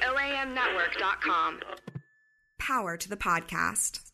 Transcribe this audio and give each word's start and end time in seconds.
the 0.00 0.06
OAMnetwork.com. 0.06 1.60
Power 2.58 2.96
to 2.96 3.08
the 3.08 3.16
podcast. 3.16 4.07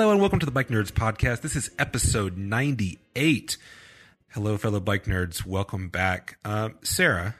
Hello 0.00 0.12
and 0.12 0.20
welcome 0.22 0.38
to 0.38 0.46
the 0.46 0.50
Bike 0.50 0.68
Nerds 0.68 0.90
Podcast. 0.90 1.42
This 1.42 1.54
is 1.54 1.70
episode 1.78 2.38
98. 2.38 3.58
Hello, 4.30 4.56
fellow 4.56 4.80
bike 4.80 5.04
nerds. 5.04 5.44
Welcome 5.44 5.90
back. 5.90 6.38
Um, 6.42 6.76
Sara, 6.80 7.34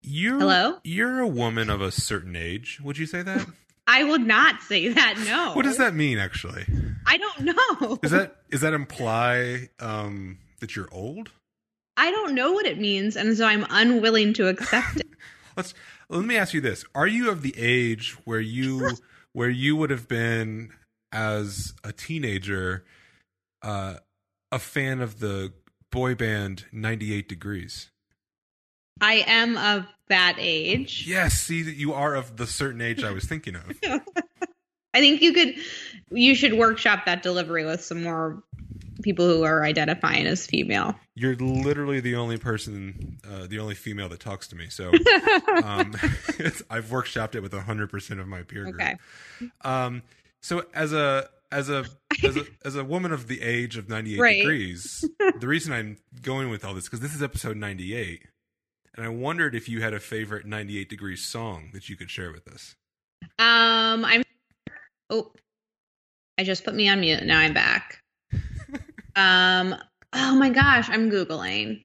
you're, 0.00 0.38
Hello? 0.38 0.78
You're 0.84 1.18
a 1.18 1.26
woman 1.26 1.70
of 1.70 1.80
a 1.80 1.90
certain 1.90 2.36
age. 2.36 2.78
Would 2.84 2.98
you 2.98 3.06
say 3.06 3.20
that? 3.20 3.44
I 3.88 4.04
would 4.04 4.24
not 4.24 4.62
say 4.62 4.90
that. 4.90 5.18
No. 5.26 5.54
what 5.54 5.64
does 5.64 5.78
that 5.78 5.92
mean, 5.92 6.18
actually? 6.18 6.66
I 7.04 7.16
don't 7.16 7.40
know. 7.40 7.96
Does 7.96 8.12
that 8.12 8.36
does 8.52 8.60
that 8.60 8.72
imply 8.72 9.70
um, 9.80 10.38
that 10.60 10.76
you're 10.76 10.88
old? 10.92 11.32
I 11.96 12.12
don't 12.12 12.32
know 12.32 12.52
what 12.52 12.64
it 12.64 12.78
means, 12.78 13.16
and 13.16 13.36
so 13.36 13.44
I'm 13.44 13.66
unwilling 13.70 14.34
to 14.34 14.46
accept 14.46 14.98
it. 14.98 15.08
Let's 15.56 15.74
let 16.08 16.24
me 16.24 16.36
ask 16.36 16.54
you 16.54 16.60
this: 16.60 16.84
Are 16.94 17.08
you 17.08 17.28
of 17.28 17.42
the 17.42 17.54
age 17.58 18.16
where 18.24 18.38
you 18.38 18.92
where 19.32 19.50
you 19.50 19.74
would 19.74 19.90
have 19.90 20.06
been 20.06 20.70
as 21.12 21.74
a 21.84 21.92
teenager 21.92 22.84
uh, 23.62 23.96
a 24.50 24.58
fan 24.58 25.00
of 25.00 25.20
the 25.20 25.52
boy 25.90 26.14
band 26.14 26.66
98 26.72 27.28
Degrees? 27.28 27.90
I 29.00 29.24
am 29.26 29.56
of 29.56 29.86
that 30.08 30.36
age. 30.38 31.06
Yes, 31.06 31.34
see 31.34 31.62
that 31.62 31.74
you 31.74 31.92
are 31.92 32.14
of 32.14 32.36
the 32.36 32.46
certain 32.46 32.80
age 32.80 33.02
I 33.02 33.10
was 33.10 33.24
thinking 33.24 33.56
of. 33.56 33.80
I 34.94 35.00
think 35.00 35.22
you 35.22 35.32
could, 35.32 35.54
you 36.10 36.34
should 36.34 36.54
workshop 36.54 37.06
that 37.06 37.22
delivery 37.22 37.64
with 37.64 37.82
some 37.82 38.02
more 38.02 38.42
people 39.02 39.26
who 39.26 39.42
are 39.42 39.64
identifying 39.64 40.26
as 40.26 40.46
female. 40.46 40.94
You're 41.14 41.34
literally 41.36 42.00
the 42.00 42.16
only 42.16 42.36
person, 42.36 43.18
uh, 43.28 43.46
the 43.46 43.58
only 43.58 43.74
female 43.74 44.08
that 44.10 44.20
talks 44.20 44.48
to 44.48 44.56
me. 44.56 44.68
So 44.68 44.88
um, 45.64 45.94
I've 46.70 46.86
workshopped 46.90 47.34
it 47.34 47.40
with 47.40 47.52
100% 47.52 48.20
of 48.20 48.28
my 48.28 48.42
peer 48.42 48.64
group. 48.64 48.74
Okay. 48.74 48.96
Um, 49.62 50.02
so 50.42 50.64
as 50.74 50.92
a 50.92 51.28
as 51.50 51.68
a 51.70 51.84
as 52.24 52.36
a 52.36 52.44
as 52.64 52.76
a 52.76 52.84
woman 52.84 53.12
of 53.12 53.28
the 53.28 53.42
age 53.42 53.76
of 53.76 53.88
98 53.88 54.18
Right. 54.20 54.36
degrees, 54.38 55.04
the 55.40 55.46
reason 55.46 55.72
I'm 55.72 55.98
going 56.22 56.50
with 56.50 56.64
all 56.64 56.74
this 56.74 56.84
because 56.84 57.00
this 57.00 57.14
is 57.14 57.22
episode 57.22 57.56
98, 57.56 58.22
and 58.96 59.04
I 59.04 59.08
wondered 59.08 59.54
if 59.54 59.68
you 59.68 59.80
had 59.82 59.94
a 59.94 60.00
favorite 60.00 60.46
98 60.46 60.88
degrees 60.88 61.22
song 61.24 61.70
that 61.72 61.88
you 61.88 61.96
could 61.96 62.10
share 62.10 62.32
with 62.32 62.48
us. 62.48 62.74
Um, 63.38 64.04
I'm. 64.04 64.22
Oh, 65.10 65.32
I 66.38 66.44
just 66.44 66.64
put 66.64 66.74
me 66.74 66.88
on 66.88 67.00
mute. 67.00 67.22
Now 67.22 67.38
I'm 67.38 67.54
back. 67.54 68.00
um. 69.16 69.74
Oh 70.14 70.34
my 70.34 70.50
gosh, 70.50 70.88
I'm 70.90 71.10
googling. 71.10 71.82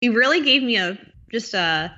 He 0.00 0.08
really 0.08 0.42
gave 0.42 0.62
me 0.62 0.76
a 0.76 0.98
just 1.30 1.52
a. 1.54 1.94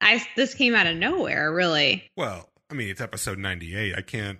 I 0.00 0.22
this 0.36 0.54
came 0.54 0.74
out 0.74 0.86
of 0.86 0.96
nowhere. 0.96 1.52
Really. 1.52 2.04
Well, 2.16 2.48
I 2.70 2.74
mean, 2.74 2.88
it's 2.90 3.00
episode 3.00 3.38
98. 3.38 3.94
I 3.96 4.00
can't. 4.02 4.38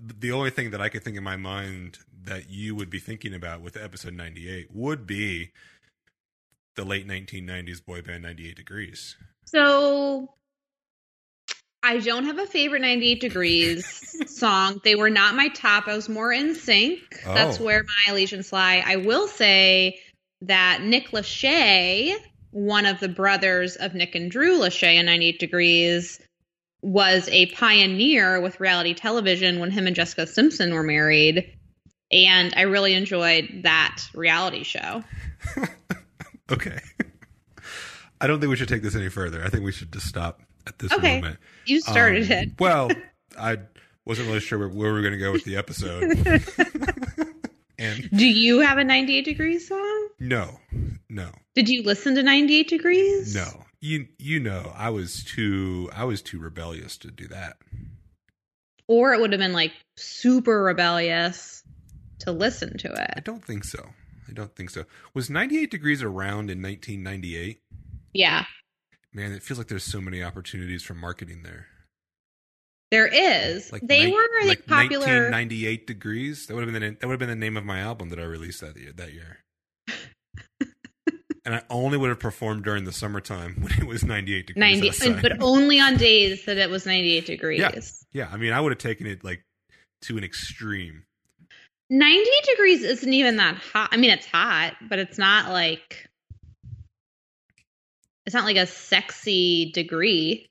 The 0.00 0.32
only 0.32 0.50
thing 0.50 0.70
that 0.70 0.80
I 0.80 0.88
could 0.88 1.02
think 1.02 1.16
in 1.16 1.24
my 1.24 1.36
mind 1.36 1.98
that 2.24 2.50
you 2.50 2.74
would 2.74 2.90
be 2.90 2.98
thinking 2.98 3.34
about 3.34 3.60
with 3.60 3.76
episode 3.76 4.14
98 4.14 4.68
would 4.74 5.06
be 5.06 5.50
the 6.76 6.84
late 6.84 7.06
1990s 7.08 7.84
boy 7.84 8.02
band 8.02 8.22
98 8.22 8.56
Degrees. 8.56 9.16
So 9.46 10.34
I 11.82 11.98
don't 11.98 12.24
have 12.24 12.38
a 12.38 12.46
favorite 12.46 12.82
98 12.82 13.20
degrees 13.20 14.16
song. 14.38 14.80
They 14.84 14.94
were 14.94 15.10
not 15.10 15.34
my 15.34 15.48
top. 15.48 15.88
I 15.88 15.94
was 15.96 16.08
more 16.08 16.30
NSYNC. 16.30 16.98
That's 17.24 17.60
Oh. 17.60 17.64
where 17.64 17.82
my 17.82 18.12
allegiance 18.12 18.52
lie. 18.52 18.82
I 18.84 18.96
will 18.96 19.26
say 19.28 19.98
that 20.42 20.82
Nick 20.82 21.08
Lachey, 21.10 22.14
one 22.50 22.84
of 22.86 23.00
the 23.00 23.08
brothers 23.08 23.76
of 23.76 23.94
Nick 23.94 24.14
and 24.14 24.30
Drew 24.30 24.58
Lachey 24.58 24.94
in 24.94 25.06
98 25.06 25.38
degrees, 25.38 26.20
was 26.82 27.28
a 27.30 27.46
pioneer 27.46 28.40
with 28.40 28.60
reality 28.60 28.94
television 28.94 29.58
when 29.58 29.70
him 29.70 29.86
and 29.86 29.96
Jessica 29.96 30.26
Simpson 30.26 30.72
were 30.74 30.82
married. 30.84 31.52
And 32.10 32.54
I 32.56 32.62
really 32.62 32.94
enjoyed 32.94 33.60
that 33.64 34.02
reality 34.14 34.62
show. 34.62 35.02
Okay. 36.50 36.78
I 38.22 38.26
don't 38.26 38.40
think 38.40 38.48
we 38.48 38.56
should 38.56 38.68
take 38.70 38.80
this 38.82 38.96
any 38.96 39.10
further. 39.10 39.44
I 39.44 39.50
think 39.50 39.64
we 39.64 39.72
should 39.72 39.92
just 39.92 40.06
stop 40.06 40.40
at 40.66 40.78
this 40.78 40.90
Okay. 40.92 41.16
moment. 41.20 41.38
You 41.66 41.82
started 41.82 42.24
Um, 42.24 42.38
it. 42.38 42.48
Well, 42.58 42.90
I 43.38 43.58
wasn't 44.06 44.28
really 44.28 44.40
sure 44.40 44.58
where, 44.58 44.68
where 44.68 44.88
we 44.88 44.92
were 44.94 45.02
going 45.02 45.12
to 45.12 45.18
go 45.18 45.30
with 45.30 45.44
the 45.44 45.56
episode. 45.56 46.04
and 47.78 48.08
Do 48.10 48.26
you 48.26 48.60
have 48.60 48.78
a 48.78 48.84
98 48.84 49.26
degrees 49.26 49.68
song? 49.68 50.08
no, 50.18 50.58
no, 51.10 51.30
Did 51.54 51.68
you 51.68 51.82
listen 51.82 52.14
to 52.14 52.22
98 52.22 52.68
Degrees? 52.68 53.34
no. 53.34 53.64
You 53.80 54.08
you 54.18 54.40
know, 54.40 54.72
I 54.76 54.90
was 54.90 55.22
too 55.24 55.90
I 55.94 56.04
was 56.04 56.22
too 56.22 56.38
rebellious 56.38 56.96
to 56.98 57.10
do 57.10 57.28
that. 57.28 57.58
Or 58.88 59.12
it 59.12 59.20
would 59.20 59.32
have 59.32 59.38
been 59.40 59.52
like 59.52 59.72
super 59.96 60.62
rebellious 60.62 61.62
to 62.20 62.32
listen 62.32 62.76
to 62.78 62.88
it. 62.92 63.10
I 63.16 63.20
don't 63.20 63.44
think 63.44 63.64
so. 63.64 63.90
I 64.28 64.32
don't 64.32 64.54
think 64.56 64.70
so. 64.70 64.84
Was 65.14 65.30
98 65.30 65.70
degrees 65.70 66.02
around 66.02 66.50
in 66.50 66.60
1998? 66.62 67.60
Yeah, 68.12 68.44
Man, 69.14 69.32
it 69.32 69.42
feels 69.42 69.58
like 69.58 69.68
there's 69.68 69.84
so 69.84 70.00
many 70.00 70.22
opportunities 70.22 70.82
for 70.82 70.94
marketing 70.94 71.42
there. 71.42 71.66
there 72.90 73.06
is. 73.06 73.72
Like 73.72 73.82
they 73.86 74.06
ni- 74.06 74.12
were 74.12 74.26
like, 74.40 74.48
like 74.48 74.66
popular. 74.66 75.06
1998 75.30 75.86
degrees. 75.86 76.46
That 76.46 76.54
would 76.54 76.64
have 76.64 76.72
been 76.72 76.82
the, 76.82 76.98
that 77.00 77.06
would 77.06 77.12
have 77.12 77.18
been 77.18 77.28
the 77.28 77.36
name 77.36 77.56
of 77.56 77.64
my 77.64 77.80
album 77.80 78.10
that 78.10 78.18
I 78.18 78.24
released 78.24 78.60
that 78.60 78.76
year. 78.76 78.92
That 78.92 79.12
year. 79.12 79.38
and 81.48 81.56
I 81.56 81.62
only 81.70 81.96
would 81.96 82.10
have 82.10 82.20
performed 82.20 82.62
during 82.64 82.84
the 82.84 82.92
summertime 82.92 83.54
when 83.60 83.72
it 83.72 83.86
was 83.86 84.04
98 84.04 84.48
degrees 84.48 84.60
90, 84.60 84.88
outside. 84.90 85.22
but 85.22 85.40
only 85.40 85.80
on 85.80 85.96
days 85.96 86.44
that 86.44 86.58
it 86.58 86.68
was 86.68 86.84
98 86.84 87.24
degrees. 87.24 87.58
Yeah. 87.60 87.70
yeah, 88.12 88.28
I 88.30 88.36
mean, 88.36 88.52
I 88.52 88.60
would 88.60 88.70
have 88.70 88.78
taken 88.78 89.06
it 89.06 89.24
like 89.24 89.42
to 90.02 90.18
an 90.18 90.24
extreme. 90.24 91.04
98 91.88 92.44
degrees 92.54 92.82
isn't 92.82 93.14
even 93.14 93.36
that 93.36 93.56
hot. 93.56 93.88
I 93.92 93.96
mean, 93.96 94.10
it's 94.10 94.26
hot, 94.26 94.74
but 94.90 94.98
it's 94.98 95.16
not 95.16 95.50
like 95.50 96.06
it's 98.26 98.34
not 98.34 98.44
like 98.44 98.56
a 98.56 98.66
sexy 98.66 99.72
degree 99.72 100.46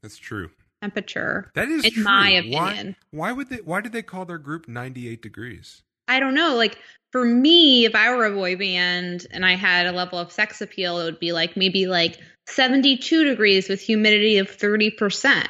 That's 0.00 0.16
true. 0.16 0.50
temperature. 0.80 1.50
That 1.56 1.68
is 1.68 1.84
In 1.84 1.90
true. 1.90 2.02
my 2.04 2.40
Why- 2.48 2.70
opinion. 2.70 2.96
Why, 3.10 3.32
would 3.32 3.48
they? 3.50 3.56
Why 3.56 3.80
did 3.80 3.90
they 3.90 4.02
call 4.02 4.24
their 4.26 4.38
group 4.38 4.68
98 4.68 5.20
degrees? 5.22 5.82
I 6.06 6.20
don't 6.20 6.34
know. 6.34 6.54
Like 6.54 6.78
for 7.16 7.24
me, 7.24 7.86
if 7.86 7.94
I 7.94 8.14
were 8.14 8.26
a 8.26 8.30
boy 8.30 8.56
band 8.56 9.26
and 9.30 9.46
I 9.46 9.54
had 9.54 9.86
a 9.86 9.92
level 9.92 10.18
of 10.18 10.30
sex 10.30 10.60
appeal, 10.60 11.00
it 11.00 11.04
would 11.04 11.18
be 11.18 11.32
like 11.32 11.56
maybe 11.56 11.86
like 11.86 12.18
72 12.46 13.24
degrees 13.24 13.70
with 13.70 13.80
humidity 13.80 14.36
of 14.36 14.48
30%. 14.50 15.46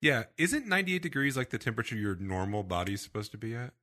Yeah, 0.00 0.22
isn't 0.38 0.66
98 0.66 1.02
degrees 1.02 1.36
like 1.36 1.50
the 1.50 1.58
temperature 1.58 1.94
your 1.94 2.16
normal 2.16 2.62
body's 2.62 3.02
supposed 3.02 3.32
to 3.32 3.36
be 3.36 3.54
at? 3.54 3.74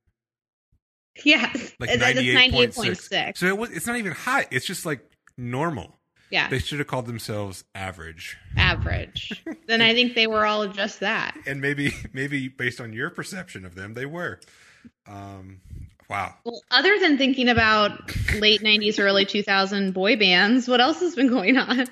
Yes. 1.24 1.74
Like 1.78 1.96
That- 2.00 2.16
98.6. 2.16 2.74
98.6. 2.74 3.36
So 3.38 3.46
it 3.46 3.56
was, 3.56 3.70
it's 3.70 3.86
not 3.86 3.98
even 3.98 4.10
hot. 4.12 4.46
It's 4.50 4.66
just 4.66 4.84
like 4.84 5.08
normal. 5.36 5.96
Yeah. 6.30 6.48
They 6.48 6.58
should 6.58 6.80
have 6.80 6.88
called 6.88 7.06
themselves 7.06 7.62
average. 7.72 8.36
Average. 8.56 9.44
then 9.68 9.80
I 9.80 9.94
think 9.94 10.16
they 10.16 10.26
were 10.26 10.44
all 10.44 10.66
just 10.66 10.98
that. 11.00 11.36
And 11.46 11.60
maybe 11.60 11.94
maybe 12.12 12.48
based 12.48 12.80
on 12.80 12.92
your 12.92 13.10
perception 13.10 13.64
of 13.64 13.76
them, 13.76 13.94
they 13.94 14.06
were. 14.06 14.40
Um 15.06 15.60
wow. 16.08 16.34
Well, 16.44 16.60
other 16.70 16.98
than 16.98 17.18
thinking 17.18 17.48
about 17.48 18.14
late 18.34 18.62
90s, 18.62 18.98
early 18.98 19.24
2000 19.24 19.92
boy 19.92 20.16
bands, 20.16 20.68
what 20.68 20.80
else 20.80 21.00
has 21.00 21.14
been 21.14 21.28
going 21.28 21.56
on? 21.56 21.86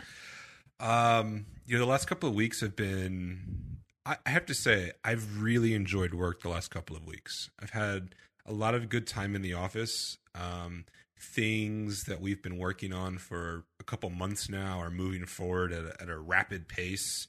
Um 0.81 1.47
you 1.67 1.75
know 1.75 1.85
the 1.85 1.91
last 1.91 2.07
couple 2.07 2.29
of 2.29 2.35
weeks 2.35 2.61
have 2.61 2.77
been 2.77 3.79
I 4.05 4.17
have 4.27 4.47
to 4.47 4.55
say 4.55 4.93
I've 5.05 5.43
really 5.43 5.75
enjoyed 5.75 6.15
work 6.15 6.43
the 6.43 6.49
last 6.49 6.71
couple 6.71 6.97
of 6.97 7.07
weeks. 7.07 7.51
I've 7.61 7.71
had 7.71 8.15
a 8.45 8.53
lot 8.53 8.75
of 8.75 8.89
good 8.89 9.07
time 9.07 9.35
in 9.35 9.43
the 9.43 9.55
office. 9.55 10.19
Um 10.35 10.85
things 11.19 12.05
that 12.05 12.21
we've 12.21 12.43
been 12.43 12.59
working 12.59 12.93
on 12.93 13.19
for 13.19 13.65
a 13.81 13.85
couple 13.85 14.11
months 14.11 14.49
now 14.49 14.79
are 14.81 14.91
moving 14.91 15.25
forward 15.25 15.73
at 15.73 15.85
a, 15.85 16.03
at 16.03 16.09
a 16.09 16.19
rapid 16.19 16.69
pace. 16.69 17.27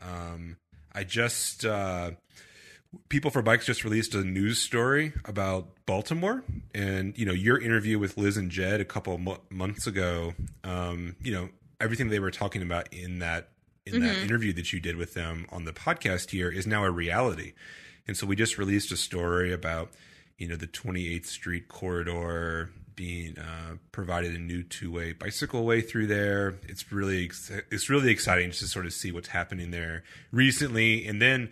Um, 0.00 0.56
I 0.92 1.04
just 1.04 1.64
uh, 1.64 2.12
People 3.08 3.30
for 3.30 3.40
Bikes 3.40 3.66
just 3.66 3.84
released 3.84 4.14
a 4.14 4.24
news 4.24 4.58
story 4.58 5.12
about 5.24 5.68
Baltimore, 5.86 6.42
and 6.74 7.16
you 7.16 7.24
know 7.24 7.32
your 7.32 7.60
interview 7.60 7.98
with 7.98 8.16
Liz 8.16 8.36
and 8.36 8.50
Jed 8.50 8.80
a 8.80 8.84
couple 8.84 9.16
mo- 9.18 9.40
months 9.48 9.86
ago. 9.86 10.34
Um, 10.64 11.14
you 11.22 11.32
know 11.32 11.50
everything 11.80 12.08
they 12.08 12.18
were 12.18 12.30
talking 12.30 12.62
about 12.62 12.92
in 12.92 13.20
that 13.20 13.48
in 13.86 14.00
that 14.02 14.18
interview 14.18 14.52
that 14.52 14.72
you 14.72 14.80
did 14.80 14.96
with 14.96 15.14
them 15.14 15.46
on 15.50 15.64
the 15.64 15.72
podcast 15.72 16.30
here 16.30 16.50
is 16.50 16.66
now 16.66 16.84
a 16.84 16.90
reality. 16.90 17.54
And 18.06 18.16
so 18.16 18.26
we 18.26 18.36
just 18.36 18.58
released 18.58 18.92
a 18.92 18.96
story 18.96 19.52
about 19.52 19.90
you 20.38 20.48
know 20.48 20.56
the 20.56 20.66
28th 20.66 21.26
Street 21.26 21.68
corridor 21.68 22.70
being 22.96 23.38
uh, 23.38 23.76
provided 23.92 24.34
a 24.34 24.38
new 24.38 24.62
two-way 24.62 25.12
bicycle 25.12 25.64
way 25.64 25.80
through 25.80 26.06
there. 26.06 26.58
It's 26.68 26.92
really 26.92 27.24
ex- 27.24 27.50
it's 27.70 27.88
really 27.88 28.10
exciting 28.10 28.50
just 28.50 28.62
to 28.62 28.68
sort 28.68 28.86
of 28.86 28.92
see 28.92 29.12
what's 29.12 29.28
happening 29.28 29.70
there 29.70 30.02
recently. 30.32 31.06
And 31.06 31.22
then 31.22 31.50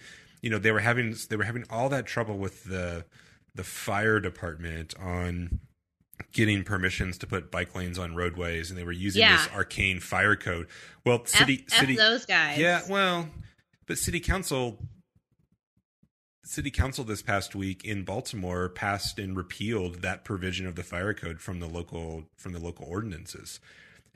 you 0.49 0.55
know 0.55 0.59
they 0.59 0.73
were 0.73 0.81
having 0.81 1.15
they 1.29 1.37
were 1.37 1.45
having 1.45 1.67
all 1.69 1.91
that 1.91 2.07
trouble 2.07 2.39
with 2.39 2.65
the 2.65 3.05
the 3.55 3.63
fire 3.65 4.19
department 4.19 4.95
on 4.99 5.61
getting 6.33 6.65
permissions 6.65 7.19
to 7.19 7.27
put 7.27 7.51
bike 7.51 7.75
lanes 7.75 7.99
on 7.99 8.15
roadways 8.15 8.71
and 8.71 8.79
they 8.79 8.83
were 8.85 8.91
using 8.93 9.21
Yeah. 9.21 9.37
this 9.37 9.49
arcane 9.55 10.01
fire 10.01 10.37
code. 10.37 10.67
Well, 11.05 11.21
F, 11.25 11.29
city 11.29 11.67
F 11.71 11.81
city 11.81 11.97
those 11.97 12.25
guys. 12.25 12.57
yeah, 12.57 12.81
well, 12.89 13.29
but 13.87 13.99
city 13.99 14.21
council 14.21 14.79
city 16.45 16.71
council 16.71 17.05
this 17.05 17.21
past 17.21 17.55
week 17.55 17.85
in 17.85 18.05
Baltimore 18.05 18.71
passed 18.71 19.19
and 19.19 19.37
repealed 19.37 19.97
that 20.01 20.25
provision 20.25 20.67
of 20.67 20.77
the 20.77 20.83
fire 20.83 21.13
code 21.13 21.41
from 21.43 21.61
the 21.61 21.67
local 21.69 22.25
from 22.39 22.55
the 22.55 22.59
local 22.59 22.87
ordinances. 22.89 23.61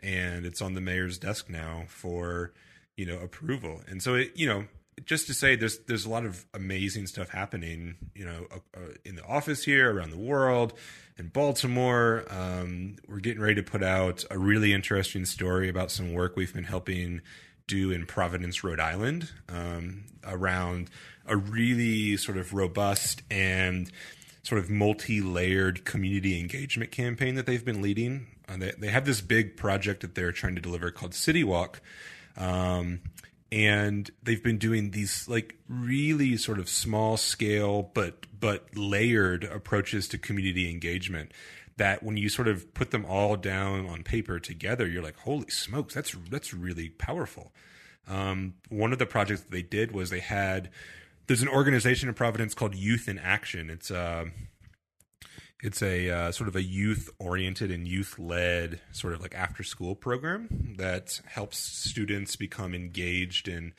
And 0.02 0.46
it's 0.46 0.62
on 0.62 0.73
the 0.73 0.81
mayor's 0.81 1.19
desk 1.19 1.50
now 1.50 1.84
for, 1.88 2.52
you 2.96 3.05
know, 3.05 3.19
approval. 3.19 3.82
And 3.87 4.02
so 4.02 4.14
it, 4.14 4.32
you 4.34 4.46
know, 4.49 4.64
just 5.04 5.26
to 5.26 5.34
say 5.34 5.56
there's 5.56 5.78
there's 5.81 6.04
a 6.04 6.10
lot 6.10 6.25
of 6.25 6.44
amazing 6.54 7.06
stuff 7.06 7.28
happening, 7.28 7.96
you 8.14 8.25
know, 8.25 8.46
uh, 8.52 8.81
in 9.04 9.16
the 9.16 9.25
office 9.25 9.64
here, 9.64 9.93
around 9.94 10.10
the 10.10 10.19
world, 10.19 10.75
in 11.19 11.28
Baltimore. 11.28 12.25
Um, 12.31 12.96
we're 13.08 13.20
getting 13.20 13.43
ready 13.43 13.56
to 13.56 13.62
put 13.62 13.82
out 13.82 14.25
a 14.31 14.38
really 14.38 14.72
interesting 14.72 15.25
story 15.25 15.69
about 15.69 15.90
some 15.90 16.12
work 16.12 16.37
we've 16.37 16.54
been 16.54 16.64
helping 16.64 17.20
do 17.66 17.90
in 17.90 18.06
Providence, 18.06 18.64
Rhode 18.64 18.81
Island, 18.81 19.31
um, 19.49 20.04
around 20.25 20.90
a 21.26 21.37
really 21.37 22.16
sort 22.16 22.37
of 22.37 22.52
robust 22.52 23.22
and 23.31 23.90
sort 24.43 24.58
of 24.58 24.69
multi-layered 24.69 25.84
community 25.84 26.38
engagement 26.40 26.90
campaign 26.90 27.37
that 27.37 27.46
they've 27.46 27.64
been 27.64 27.81
leading. 27.81 28.26
Uh, 28.48 28.56
they, 28.56 28.72
they 28.78 28.88
have 28.88 29.06
this 29.06 29.20
big 29.20 29.56
project 29.56 30.00
that 30.00 30.14
they're 30.14 30.32
trying 30.32 30.56
to 30.56 30.60
deliver 30.60 30.90
called 30.90 31.14
City 31.14 31.44
Walk. 31.44 31.81
Um, 32.37 33.00
and 33.52 34.10
they've 34.22 34.43
been 34.43 34.56
doing 34.56 34.90
these 34.93 35.28
like 35.28 35.56
really 35.69 36.37
sort 36.37 36.58
of 36.58 36.69
small 36.69 37.16
scale 37.16 37.90
but 37.94 38.26
but 38.40 38.66
layered 38.75 39.44
approaches 39.44 40.08
to 40.08 40.19
community 40.19 40.70
engagement 40.70 41.31
that 41.76 42.02
when 42.02 42.16
you 42.16 42.28
sort 42.28 42.49
of 42.49 42.72
put 42.75 42.90
them 42.90 43.04
all 43.04 43.37
down 43.37 43.87
on 43.87 44.02
paper 44.02 44.40
together 44.40 44.88
you're 44.88 45.02
like 45.02 45.19
holy 45.19 45.50
smokes 45.50 45.94
that's 45.94 46.16
that's 46.31 46.54
really 46.54 46.88
powerful 46.88 47.52
um, 48.08 48.54
one 48.69 48.93
of 48.93 48.99
the 48.99 49.06
projects 49.06 49.43
that 49.43 49.50
they 49.52 49.62
did 49.62 49.93
was 49.93 50.10
they 50.10 50.20
had 50.20 50.70
there's 51.26 51.43
an 51.43 51.48
organization 51.48 52.08
in 52.08 52.14
Providence 52.14 52.55
called 52.55 52.75
Youth 52.75 53.08
in 53.08 53.19
Action. 53.19 53.70
It's 53.70 53.90
uh, 53.90 54.26
it's 55.62 55.80
a 55.80 56.10
uh, 56.10 56.32
sort 56.32 56.48
of 56.48 56.56
a 56.56 56.62
youth 56.62 57.08
oriented 57.20 57.70
and 57.70 57.86
youth 57.86 58.18
led 58.18 58.80
sort 58.90 59.14
of 59.14 59.22
like 59.22 59.34
after 59.34 59.62
school 59.62 59.94
program 59.94 60.74
that 60.76 61.20
helps 61.24 61.56
students 61.56 62.34
become 62.34 62.74
engaged 62.74 63.46
in 63.46 63.72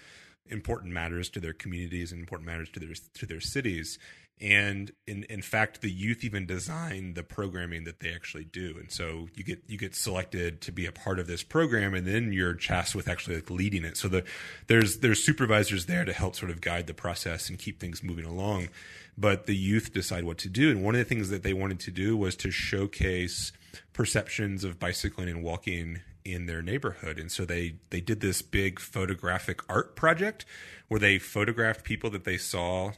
important 0.48 0.94
matters 0.94 1.30
to 1.30 1.42
their 1.42 1.54
communities 1.54 2.12
and 2.12 2.22
important 2.22 2.48
matters 2.48 2.70
to 2.70 2.80
their 2.80 2.96
to 3.16 3.26
their 3.26 3.42
cities. 3.42 4.00
And 4.44 4.92
in 5.08 5.24
in 5.30 5.42
fact, 5.42 5.80
the 5.80 5.90
youth 5.90 6.26
even 6.26 6.46
design 6.46 7.14
the 7.14 7.24
programming 7.24 7.86
that 7.86 8.02
they 8.02 8.14
actually 8.14 8.44
do. 8.44 8.76
And 8.78 8.92
so 8.92 9.30
you 9.36 9.44
get 9.46 9.64
you 9.68 9.78
get 9.78 9.96
selected 9.96 10.60
to 10.62 10.74
be 10.74 10.86
a 10.86 10.92
part 10.92 11.18
of 11.18 11.28
this 11.28 11.44
program, 11.44 11.94
and 11.94 12.06
then 12.06 12.34
you're 12.34 12.54
tasked 12.54 12.94
with 12.94 13.08
actually 13.08 13.36
like 13.36 13.50
leading 13.50 13.86
it. 13.86 13.96
So 13.96 14.10
the 14.10 14.26
there's 14.68 14.98
there's 14.98 15.24
supervisors 15.24 15.86
there 15.86 16.04
to 16.04 16.12
help 16.12 16.36
sort 16.36 16.52
of 16.52 16.60
guide 16.60 16.88
the 16.88 16.94
process 16.94 17.48
and 17.48 17.58
keep 17.58 17.80
things 17.80 18.04
moving 18.04 18.26
along. 18.26 18.68
But 19.18 19.46
the 19.46 19.56
youth 19.56 19.94
decide 19.94 20.26
what 20.26 20.40
to 20.40 20.50
do. 20.50 20.70
And 20.70 20.84
one 20.84 20.96
of 20.96 21.00
the 21.00 21.06
things 21.06 21.30
that 21.30 21.44
they 21.44 21.54
wanted 21.54 21.80
to 21.82 21.92
do 21.92 22.18
was 22.18 22.36
to 22.38 22.52
showcase 22.52 23.54
perceptions 23.94 24.66
of 24.66 24.78
bicycling 24.78 25.30
and 25.30 25.42
walking 25.42 26.02
in 26.26 26.46
their 26.46 26.62
neighborhood 26.62 27.20
and 27.20 27.30
so 27.30 27.44
they 27.44 27.76
they 27.90 28.00
did 28.00 28.22
this 28.22 28.42
big 28.42 28.80
photographic 28.80 29.60
art 29.70 29.94
project 29.94 30.46
where 30.88 31.00
they 31.00 31.20
photographed 31.20 31.84
people 31.84 32.10
that 32.10 32.24
they 32.24 32.38
saw 32.38 32.92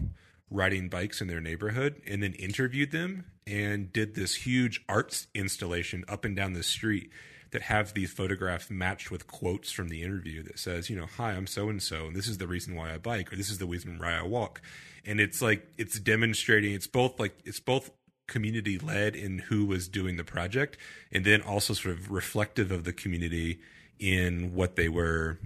riding 0.50 0.90
bikes 0.90 1.22
in 1.22 1.28
their 1.28 1.42
neighborhood 1.42 2.02
and 2.08 2.22
then 2.22 2.34
interviewed 2.34 2.92
them 2.92 3.26
and 3.48 3.92
did 3.92 4.16
this 4.16 4.36
huge 4.36 4.84
arts 4.88 5.28
installation 5.34 6.04
up 6.08 6.26
and 6.26 6.36
down 6.36 6.54
the 6.54 6.64
street 6.64 7.10
that 7.52 7.64
have 7.64 7.94
these 7.94 8.12
photographs 8.12 8.70
matched 8.70 9.10
with 9.10 9.28
quotes 9.28 9.72
from 9.72 9.90
the 9.90 10.04
interview 10.04 10.44
that 10.44 10.60
says, 10.60 10.90
you 10.90 10.96
know, 10.96 11.06
hi, 11.06 11.32
I'm 11.32 11.48
so 11.48 11.70
and 11.70 11.82
so, 11.82 12.08
and 12.08 12.16
this 12.16 12.28
is 12.28 12.38
the 12.38 12.48
reason 12.48 12.76
why 12.76 12.94
I 12.94 12.98
bike, 12.98 13.32
or 13.32 13.36
this 13.36 13.50
is 13.50 13.60
the 13.60 13.66
reason 13.66 13.98
why 13.98 14.14
I 14.14 14.24
walk. 14.24 14.62
And 15.06 15.20
it's 15.20 15.42
like 15.42 15.66
it's 15.78 16.00
demonstrating 16.00 16.74
it's 16.74 16.88
both 16.88 17.20
like 17.20 17.38
it's 17.46 17.60
both 17.60 17.92
community 18.28 18.78
led 18.80 19.16
in 19.16 19.40
who 19.40 19.66
was 19.66 19.88
doing 19.88 20.18
the 20.18 20.24
project 20.24 20.78
and 21.12 21.24
then 21.24 21.42
also 21.42 21.74
sort 21.74 21.96
of 21.96 22.12
reflective 22.12 22.72
of 22.72 22.84
the 22.84 22.92
community 22.92 23.60
in 24.00 24.54
what 24.54 24.76
they 24.76 24.90
were 24.90 25.38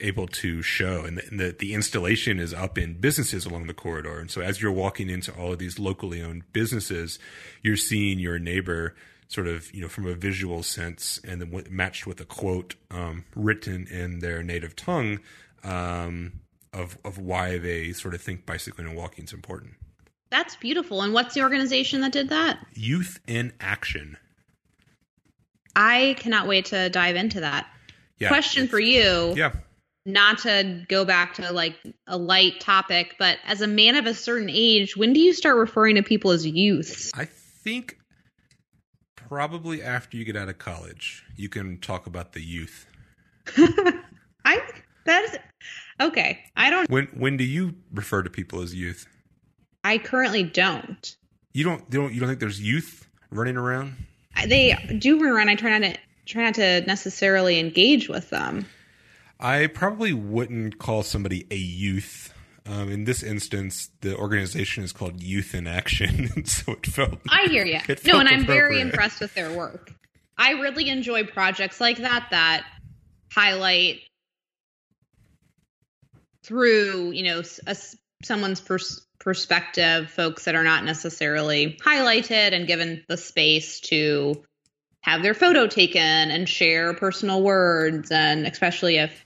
able 0.00 0.26
to 0.26 0.62
show 0.62 1.04
and 1.04 1.18
the, 1.18 1.26
and 1.28 1.38
the, 1.40 1.56
the 1.58 1.74
installation 1.74 2.38
is 2.40 2.52
up 2.52 2.76
in 2.78 2.94
businesses 2.94 3.46
along 3.46 3.66
the 3.66 3.74
corridor 3.74 4.18
and 4.18 4.30
so 4.30 4.40
as 4.40 4.60
you're 4.60 4.72
walking 4.72 5.08
into 5.08 5.32
all 5.34 5.52
of 5.52 5.58
these 5.58 5.78
locally 5.78 6.20
owned 6.22 6.42
businesses 6.52 7.18
you're 7.62 7.76
seeing 7.76 8.18
your 8.18 8.38
neighbor 8.38 8.94
sort 9.28 9.46
of 9.46 9.72
you 9.74 9.80
know 9.80 9.88
from 9.88 10.06
a 10.06 10.14
visual 10.14 10.62
sense 10.62 11.20
and 11.26 11.40
then 11.40 11.50
w- 11.50 11.66
matched 11.70 12.06
with 12.06 12.20
a 12.20 12.24
quote 12.24 12.74
um, 12.90 13.24
written 13.36 13.86
in 13.88 14.18
their 14.18 14.42
native 14.42 14.74
tongue 14.74 15.20
um, 15.64 16.32
of 16.72 16.98
of 17.04 17.18
why 17.18 17.58
they 17.58 17.92
sort 17.92 18.12
of 18.14 18.20
think 18.20 18.44
bicycling 18.44 18.86
and 18.88 18.96
walking 18.96 19.24
is 19.24 19.32
important 19.32 19.74
That's 20.30 20.56
beautiful. 20.56 21.02
And 21.02 21.12
what's 21.14 21.34
the 21.34 21.42
organization 21.42 22.00
that 22.00 22.12
did 22.12 22.30
that? 22.30 22.58
youth 22.74 23.20
in 23.26 23.52
action 23.60 24.16
I 25.74 26.16
cannot 26.18 26.46
wait 26.46 26.66
to 26.66 26.88
dive 26.90 27.16
into 27.16 27.40
that. 27.40 27.66
yeah 28.18 28.28
Question 28.28 28.68
for 28.68 28.80
you. 28.80 29.34
yeah 29.36 29.52
Not 30.04 30.38
to 30.38 30.84
go 30.88 31.04
back 31.04 31.34
to 31.34 31.52
like 31.52 31.76
a 32.06 32.16
light 32.16 32.60
topic, 32.60 33.14
but 33.18 33.38
as 33.46 33.60
a 33.60 33.68
man 33.68 33.94
of 33.94 34.06
a 34.06 34.14
certain 34.14 34.50
age, 34.50 34.96
when 34.96 35.12
do 35.12 35.20
you 35.20 35.32
start 35.32 35.56
referring 35.56 35.94
to 35.94 36.02
people 36.02 36.32
as 36.32 36.44
youths? 36.44 37.12
I 37.14 37.26
think 37.26 37.98
probably 39.14 39.82
after 39.82 40.16
you 40.16 40.24
get 40.24 40.36
out 40.36 40.48
of 40.48 40.58
college, 40.58 41.24
you 41.36 41.48
can 41.48 41.78
talk 41.78 42.06
about 42.06 42.32
the 42.32 42.42
youth. 42.42 42.86
I 44.44 44.60
that's 45.04 45.36
okay. 46.00 46.40
I 46.56 46.70
don't. 46.70 46.90
When 46.90 47.06
when 47.14 47.36
do 47.36 47.44
you 47.44 47.74
refer 47.92 48.22
to 48.22 48.30
people 48.30 48.60
as 48.60 48.74
youth? 48.74 49.06
I 49.84 49.98
currently 49.98 50.42
don't. 50.42 51.16
You 51.52 51.64
don't 51.64 51.82
you 51.90 52.00
don't 52.00 52.12
you 52.12 52.20
don't 52.20 52.28
think 52.28 52.40
there's 52.40 52.60
youth 52.60 53.06
running 53.30 53.56
around? 53.56 53.96
They 54.46 54.74
do 54.98 55.20
run 55.20 55.32
around. 55.32 55.48
I 55.48 55.54
try 55.54 55.78
not 55.78 55.92
to 55.92 55.98
try 56.26 56.44
not 56.44 56.54
to 56.54 56.80
necessarily 56.82 57.58
engage 57.58 58.08
with 58.08 58.30
them. 58.30 58.66
I 59.42 59.66
probably 59.66 60.12
wouldn't 60.12 60.78
call 60.78 61.02
somebody 61.02 61.48
a 61.50 61.56
youth. 61.56 62.32
Um, 62.64 62.92
in 62.92 63.04
this 63.04 63.24
instance, 63.24 63.90
the 64.00 64.16
organization 64.16 64.84
is 64.84 64.92
called 64.92 65.20
Youth 65.20 65.52
in 65.52 65.66
Action, 65.66 66.30
and 66.36 66.48
so 66.48 66.72
it 66.72 66.86
felt. 66.86 67.18
I 67.28 67.48
hear 67.48 67.66
you. 67.66 67.80
No, 68.06 68.20
and 68.20 68.28
I'm 68.28 68.46
very 68.46 68.80
impressed 68.80 69.20
with 69.20 69.34
their 69.34 69.52
work. 69.52 69.92
I 70.38 70.52
really 70.52 70.88
enjoy 70.88 71.24
projects 71.24 71.80
like 71.80 71.98
that 71.98 72.28
that 72.30 72.64
highlight 73.32 74.02
through, 76.44 77.10
you 77.10 77.24
know, 77.24 77.42
a 77.66 77.76
someone's 78.22 78.60
pers- 78.60 79.04
perspective, 79.18 80.08
folks 80.08 80.44
that 80.44 80.54
are 80.54 80.62
not 80.62 80.84
necessarily 80.84 81.76
highlighted 81.84 82.54
and 82.54 82.68
given 82.68 83.04
the 83.08 83.16
space 83.16 83.80
to 83.80 84.40
have 85.00 85.22
their 85.22 85.34
photo 85.34 85.66
taken 85.66 86.00
and 86.00 86.48
share 86.48 86.94
personal 86.94 87.42
words, 87.42 88.12
and 88.12 88.46
especially 88.46 88.98
if 88.98 89.24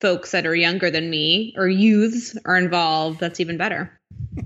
folks 0.00 0.30
that 0.32 0.46
are 0.46 0.54
younger 0.54 0.90
than 0.90 1.10
me 1.10 1.54
or 1.56 1.68
youths 1.68 2.36
are 2.44 2.56
involved, 2.56 3.20
that's 3.20 3.40
even 3.40 3.56
better. 3.56 3.92
Uh, 4.36 4.42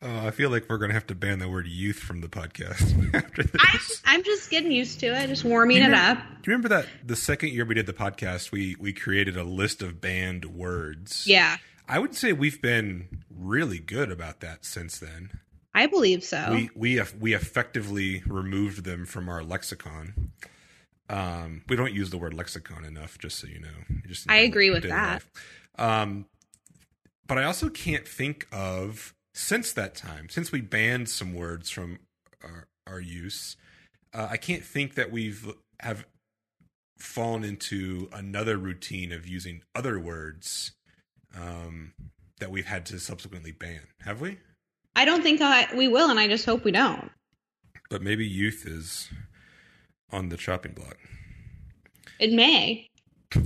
I 0.26 0.30
feel 0.30 0.50
like 0.50 0.66
we're 0.68 0.78
going 0.78 0.90
to 0.90 0.94
have 0.94 1.06
to 1.08 1.14
ban 1.14 1.38
the 1.38 1.48
word 1.48 1.66
youth 1.66 1.98
from 1.98 2.20
the 2.20 2.28
podcast 2.28 3.14
after 3.14 3.42
this. 3.42 4.02
I, 4.04 4.14
I'm 4.14 4.22
just 4.22 4.50
getting 4.50 4.70
used 4.70 5.00
to 5.00 5.06
it, 5.06 5.26
just 5.28 5.44
warming 5.44 5.82
it 5.82 5.94
up. 5.94 6.18
Do 6.18 6.50
you 6.50 6.56
remember 6.56 6.68
that 6.68 6.86
the 7.04 7.16
second 7.16 7.50
year 7.50 7.64
we 7.64 7.74
did 7.74 7.86
the 7.86 7.92
podcast, 7.92 8.52
we 8.52 8.76
we 8.78 8.92
created 8.92 9.36
a 9.36 9.44
list 9.44 9.82
of 9.82 10.00
banned 10.00 10.44
words? 10.44 11.26
Yeah, 11.26 11.56
I 11.88 11.98
would 11.98 12.14
say 12.14 12.32
we've 12.32 12.60
been 12.60 13.24
really 13.30 13.78
good 13.78 14.10
about 14.10 14.40
that 14.40 14.64
since 14.64 14.98
then. 14.98 15.30
I 15.74 15.86
believe 15.86 16.24
so. 16.24 16.48
We 16.50 16.70
we 16.74 17.02
we 17.20 17.34
effectively 17.34 18.22
removed 18.26 18.84
them 18.84 19.04
from 19.06 19.28
our 19.28 19.42
lexicon. 19.42 20.32
Um, 21.08 21.62
we 21.68 21.76
don't 21.76 21.94
use 21.94 22.10
the 22.10 22.18
word 22.18 22.34
lexicon 22.34 22.84
enough, 22.84 23.18
just 23.18 23.38
so 23.38 23.46
you 23.46 23.60
know. 23.60 23.98
Just 24.06 24.26
in 24.26 24.32
I 24.32 24.38
agree 24.38 24.70
with 24.70 24.82
that. 24.84 25.22
Um, 25.78 26.26
but 27.26 27.38
I 27.38 27.44
also 27.44 27.68
can't 27.68 28.06
think 28.06 28.46
of 28.52 29.14
since 29.34 29.72
that 29.72 29.94
time, 29.94 30.28
since 30.28 30.50
we 30.50 30.60
banned 30.60 31.08
some 31.08 31.34
words 31.34 31.70
from 31.70 31.98
our, 32.42 32.66
our 32.86 33.00
use, 33.00 33.56
uh, 34.14 34.28
I 34.30 34.36
can't 34.36 34.64
think 34.64 34.94
that 34.94 35.12
we've 35.12 35.52
have 35.80 36.06
fallen 36.98 37.44
into 37.44 38.08
another 38.12 38.56
routine 38.56 39.12
of 39.12 39.26
using 39.26 39.62
other 39.74 39.98
words 39.98 40.72
um, 41.36 41.92
that 42.40 42.50
we've 42.50 42.66
had 42.66 42.86
to 42.86 42.98
subsequently 42.98 43.52
ban. 43.52 43.82
Have 44.00 44.20
we? 44.20 44.38
I 44.94 45.04
don't 45.04 45.22
think 45.22 45.42
I, 45.42 45.68
we 45.76 45.88
will, 45.88 46.08
and 46.08 46.18
I 46.18 46.26
just 46.26 46.46
hope 46.46 46.64
we 46.64 46.72
don't. 46.72 47.10
But 47.90 48.02
maybe 48.02 48.26
youth 48.26 48.64
is 48.66 49.10
on 50.10 50.28
the 50.28 50.36
chopping 50.36 50.72
block. 50.72 50.96
It 52.18 52.32
may. 52.32 52.90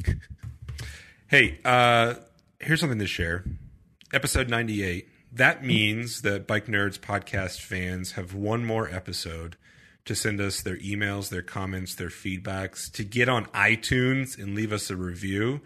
Hey, 1.31 1.61
uh, 1.64 2.14
here's 2.59 2.81
something 2.81 2.99
to 2.99 3.07
share. 3.07 3.45
Episode 4.12 4.49
98. 4.49 5.09
That 5.31 5.64
means 5.64 6.23
that 6.23 6.49
Bike 6.49 6.67
Nerds 6.67 6.99
podcast 6.99 7.61
fans 7.61 8.12
have 8.12 8.35
one 8.35 8.64
more 8.64 8.90
episode 8.90 9.57
to 10.07 10.17
send 10.17 10.40
us 10.40 10.61
their 10.61 10.79
emails, 10.79 11.29
their 11.29 11.40
comments, 11.40 11.95
their 11.95 12.09
feedbacks, 12.09 12.90
to 12.95 13.05
get 13.05 13.29
on 13.29 13.47
iTunes 13.47 14.37
and 14.43 14.57
leave 14.57 14.73
us 14.73 14.90
a 14.90 14.97
review, 14.97 15.61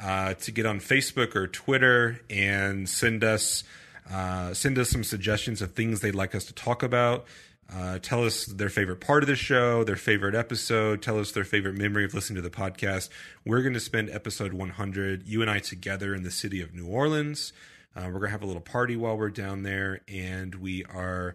uh, 0.00 0.34
to 0.34 0.50
get 0.50 0.66
on 0.66 0.80
Facebook 0.80 1.36
or 1.36 1.46
Twitter 1.46 2.20
and 2.28 2.88
send 2.88 3.22
us 3.22 3.62
uh, 4.10 4.52
send 4.52 4.80
us 4.80 4.90
some 4.90 5.04
suggestions 5.04 5.62
of 5.62 5.74
things 5.74 6.00
they'd 6.00 6.16
like 6.16 6.34
us 6.34 6.44
to 6.46 6.52
talk 6.52 6.82
about. 6.82 7.24
Uh, 7.72 7.98
tell 7.98 8.24
us 8.24 8.46
their 8.46 8.68
favorite 8.68 9.00
part 9.00 9.22
of 9.22 9.26
the 9.26 9.36
show, 9.36 9.84
their 9.84 9.96
favorite 9.96 10.34
episode. 10.34 11.02
Tell 11.02 11.18
us 11.18 11.32
their 11.32 11.44
favorite 11.44 11.76
memory 11.76 12.04
of 12.04 12.14
listening 12.14 12.36
to 12.36 12.48
the 12.48 12.54
podcast. 12.54 13.08
We're 13.44 13.62
going 13.62 13.74
to 13.74 13.80
spend 13.80 14.10
episode 14.10 14.52
100, 14.52 15.26
you 15.26 15.40
and 15.40 15.50
I 15.50 15.58
together 15.58 16.14
in 16.14 16.22
the 16.22 16.30
city 16.30 16.60
of 16.60 16.74
New 16.74 16.86
Orleans. 16.86 17.52
Uh, 17.96 18.02
we're 18.06 18.20
going 18.20 18.24
to 18.24 18.30
have 18.30 18.42
a 18.42 18.46
little 18.46 18.60
party 18.60 18.96
while 18.96 19.16
we're 19.16 19.30
down 19.30 19.62
there, 19.62 20.00
and 20.08 20.56
we 20.56 20.84
are 20.84 21.34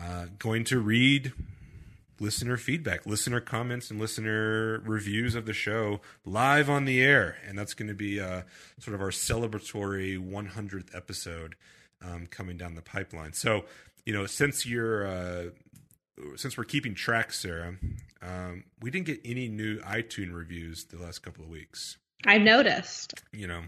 uh, 0.00 0.26
going 0.38 0.64
to 0.64 0.80
read 0.80 1.32
listener 2.20 2.56
feedback, 2.56 3.06
listener 3.06 3.40
comments, 3.40 3.90
and 3.90 3.98
listener 3.98 4.80
reviews 4.80 5.34
of 5.34 5.46
the 5.46 5.52
show 5.54 6.00
live 6.24 6.68
on 6.68 6.84
the 6.84 7.00
air. 7.00 7.36
And 7.48 7.58
that's 7.58 7.74
going 7.74 7.88
to 7.88 7.94
be 7.94 8.20
uh, 8.20 8.42
sort 8.78 8.94
of 8.94 9.00
our 9.00 9.10
celebratory 9.10 10.18
100th 10.18 10.94
episode 10.94 11.54
um, 12.02 12.26
coming 12.26 12.56
down 12.56 12.74
the 12.74 12.82
pipeline. 12.82 13.32
So, 13.32 13.64
you 14.04 14.12
know, 14.12 14.26
since 14.26 14.66
you're 14.66 15.06
uh, 15.06 15.44
since 16.36 16.56
we're 16.56 16.64
keeping 16.64 16.94
track, 16.94 17.32
Sara, 17.32 17.76
um, 18.22 18.64
we 18.80 18.90
didn't 18.90 19.06
get 19.06 19.20
any 19.24 19.48
new 19.48 19.78
iTunes 19.80 20.34
reviews 20.34 20.84
the 20.84 20.98
last 20.98 21.20
couple 21.20 21.44
of 21.44 21.50
weeks. 21.50 21.98
I've 22.26 22.42
noticed. 22.42 23.14
You 23.32 23.46
know, 23.46 23.62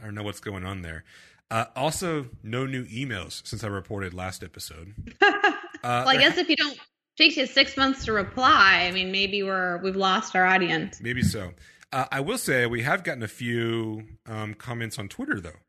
I 0.00 0.04
don't 0.04 0.14
know 0.14 0.22
what's 0.22 0.40
going 0.40 0.64
on 0.64 0.82
there. 0.82 1.04
Uh, 1.50 1.66
also, 1.76 2.26
no 2.42 2.66
new 2.66 2.84
emails 2.86 3.46
since 3.46 3.62
I 3.62 3.68
reported 3.68 4.14
last 4.14 4.42
episode. 4.42 4.94
Uh, 5.22 5.32
well, 5.84 6.08
I 6.08 6.16
guess 6.16 6.38
if 6.38 6.48
you 6.48 6.56
don't 6.56 6.78
takes 7.16 7.36
you 7.36 7.46
six 7.46 7.76
months 7.76 8.04
to 8.04 8.12
reply, 8.12 8.86
I 8.88 8.92
mean, 8.92 9.10
maybe 9.10 9.42
we're 9.42 9.78
we've 9.78 9.96
lost 9.96 10.34
our 10.36 10.44
audience. 10.44 11.00
Maybe 11.00 11.22
so. 11.22 11.52
Uh, 11.92 12.06
I 12.10 12.20
will 12.20 12.38
say 12.38 12.66
we 12.66 12.82
have 12.82 13.04
gotten 13.04 13.22
a 13.22 13.28
few 13.28 14.04
um, 14.26 14.54
comments 14.54 14.98
on 14.98 15.08
Twitter, 15.08 15.40
though. 15.40 15.60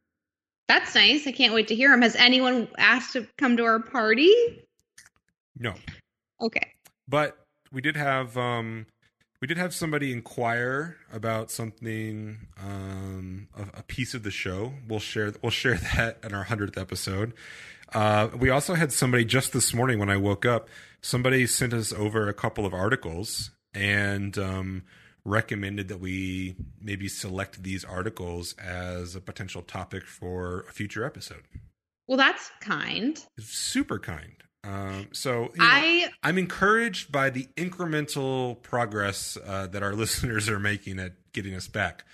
That's 0.68 0.94
nice. 0.96 1.26
I 1.28 1.32
can't 1.32 1.54
wait 1.54 1.68
to 1.70 1.76
hear 1.76 1.92
them. 1.92 2.02
Has 2.02 2.16
anyone 2.16 2.68
asked 2.78 3.14
to 3.14 3.28
come 3.38 3.58
to 3.58 3.64
our 3.64 3.80
party? 3.80 4.34
No, 5.60 5.74
Okay. 6.42 6.72
but 7.08 7.38
we 7.72 7.82
did 7.82 7.96
have 7.96 8.38
um, 8.38 8.86
we 9.42 9.48
did 9.48 9.58
have 9.58 9.74
somebody 9.74 10.12
inquire 10.12 10.98
about 11.12 11.50
something, 11.52 12.38
um, 12.62 13.48
a, 13.58 13.80
a 13.80 13.84
piece 13.84 14.14
of 14.14 14.24
the 14.24 14.30
show. 14.32 14.74
We'll 14.88 15.00
share 15.00 15.34
we'll 15.42 15.50
share 15.52 15.76
that 15.96 16.20
in 16.24 16.34
our 16.34 16.44
hundredth 16.44 16.78
episode. 16.78 17.34
Uh, 17.94 18.28
we 18.38 18.50
also 18.50 18.74
had 18.76 18.92
somebody 18.92 19.24
just 19.26 19.54
this 19.54 19.74
morning 19.74 19.98
when 20.00 20.10
I 20.10 20.18
woke 20.18 20.46
up. 20.46 20.68
Somebody 21.02 21.48
sent 21.48 21.74
us 21.74 21.94
over 21.94 22.28
a 22.28 22.34
couple 22.34 22.66
of 22.66 22.74
articles 22.74 23.52
and 23.74 24.38
um, 24.38 24.84
recommended 25.28 25.90
that 25.90 26.00
we 26.00 26.56
maybe 26.82 27.08
select 27.08 27.62
these 27.62 27.84
articles 27.84 28.54
as 28.54 29.16
a 29.16 29.22
potential 29.22 29.62
topic 29.62 30.06
for 30.06 30.62
a 30.70 30.72
future 30.72 31.06
episode. 31.06 31.44
Well, 32.08 32.18
that's 32.18 32.50
kind. 32.62 33.20
Super 33.38 34.00
kind. 34.00 34.34
Um, 34.64 35.10
so 35.12 35.52
you 35.54 35.60
know, 35.60 35.66
I 35.70 36.10
I'm 36.24 36.38
encouraged 36.38 37.12
by 37.12 37.30
the 37.30 37.48
incremental 37.56 38.62
progress 38.64 39.38
uh, 39.46 39.68
that 39.68 39.84
our 39.84 39.94
listeners 39.94 40.50
are 40.50 40.60
making 40.60 41.00
at 41.00 41.14
getting 41.34 41.54
us 41.54 41.68
back. 41.68 42.06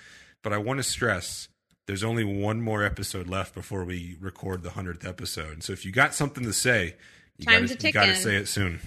But 0.41 0.51
I 0.51 0.57
want 0.57 0.79
to 0.79 0.83
stress 0.83 1.47
there's 1.85 2.03
only 2.03 2.23
one 2.23 2.61
more 2.61 2.83
episode 2.83 3.27
left 3.27 3.53
before 3.53 3.83
we 3.83 4.17
record 4.19 4.63
the 4.63 4.69
100th 4.69 5.07
episode. 5.07 5.63
So 5.63 5.73
if 5.73 5.85
you 5.85 5.91
got 5.91 6.13
something 6.13 6.43
to 6.43 6.53
say, 6.53 6.95
you 7.37 7.45
gotta, 7.45 7.67
to 7.67 8.15
say 8.15 8.37
it 8.37 8.47
soon. 8.47 8.79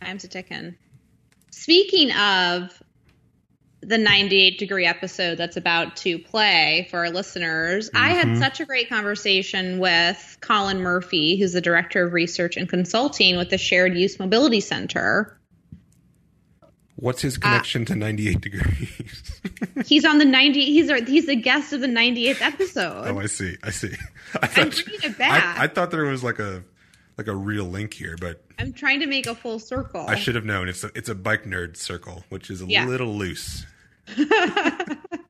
time's 0.00 0.24
a 0.24 0.28
ticking. 0.28 0.76
Speaking 1.50 2.12
of 2.12 2.82
the 3.82 3.98
98 3.98 4.58
degree 4.58 4.86
episode 4.86 5.36
that's 5.38 5.56
about 5.56 5.96
to 5.96 6.18
play 6.18 6.86
for 6.90 7.00
our 7.00 7.10
listeners, 7.10 7.90
I 7.94 8.10
had 8.10 8.38
such 8.38 8.60
a 8.60 8.64
great 8.64 8.88
conversation 8.88 9.78
with 9.80 10.38
Colin 10.40 10.80
Murphy, 10.80 11.36
who's 11.36 11.52
the 11.52 11.60
director 11.60 12.04
of 12.06 12.12
research 12.12 12.56
and 12.56 12.68
consulting 12.68 13.36
with 13.36 13.50
the 13.50 13.58
Shared 13.58 13.96
Use 13.96 14.18
Mobility 14.20 14.60
Center. 14.60 15.36
What's 16.96 17.24
Uh, 17.24 17.26
his 17.26 17.38
connection 17.38 17.84
to 17.86 17.96
98 17.96 18.40
degrees? 18.40 19.40
He's 19.86 20.04
on 20.04 20.18
the 20.18 20.24
90. 20.24 20.64
He's 20.66 20.88
our, 20.88 21.02
he's 21.02 21.26
the 21.26 21.34
guest 21.34 21.72
of 21.72 21.80
the 21.80 21.88
98th 21.88 22.40
episode. 22.40 23.08
oh, 23.08 23.18
I 23.18 23.26
see. 23.26 23.56
I 23.64 23.70
see. 23.70 23.88
I 24.34 24.38
I'm 24.42 24.48
thought, 24.70 24.84
bringing 24.84 25.00
it 25.10 25.18
back. 25.18 25.58
I, 25.58 25.64
I 25.64 25.66
thought 25.66 25.90
there 25.90 26.04
was 26.04 26.22
like 26.22 26.38
a 26.38 26.62
like 27.18 27.26
a 27.26 27.34
real 27.34 27.64
link 27.64 27.92
here, 27.94 28.16
but 28.20 28.42
I'm 28.58 28.72
trying 28.72 29.00
to 29.00 29.06
make 29.06 29.26
a 29.26 29.34
full 29.34 29.58
circle. 29.58 30.06
I 30.08 30.14
should 30.14 30.34
have 30.36 30.44
known. 30.44 30.68
It's 30.68 30.84
a 30.84 30.90
it's 30.94 31.08
a 31.08 31.14
bike 31.16 31.44
nerd 31.44 31.76
circle, 31.76 32.24
which 32.28 32.48
is 32.50 32.62
a 32.62 32.66
Yeah. 32.66 32.86
little 32.86 33.14
loose. 33.16 33.66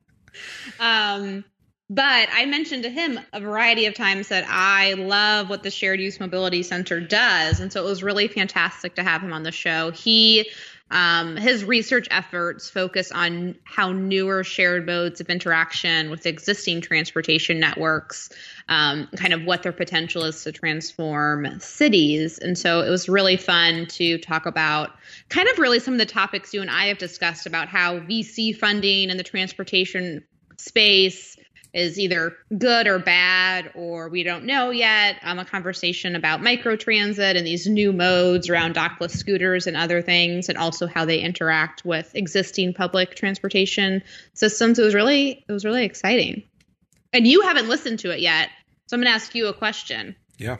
Um, 0.79 1.45
but 1.89 2.29
I 2.31 2.45
mentioned 2.45 2.83
to 2.83 2.89
him 2.89 3.19
a 3.33 3.39
variety 3.39 3.85
of 3.85 3.93
times 3.93 4.29
that 4.29 4.45
I 4.47 4.93
love 4.93 5.49
what 5.49 5.63
the 5.63 5.69
Shared 5.69 5.99
Use 5.99 6.19
Mobility 6.19 6.63
Center 6.63 6.99
does. 6.99 7.59
And 7.59 7.71
so 7.71 7.85
it 7.85 7.87
was 7.87 8.01
really 8.01 8.27
fantastic 8.27 8.95
to 8.95 9.03
have 9.03 9.21
him 9.21 9.33
on 9.33 9.43
the 9.43 9.51
show. 9.51 9.91
He, 9.91 10.49
um, 10.93 11.35
his 11.35 11.65
research 11.65 12.07
efforts 12.11 12.69
focus 12.69 13.11
on 13.11 13.55
how 13.63 13.91
newer 13.91 14.43
shared 14.43 14.85
modes 14.85 15.19
of 15.21 15.29
interaction 15.29 16.11
with 16.11 16.27
existing 16.27 16.81
transportation 16.81 17.59
networks, 17.59 18.29
um, 18.69 19.09
kind 19.15 19.33
of 19.33 19.43
what 19.43 19.63
their 19.63 19.71
potential 19.71 20.23
is 20.23 20.43
to 20.43 20.51
transform 20.51 21.59
cities. 21.59 22.37
And 22.37 22.55
so 22.55 22.81
it 22.81 22.91
was 22.91 23.09
really 23.09 23.37
fun 23.37 23.87
to 23.87 24.19
talk 24.19 24.45
about 24.45 24.91
kind 25.29 25.47
of 25.49 25.57
really 25.57 25.79
some 25.79 25.95
of 25.95 25.99
the 25.99 26.05
topics 26.05 26.53
you 26.53 26.61
and 26.61 26.69
I 26.69 26.85
have 26.85 26.99
discussed 26.99 27.47
about 27.47 27.69
how 27.69 27.99
VC 27.99 28.55
funding 28.55 29.09
and 29.09 29.19
the 29.19 29.23
transportation 29.23 30.23
space 30.57 31.37
is 31.73 31.97
either 31.97 32.37
good 32.55 32.87
or 32.87 32.99
bad, 32.99 33.71
or 33.73 34.07
we 34.09 34.23
don't 34.23 34.45
know 34.45 34.69
yet. 34.69 35.17
Um, 35.23 35.39
a 35.39 35.45
conversation 35.45 36.15
about 36.15 36.41
microtransit 36.41 37.35
and 37.35 37.45
these 37.45 37.65
new 37.65 37.91
modes 37.91 38.49
around 38.49 38.75
dockless 38.75 39.11
scooters 39.11 39.65
and 39.65 39.75
other 39.75 40.01
things, 40.01 40.49
and 40.49 40.57
also 40.57 40.85
how 40.85 41.05
they 41.05 41.19
interact 41.19 41.83
with 41.83 42.13
existing 42.15 42.73
public 42.73 43.15
transportation 43.15 44.03
systems. 44.33 44.77
It 44.77 44.83
was 44.83 44.93
really, 44.93 45.43
it 45.47 45.51
was 45.51 45.65
really 45.65 45.83
exciting. 45.83 46.43
And 47.11 47.27
you 47.27 47.41
haven't 47.41 47.69
listened 47.69 47.99
to 47.99 48.11
it 48.11 48.19
yet, 48.19 48.49
so 48.87 48.95
I'm 48.95 49.01
going 49.01 49.11
to 49.11 49.15
ask 49.15 49.33
you 49.33 49.47
a 49.47 49.53
question. 49.53 50.15
Yeah. 50.37 50.57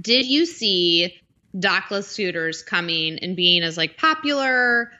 Did 0.00 0.26
you 0.26 0.46
see 0.46 1.14
dockless 1.54 2.04
scooters 2.04 2.62
coming 2.62 3.18
and 3.18 3.36
being 3.36 3.62
as 3.62 3.76
like 3.76 3.96
popular? 3.96 4.92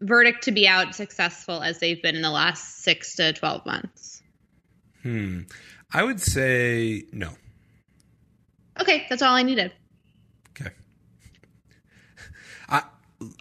Verdict 0.00 0.44
to 0.44 0.52
be 0.52 0.68
out 0.68 0.94
successful 0.94 1.62
as 1.62 1.78
they've 1.78 2.02
been 2.02 2.14
in 2.14 2.20
the 2.20 2.30
last 2.30 2.82
six 2.82 3.14
to 3.16 3.32
12 3.32 3.64
months. 3.64 4.13
Hmm. 5.04 5.42
I 5.92 6.02
would 6.02 6.20
say 6.20 7.04
no. 7.12 7.30
Okay, 8.80 9.06
that's 9.08 9.22
all 9.22 9.34
I 9.34 9.42
needed. 9.44 9.70
Okay. 10.50 10.70
I 12.68 12.82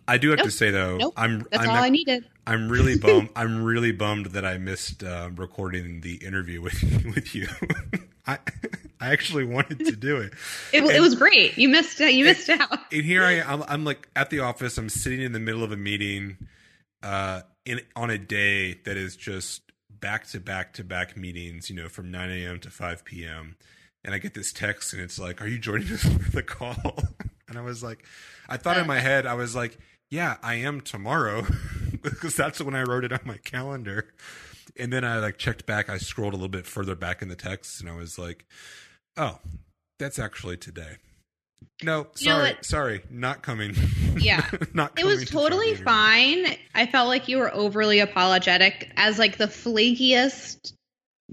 I 0.07 0.17
do 0.17 0.29
have 0.29 0.39
Nope. 0.39 0.45
to 0.45 0.51
say 0.51 0.69
though, 0.69 0.97
Nope, 0.97 1.13
I'm 1.17 1.47
That's 1.49 1.63
I'm 1.63 1.69
all 1.69 1.83
I 1.83 1.89
needed. 1.89 2.25
I'm 2.45 2.69
really 2.69 2.97
bummed. 2.97 3.29
I'm 3.35 3.63
really 3.63 3.93
bummed 3.93 4.27
that 4.27 4.45
I 4.45 4.57
missed 4.57 5.03
uh, 5.03 5.29
recording 5.35 6.01
the 6.01 6.15
interview 6.15 6.61
with 6.61 6.83
with 7.15 7.33
you. 7.33 7.47
I 8.27 8.39
I 8.99 9.11
actually 9.11 9.45
wanted 9.45 9.79
to 9.85 9.95
do 9.95 10.17
it. 10.17 10.33
It, 10.73 10.83
it 10.83 10.99
was 10.99 11.15
great. 11.15 11.57
You 11.57 11.69
missed 11.69 11.99
out. 12.01 12.13
You 12.13 12.25
missed 12.25 12.49
out. 12.49 12.77
And 12.91 13.03
here 13.03 13.23
I 13.23 13.35
am. 13.35 13.49
I'm, 13.49 13.63
I'm 13.69 13.85
like 13.85 14.09
at 14.17 14.29
the 14.29 14.41
office. 14.41 14.77
I'm 14.77 14.89
sitting 14.89 15.21
in 15.21 15.31
the 15.31 15.39
middle 15.39 15.63
of 15.63 15.71
a 15.71 15.77
meeting, 15.77 16.37
uh, 17.01 17.41
in 17.65 17.79
on 17.95 18.09
a 18.09 18.17
day 18.17 18.73
that 18.85 18.97
is 18.97 19.15
just 19.15 19.62
back 20.03 20.27
to 20.27 20.39
back 20.41 20.73
to 20.73 20.83
back 20.83 21.15
meetings. 21.15 21.69
You 21.69 21.77
know, 21.77 21.87
from 21.87 22.11
9 22.11 22.29
a.m. 22.29 22.59
to 22.59 22.69
5 22.69 23.05
p.m. 23.05 23.55
And 24.03 24.13
I 24.13 24.17
get 24.17 24.33
this 24.33 24.51
text, 24.51 24.91
and 24.91 25.01
it's 25.01 25.17
like, 25.17 25.41
"Are 25.41 25.47
you 25.47 25.57
joining 25.57 25.91
us 25.93 26.03
for 26.03 26.29
the 26.31 26.43
call?" 26.43 27.03
And 27.49 27.57
I 27.57 27.61
was 27.61 27.83
like, 27.83 28.03
I 28.49 28.57
thought 28.57 28.79
in 28.79 28.87
my 28.87 28.99
head, 28.99 29.27
I 29.27 29.35
was 29.35 29.55
like, 29.55 29.77
"Yeah, 30.09 30.37
I 30.41 30.55
am 30.55 30.81
tomorrow," 30.81 31.45
because 32.01 32.35
that's 32.35 32.59
when 32.61 32.73
I 32.73 32.81
wrote 32.81 33.03
it 33.03 33.13
on 33.13 33.19
my 33.25 33.37
calendar. 33.37 34.13
and 34.79 34.91
then 34.91 35.03
I 35.05 35.19
like 35.19 35.37
checked 35.37 35.65
back. 35.65 35.87
I 35.87 35.97
scrolled 35.97 36.33
a 36.33 36.37
little 36.37 36.49
bit 36.49 36.65
further 36.65 36.95
back 36.95 37.21
in 37.21 37.27
the 37.27 37.35
text, 37.35 37.79
and 37.79 37.89
I 37.89 37.95
was 37.95 38.17
like, 38.17 38.45
"Oh, 39.17 39.39
that's 39.99 40.17
actually 40.19 40.57
today." 40.57 40.97
No, 41.83 42.07
You 42.17 42.29
know 42.29 42.51
sorry, 42.61 43.01
not 43.09 43.41
coming. 43.43 43.75
Yeah. 44.17 44.45
not. 44.73 44.97
It 44.97 45.05
was 45.05 45.15
coming 45.15 45.25
to 45.25 45.31
totally 45.33 45.75
fine. 45.75 46.55
I 46.75 46.85
felt 46.85 47.07
like 47.07 47.27
you 47.27 47.37
were 47.37 47.53
overly 47.53 47.99
apologetic 47.99 48.91
as 48.95 49.19
like 49.19 49.37
the 49.37 49.47
flakiest 49.47 50.73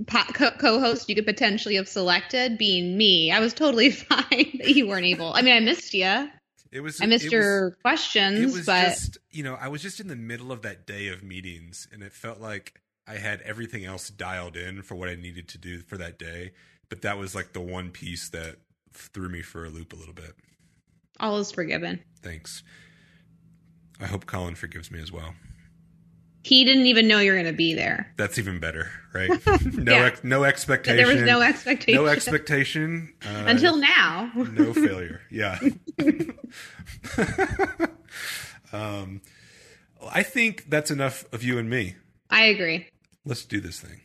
co- 0.06 0.50
co-host 0.52 1.08
you 1.08 1.14
could 1.14 1.26
potentially 1.26 1.76
have 1.76 1.88
selected 1.88 2.58
being 2.58 2.96
me. 2.96 3.30
I 3.30 3.40
was 3.40 3.54
totally 3.54 3.90
fine 3.90 4.58
that 4.58 4.74
you 4.74 4.88
weren't 4.88 5.06
able. 5.06 5.32
I 5.32 5.42
mean, 5.42 5.54
I 5.54 5.60
missed 5.60 5.94
you. 5.94 6.28
It 6.72 6.80
was. 6.80 7.00
I 7.00 7.06
missed 7.06 7.30
your 7.30 7.70
Was, 7.70 7.74
questions, 7.82 8.38
it 8.38 8.56
was 8.56 8.66
but 8.66 8.88
just 8.90 9.18
you 9.30 9.42
know 9.42 9.56
I 9.60 9.68
was 9.68 9.82
just 9.82 9.98
in 9.98 10.08
the 10.08 10.16
middle 10.16 10.52
of 10.52 10.62
that 10.62 10.86
day 10.86 11.08
of 11.08 11.22
meetings, 11.22 11.88
and 11.92 12.02
it 12.02 12.12
felt 12.12 12.40
like 12.40 12.80
I 13.08 13.14
had 13.14 13.40
everything 13.42 13.84
else 13.84 14.08
dialed 14.08 14.56
in 14.56 14.82
for 14.82 14.94
what 14.94 15.08
I 15.08 15.16
needed 15.16 15.48
to 15.48 15.58
do 15.58 15.80
for 15.80 15.96
that 15.98 16.18
day. 16.18 16.52
But 16.88 17.02
that 17.02 17.18
was 17.18 17.34
like 17.34 17.52
the 17.52 17.60
one 17.60 17.90
piece 17.90 18.28
that 18.30 18.56
threw 18.92 19.28
me 19.28 19.42
for 19.42 19.64
a 19.64 19.68
loop 19.68 19.92
a 19.92 19.96
little 19.96 20.14
bit. 20.14 20.34
all 21.18 21.38
is 21.38 21.50
forgiven. 21.52 22.00
Thanks. 22.22 22.62
I 24.00 24.06
hope 24.06 24.26
Colin 24.26 24.54
forgives 24.54 24.90
me 24.90 25.00
as 25.00 25.12
well. 25.12 25.34
He 26.42 26.64
didn't 26.64 26.86
even 26.86 27.06
know 27.06 27.18
you're 27.18 27.34
going 27.34 27.44
to 27.44 27.52
be 27.52 27.74
there. 27.74 28.14
That's 28.16 28.38
even 28.38 28.60
better, 28.60 28.90
right? 29.12 29.28
no, 29.74 29.92
Yeah. 29.92 30.04
ex- 30.06 30.24
no 30.24 30.44
expectation. 30.44 30.96
there 30.96 31.06
was 31.14 31.22
no 31.22 31.42
expectation 31.42 32.02
no 32.02 32.08
expectation 32.08 33.12
uh, 33.26 33.44
until 33.46 33.76
now. 33.76 34.30
no 34.34 34.72
failure. 34.72 35.20
Yeah. 35.30 35.58
um, 38.72 39.20
I 40.10 40.22
think 40.22 40.70
that's 40.70 40.90
enough 40.90 41.26
of 41.32 41.42
you 41.42 41.58
and 41.58 41.68
me. 41.68 41.96
I 42.30 42.44
agree. 42.44 42.86
Let's 43.26 43.44
do 43.44 43.60
this 43.60 43.78
thing. 43.80 44.00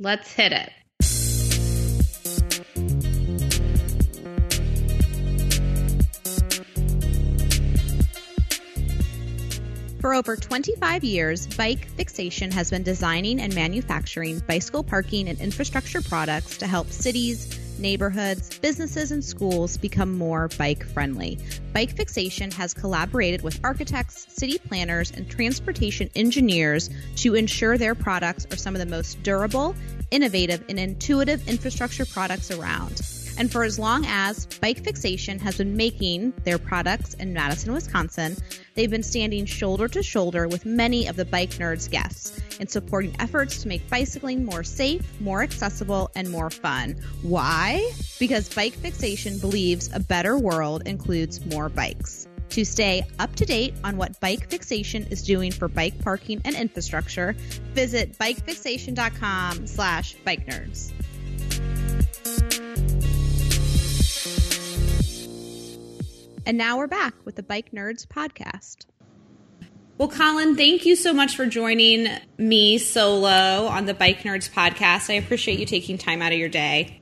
Let's 0.00 0.32
hit 0.32 0.50
it. 0.52 0.70
For 10.06 10.14
over 10.14 10.36
25 10.36 11.02
years, 11.02 11.48
Bike 11.48 11.88
Fixation 11.96 12.52
has 12.52 12.70
been 12.70 12.84
designing 12.84 13.40
and 13.40 13.52
manufacturing 13.56 14.38
bicycle 14.38 14.84
parking 14.84 15.28
and 15.28 15.40
infrastructure 15.40 16.00
products 16.00 16.58
to 16.58 16.68
help 16.68 16.92
cities, 16.92 17.58
neighborhoods, 17.80 18.56
businesses, 18.60 19.10
and 19.10 19.24
schools 19.24 19.76
become 19.76 20.16
more 20.16 20.46
bike 20.58 20.86
friendly. 20.86 21.40
Bike 21.72 21.96
Fixation 21.96 22.52
has 22.52 22.72
collaborated 22.72 23.42
with 23.42 23.58
architects, 23.64 24.32
city 24.32 24.58
planners, 24.58 25.10
and 25.10 25.28
transportation 25.28 26.08
engineers 26.14 26.88
to 27.16 27.34
ensure 27.34 27.76
their 27.76 27.96
products 27.96 28.46
are 28.52 28.56
some 28.56 28.76
of 28.76 28.78
the 28.78 28.86
most 28.86 29.20
durable, 29.24 29.74
innovative, 30.12 30.62
and 30.68 30.78
intuitive 30.78 31.48
infrastructure 31.48 32.06
products 32.06 32.52
around. 32.52 33.25
And 33.38 33.52
for 33.52 33.64
as 33.64 33.78
long 33.78 34.04
as 34.06 34.46
Bike 34.46 34.82
Fixation 34.82 35.38
has 35.40 35.58
been 35.58 35.76
making 35.76 36.32
their 36.44 36.58
products 36.58 37.14
in 37.14 37.32
Madison, 37.32 37.72
Wisconsin, 37.72 38.36
they've 38.74 38.90
been 38.90 39.02
standing 39.02 39.44
shoulder 39.44 39.88
to 39.88 40.02
shoulder 40.02 40.48
with 40.48 40.64
many 40.64 41.06
of 41.06 41.16
the 41.16 41.24
Bike 41.24 41.50
Nerds 41.50 41.90
guests 41.90 42.38
in 42.58 42.66
supporting 42.66 43.14
efforts 43.18 43.62
to 43.62 43.68
make 43.68 43.88
bicycling 43.90 44.44
more 44.44 44.64
safe, 44.64 45.20
more 45.20 45.42
accessible, 45.42 46.10
and 46.14 46.30
more 46.30 46.50
fun. 46.50 46.96
Why? 47.22 47.92
Because 48.18 48.48
Bike 48.48 48.74
Fixation 48.74 49.38
believes 49.38 49.90
a 49.92 50.00
better 50.00 50.38
world 50.38 50.86
includes 50.86 51.44
more 51.44 51.68
bikes. 51.68 52.26
To 52.50 52.64
stay 52.64 53.02
up 53.18 53.34
to 53.36 53.44
date 53.44 53.74
on 53.84 53.96
what 53.96 54.18
Bike 54.20 54.48
Fixation 54.48 55.06
is 55.10 55.22
doing 55.22 55.52
for 55.52 55.68
bike 55.68 55.98
parking 56.02 56.40
and 56.44 56.54
infrastructure, 56.54 57.34
visit 57.74 58.16
bikefixation.com 58.18 59.66
slash 59.66 60.14
bike 60.24 60.46
nerds. 60.46 60.92
And 66.46 66.56
now 66.56 66.78
we're 66.78 66.86
back 66.86 67.12
with 67.24 67.34
the 67.34 67.42
Bike 67.42 67.72
Nerds 67.72 68.06
podcast. 68.06 68.86
Well, 69.98 70.08
Colin, 70.08 70.54
thank 70.54 70.86
you 70.86 70.94
so 70.94 71.12
much 71.12 71.34
for 71.34 71.44
joining 71.44 72.06
me 72.38 72.78
solo 72.78 73.66
on 73.66 73.86
the 73.86 73.94
Bike 73.94 74.20
Nerds 74.20 74.48
podcast. 74.48 75.10
I 75.10 75.14
appreciate 75.14 75.58
you 75.58 75.66
taking 75.66 75.98
time 75.98 76.22
out 76.22 76.32
of 76.32 76.38
your 76.38 76.48
day. 76.48 77.00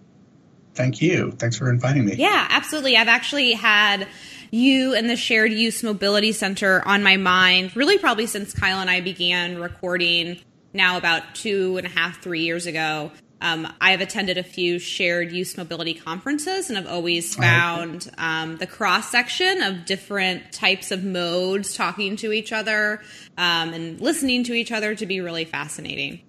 Thank 0.75 1.03
you. 1.03 1.33
Thanks 1.33 1.59
for 1.59 1.69
inviting 1.69 2.07
me. 2.07 2.15
Yeah, 2.15 2.47
absolutely. 2.49 2.97
I've 2.97 3.09
actually 3.09 3.53
had 3.53 4.09
you 4.51 4.95
and 4.95 5.11
the 5.11 5.17
Shared 5.17 5.53
Use 5.53 5.83
Mobility 5.83 6.33
Center 6.33 6.83
on 6.87 7.03
my 7.03 7.19
mind, 7.19 7.77
really 7.77 7.99
probably 7.99 8.25
since 8.25 8.55
Kyle 8.55 8.81
and 8.81 8.89
I 8.89 9.03
began 9.03 9.59
recording 9.59 10.41
now 10.73 10.97
about 10.97 11.35
two 11.35 11.77
and 11.77 11.87
a 11.87 11.91
half, 11.91 12.23
three 12.23 12.45
years 12.45 12.65
ago. 12.65 13.13
Um, 13.45 13.71
I 13.79 13.91
have 13.91 14.01
attended 14.01 14.39
a 14.39 14.43
few 14.43 14.79
shared 14.79 15.31
use 15.31 15.59
mobility 15.59 15.93
conferences 15.93 16.71
and 16.71 16.79
I've 16.79 16.87
always 16.87 17.35
found 17.37 18.11
um, 18.17 18.57
the 18.57 18.67
cross 18.67 19.11
section 19.11 19.61
of 19.61 19.85
different 19.85 20.51
types 20.51 20.91
of 20.91 21.05
modes 21.05 21.75
talking 21.75 22.17
to 22.17 22.33
each 22.33 22.55
other 22.55 23.03
um, 23.37 23.75
and 23.75 24.01
listening 24.01 24.45
to 24.45 24.55
each 24.55 24.73
other 24.73 24.95
to 24.95 25.05
be 25.05 25.21
really 25.21 25.45
fascinating. 25.45 26.23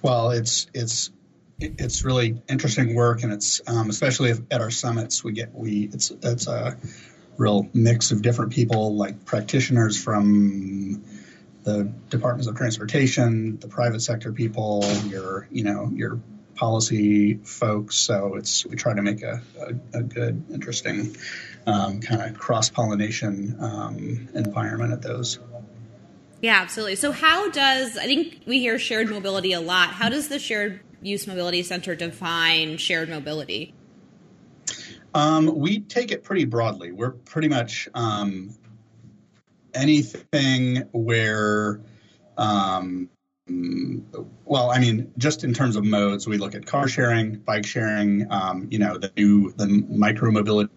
Well, 0.00 0.30
it's 0.30 0.68
it's 0.72 1.10
it's 1.58 2.02
really 2.02 2.40
interesting 2.48 2.94
work, 2.94 3.22
and 3.22 3.30
it's 3.30 3.60
um, 3.66 3.90
especially 3.90 4.32
at 4.50 4.62
our 4.62 4.70
summits 4.70 5.22
we 5.22 5.32
get 5.32 5.54
we 5.54 5.90
it's 5.92 6.10
it's 6.22 6.46
a 6.46 6.78
real 7.36 7.68
mix 7.74 8.10
of 8.10 8.22
different 8.22 8.52
people, 8.52 8.96
like 8.96 9.26
practitioners 9.26 10.02
from 10.02 11.04
the 11.62 11.92
departments 12.08 12.46
of 12.46 12.56
transportation, 12.56 13.58
the 13.58 13.68
private 13.68 14.00
sector 14.00 14.32
people, 14.32 14.84
your 15.06 15.48
you 15.50 15.64
know 15.64 15.90
your 15.94 16.20
policy 16.54 17.34
folks. 17.36 17.96
So 17.96 18.36
it's 18.36 18.66
we 18.66 18.76
try 18.76 18.94
to 18.94 19.02
make 19.02 19.22
a, 19.22 19.42
a, 19.58 19.98
a 19.98 20.02
good, 20.02 20.44
interesting 20.52 21.16
um, 21.66 22.00
kind 22.00 22.22
of 22.22 22.38
cross 22.38 22.68
pollination 22.68 23.56
um, 23.60 24.28
environment 24.34 24.92
at 24.92 25.02
those. 25.02 25.38
Yeah, 26.42 26.60
absolutely. 26.60 26.96
So, 26.96 27.12
how 27.12 27.50
does 27.50 27.98
I 27.98 28.06
think 28.06 28.42
we 28.46 28.60
hear 28.60 28.78
shared 28.78 29.10
mobility 29.10 29.52
a 29.52 29.60
lot? 29.60 29.90
How 29.90 30.08
does 30.08 30.28
the 30.28 30.38
Shared 30.38 30.80
Use 31.02 31.26
Mobility 31.26 31.62
Center 31.62 31.94
define 31.94 32.78
shared 32.78 33.10
mobility? 33.10 33.74
Um, 35.12 35.58
we 35.58 35.80
take 35.80 36.12
it 36.12 36.22
pretty 36.22 36.44
broadly. 36.44 36.92
We're 36.92 37.10
pretty 37.10 37.48
much 37.48 37.88
um, 37.94 38.56
anything 39.74 40.88
where, 40.92 41.80
um, 42.36 43.08
well, 44.44 44.70
I 44.70 44.78
mean, 44.78 45.12
just 45.18 45.44
in 45.44 45.54
terms 45.54 45.76
of 45.76 45.84
modes, 45.84 46.26
we 46.26 46.38
look 46.38 46.54
at 46.54 46.66
car 46.66 46.88
sharing, 46.88 47.36
bike 47.36 47.66
sharing, 47.66 48.30
um, 48.30 48.68
you 48.70 48.78
know, 48.78 48.98
the 48.98 49.12
new 49.16 49.52
the 49.52 49.66
micro 49.66 50.30
mobility. 50.30 50.72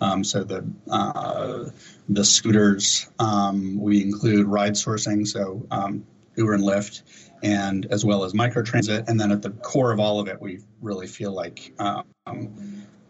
Um, 0.00 0.24
so 0.24 0.44
the 0.44 0.66
uh, 0.90 1.70
the 2.08 2.24
scooters, 2.24 3.08
um, 3.18 3.78
we 3.78 4.02
include 4.02 4.46
ride 4.46 4.72
sourcing, 4.72 5.26
so 5.26 5.66
um, 5.70 6.06
Uber 6.36 6.54
and 6.54 6.64
Lyft, 6.64 7.02
and 7.42 7.86
as 7.86 8.04
well 8.04 8.24
as 8.24 8.32
microtransit. 8.32 9.08
And 9.08 9.20
then 9.20 9.30
at 9.30 9.42
the 9.42 9.50
core 9.50 9.92
of 9.92 10.00
all 10.00 10.20
of 10.20 10.28
it, 10.28 10.40
we 10.40 10.60
really 10.80 11.06
feel 11.06 11.32
like 11.32 11.74
um, 11.78 12.06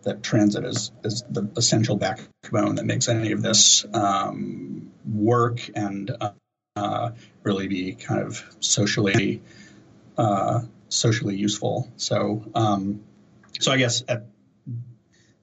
that 0.03 0.23
transit 0.23 0.65
is, 0.65 0.93
is 1.05 1.25
the 1.29 1.51
essential 1.57 1.97
backbone 1.97 2.77
that 2.77 2.85
makes 2.85 3.09
any 3.09 3.33
of 3.33 3.43
this 3.43 3.85
um, 3.93 4.91
work 5.05 5.71
and 5.75 6.11
uh, 6.21 6.31
uh, 6.77 7.11
really 7.43 7.69
be 7.69 7.95
kind 7.95 8.23
of 8.23 8.45
socially 8.61 9.43
uh, 10.17 10.61
socially 10.88 11.37
useful. 11.37 11.91
So, 11.97 12.45
um, 12.55 13.03
so 13.61 13.73
I 13.73 13.79
guess 13.79 14.03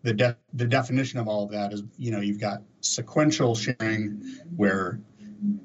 the 0.04 0.14
de- 0.14 0.38
the 0.54 0.66
definition 0.66 1.20
of 1.20 1.28
all 1.28 1.44
of 1.44 1.52
that 1.52 1.74
is, 1.74 1.84
you 1.98 2.12
know, 2.12 2.20
you've 2.20 2.40
got 2.40 2.62
sequential 2.82 3.56
sharing 3.56 4.24
where 4.56 5.00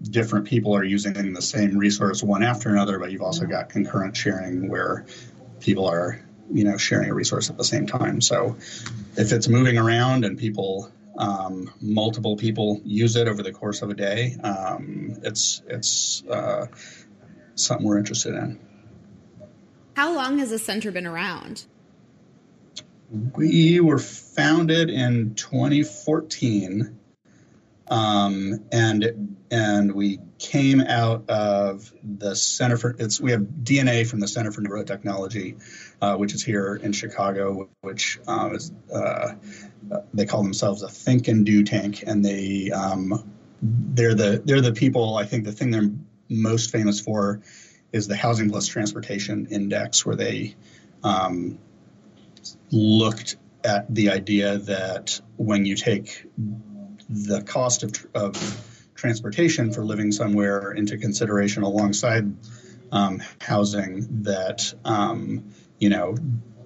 different 0.03 0.47
people 0.47 0.75
are 0.75 0.85
using 0.85 1.33
the 1.33 1.43
same 1.43 1.77
resource 1.77 2.23
one 2.23 2.43
after 2.43 2.69
another, 2.71 2.99
but 2.99 3.11
you've 3.11 3.23
also 3.23 3.47
got 3.47 3.69
concurrent 3.69 4.17
sharing 4.17 4.69
where 4.69 5.07
people 5.61 5.87
are, 5.87 6.21
you 6.53 6.65
know, 6.65 6.77
sharing 6.77 7.11
a 7.11 7.15
resource 7.15 7.51
at 7.51 7.57
the 7.57 7.65
same 7.65 7.87
time. 7.87 8.21
So 8.21 8.57
if 9.17 9.33
it's 9.33 9.49
moving 9.49 9.79
around 9.79 10.25
and 10.25 10.39
people, 10.39 10.91
um, 11.17 11.73
multiple 11.81 12.37
people 12.37 12.81
use 12.85 13.17
it 13.17 13.29
over 13.29 13.43
the 13.43 13.53
course 13.53 13.83
of 13.83 13.91
a 13.91 13.95
day, 13.95 14.37
um, 14.43 15.19
it's 15.23 15.63
it's 15.67 16.23
uh, 16.25 16.67
something 17.55 17.87
we're 17.87 17.99
interested 17.99 18.35
in. 18.35 18.59
How 19.97 20.13
long 20.15 20.39
has 20.39 20.51
the 20.51 20.59
center 20.59 20.91
been 20.91 21.07
around? 21.07 21.67
We 23.11 23.81
were 23.81 23.99
founded 23.99 24.91
in 24.91 25.35
2014, 25.37 26.99
um, 27.89 28.65
and 28.73 29.37
and 29.51 29.93
we 29.93 30.19
came 30.39 30.81
out 30.81 31.29
of 31.31 31.93
the 32.03 32.35
Center 32.35 32.77
for 32.77 32.97
it's 32.99 33.21
we 33.21 33.31
have 33.31 33.43
DNA 33.43 34.07
from 34.07 34.21
the 34.21 34.29
Center 34.29 34.51
for 34.53 34.61
Neighborhood 34.61 34.87
Technology, 34.87 35.57
uh, 36.01 36.17
which 36.17 36.35
is 36.35 36.45
here 36.45 36.75
in 36.77 36.93
Chicago, 36.93 37.69
which 37.81 38.19
uh, 38.27 38.51
is 38.53 38.73
uh, 38.93 39.35
they 40.13 40.27
call 40.27 40.43
themselves 40.43 40.83
a 40.83 40.89
think 40.89 41.29
and 41.29 41.47
do 41.47 41.65
tank, 41.65 42.05
and 42.07 42.25
they 42.25 42.71
um, 42.71 43.33
they're 43.63 44.15
the 44.15 44.43
they're 44.45 44.61
the 44.61 44.73
people 44.73 45.17
I 45.17 45.25
think 45.25 45.45
the 45.45 45.53
thing 45.53 45.71
they're 45.71 45.91
most 46.29 46.71
famous 46.71 47.01
for 47.01 47.43
is 47.93 48.09
the 48.09 48.17
Housing 48.17 48.51
Plus 48.51 48.67
Transportation 48.67 49.47
Index, 49.51 50.05
where 50.05 50.17
they 50.17 50.57
um, 51.05 51.59
looked 52.71 53.37
at 53.63 53.93
the 53.95 54.11
idea 54.11 54.59
that 54.59 55.21
when 55.37 55.65
you 55.65 55.77
take 55.77 56.27
the 57.09 57.43
cost 57.43 57.83
of, 57.83 58.07
of 58.15 58.74
transportation 59.05 59.71
for 59.71 59.85
living 59.85 60.11
somewhere 60.11 60.73
into 60.73 60.97
consideration 60.97 61.63
alongside 61.63 62.25
um, 62.91 63.23
housing, 63.39 64.23
that 64.23 64.73
um, 64.83 65.53
you 65.79 65.91
know 65.91 66.17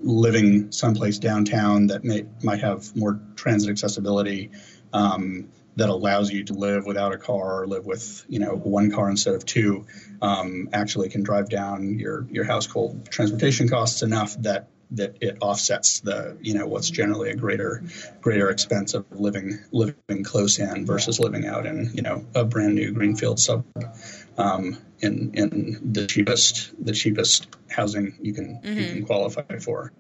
living 0.03 0.71
someplace 0.71 1.19
downtown 1.19 1.89
that 1.89 2.05
may, 2.05 2.25
might 2.45 2.61
have 2.61 2.95
more 2.95 3.19
transit 3.35 3.71
accessibility 3.71 4.53
um, 4.93 5.49
that 5.75 5.89
allows 5.89 6.31
you 6.31 6.45
to 6.45 6.53
live 6.53 6.87
without 6.87 7.13
a 7.13 7.19
car 7.19 7.63
or 7.63 7.67
live 7.67 7.85
with 7.85 8.25
you 8.29 8.39
know 8.39 8.55
one 8.55 8.93
car 8.93 9.11
instead 9.11 9.35
of 9.35 9.45
two 9.45 9.85
um, 10.23 10.69
actually 10.73 11.09
can 11.09 11.25
drive 11.25 11.49
down 11.49 11.99
your 11.99 12.25
your 12.31 12.45
household 12.45 13.11
transportation 13.11 13.69
costs 13.69 14.03
enough 14.03 14.41
that 14.43 14.69
that 14.93 15.19
it 15.21 15.39
offsets 15.41 16.01
the 16.01 16.39
you 16.41 16.55
know 16.55 16.67
what's 16.67 16.89
generally 16.91 17.31
a 17.31 17.37
greater 17.37 17.83
greater 18.21 18.49
expense 18.49 18.95
of 18.95 19.05
living 19.11 19.59
living 19.71 20.25
close 20.25 20.59
in 20.59 20.87
versus 20.87 21.21
living 21.21 21.47
out 21.47 21.67
in 21.67 21.91
you 21.93 22.03
know 22.03 22.25
a 22.35 22.45
brand 22.45 22.75
new 22.75 22.93
greenfield 22.93 23.39
suburb 23.39 23.95
um, 24.39 24.79
in 25.01 25.33
in 25.35 25.93
the 25.93 26.07
cheapest 26.07 26.73
the 26.83 26.93
cheapest 26.93 27.49
housing 27.69 28.19
you 28.23 28.33
can 28.33 28.61
mm-hmm. 28.63 28.79
you 28.79 28.87
can 28.87 29.05
qualify 29.05 29.59
for. 29.59 29.93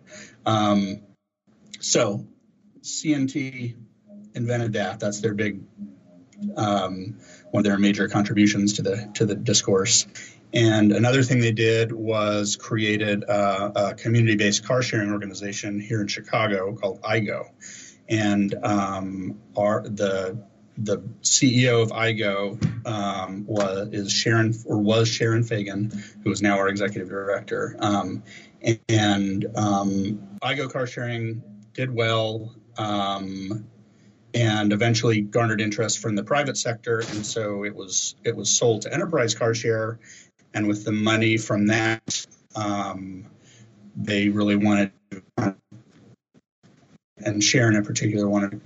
Um, 0.46 1.00
so 1.80 2.26
CNT 2.80 3.76
invented 4.34 4.74
that. 4.74 5.00
That's 5.00 5.20
their 5.20 5.34
big 5.34 5.62
um, 6.56 7.18
one 7.50 7.60
of 7.60 7.64
their 7.64 7.78
major 7.78 8.08
contributions 8.08 8.74
to 8.74 8.82
the 8.82 9.10
to 9.14 9.26
the 9.26 9.34
discourse. 9.34 10.06
And 10.52 10.92
another 10.92 11.22
thing 11.22 11.40
they 11.40 11.52
did 11.52 11.92
was 11.92 12.56
created 12.56 13.22
a, 13.24 13.90
a 13.90 13.94
community-based 13.94 14.64
car 14.64 14.82
sharing 14.82 15.12
organization 15.12 15.78
here 15.78 16.00
in 16.00 16.08
Chicago 16.08 16.74
called 16.74 17.02
IGO. 17.02 17.50
And 18.08 18.54
um, 18.62 19.38
our 19.56 19.82
the 19.82 20.42
the 20.78 20.98
CEO 21.22 21.82
of 21.82 21.90
IGO 21.90 22.86
um, 22.86 23.44
was 23.46 23.88
is 23.92 24.12
Sharon 24.12 24.54
or 24.64 24.78
was 24.78 25.08
Sharon 25.08 25.42
Feigon, 25.42 25.92
who 26.22 26.30
is 26.30 26.40
now 26.40 26.58
our 26.58 26.68
executive 26.68 27.08
director. 27.08 27.76
Um, 27.80 28.22
and 28.88 29.46
um, 29.56 30.38
IGO 30.42 30.70
car 30.70 30.86
sharing 30.86 31.42
did 31.74 31.92
well 31.92 32.54
um, 32.78 33.66
and 34.34 34.72
eventually 34.72 35.20
garnered 35.20 35.60
interest 35.60 35.98
from 35.98 36.14
the 36.14 36.22
private 36.22 36.56
sector, 36.56 37.00
and 37.00 37.26
so 37.26 37.64
it 37.64 37.74
was 37.74 38.14
it 38.24 38.36
was 38.36 38.50
sold 38.50 38.82
to 38.82 38.92
Enterprise 38.92 39.34
Car 39.34 39.54
Share, 39.54 39.98
and 40.54 40.66
with 40.66 40.84
the 40.84 40.92
money 40.92 41.36
from 41.36 41.66
that, 41.66 42.26
um, 42.54 43.26
they 43.96 44.28
really 44.28 44.56
wanted. 44.56 44.92
To, 45.10 45.56
and 47.24 47.42
Sharon 47.42 47.74
in 47.74 47.84
particular 47.84 48.28
wanted 48.28 48.60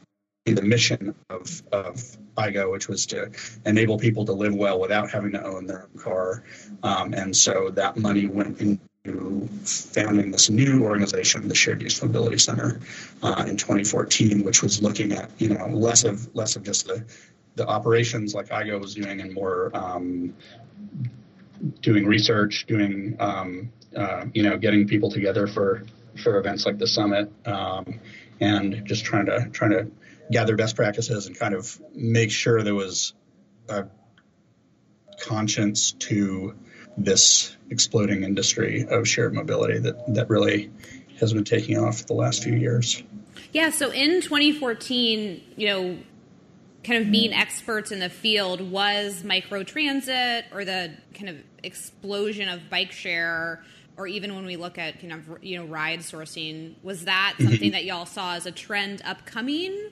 the 0.45 0.63
mission 0.63 1.15
of, 1.31 1.63
of 1.71 2.17
IGO, 2.37 2.71
which 2.71 2.89
was 2.89 3.07
to 3.07 3.31
enable 3.65 3.99
people 3.99 4.25
to 4.27 4.33
live 4.33 4.55
well 4.55 4.81
without 4.81 5.11
having 5.11 5.33
to 5.33 5.45
own 5.45 5.67
their 5.67 5.83
own 5.83 5.99
car. 5.99 6.43
Um, 6.83 7.15
and 7.15 7.37
so 7.37 7.71
that 7.71 7.97
money 7.97 8.27
went 8.27 8.61
into 8.61 9.49
founding 9.65 10.31
this 10.31 10.51
new 10.51 10.85
organization, 10.85 11.49
the 11.49 11.55
Shared 11.55 11.83
Use 11.83 12.03
Mobility 12.03 12.39
Center, 12.39 12.81
uh, 13.23 13.45
in 13.47 13.57
2014, 13.57 14.43
which 14.45 14.63
was 14.63 14.83
looking 14.83 15.13
at 15.13 15.31
you 15.39 15.51
know 15.51 15.67
less 15.67 16.05
of 16.05 16.35
less 16.35 16.57
of 16.57 16.63
just 16.63 16.87
the 16.87 17.05
the 17.55 17.67
operations 17.67 18.35
like 18.35 18.49
IGO 18.49 18.81
was 18.81 18.95
doing, 18.95 19.21
and 19.21 19.35
more 19.35 19.71
um, 19.75 20.35
doing 21.81 22.07
research, 22.07 22.67
doing 22.67 23.17
um, 23.21 23.73
uh, 23.97 24.27
you 24.35 24.43
know 24.43 24.57
getting 24.59 24.87
people 24.87 25.11
together 25.11 25.47
for 25.47 25.85
for 26.23 26.39
events 26.39 26.67
like 26.67 26.79
the 26.79 26.87
summit, 26.87 27.33
um, 27.47 28.01
and 28.41 28.85
just 28.85 29.05
trying 29.05 29.27
to 29.27 29.49
trying 29.53 29.71
to 29.71 29.91
gather 30.31 30.57
best 30.57 30.77
practices 30.77 31.27
and 31.27 31.39
kind 31.39 31.55
of 31.55 31.81
make 31.95 32.31
sure 32.31 32.63
there 32.63 32.75
was 32.75 33.13
a 33.69 33.85
conscience 35.21 35.93
to 35.93 36.55
this 36.97 37.57
exploding 37.71 38.23
industry 38.23 38.87
of 38.89 39.09
shared 39.09 39.35
mobility 39.35 39.79
that, 39.79 40.15
that 40.15 40.29
really 40.29 40.71
has 41.21 41.33
been 41.33 41.45
taking 41.45 41.79
off 41.79 42.07
the 42.07 42.15
last 42.15 42.43
few 42.43 42.55
years. 42.55 43.03
Yeah, 43.53 43.71
so 43.71 43.91
in 43.91 44.21
2014, 44.21 45.43
you 45.57 45.67
know, 45.69 45.99
kind 46.85 47.05
of 47.05 47.13
being 47.13 47.33
experts 47.33 47.93
in 47.93 47.99
the 47.99 48.09
field 48.09 48.61
was 48.61 49.23
microtransit 49.23 50.45
or 50.53 50.65
the 50.65 50.93
kind 51.15 51.29
of 51.29 51.37
explosion 51.63 52.49
of 52.49 52.69
bike 52.71 52.93
share 52.93 53.63
or 53.97 54.07
even 54.07 54.35
when 54.35 54.47
we 54.47 54.57
look 54.57 54.79
at 54.79 55.01
kind 55.01 55.13
of 55.13 55.43
you 55.43 55.59
know 55.59 55.65
ride 55.65 56.01
sourcing 56.01 56.75
was 56.83 57.05
that 57.05 57.35
something 57.39 57.59
mm-hmm. 57.59 57.71
that 57.71 57.85
y'all 57.85 58.07
saw 58.07 58.35
as 58.35 58.47
a 58.47 58.53
trend 58.53 59.03
upcoming 59.05 59.91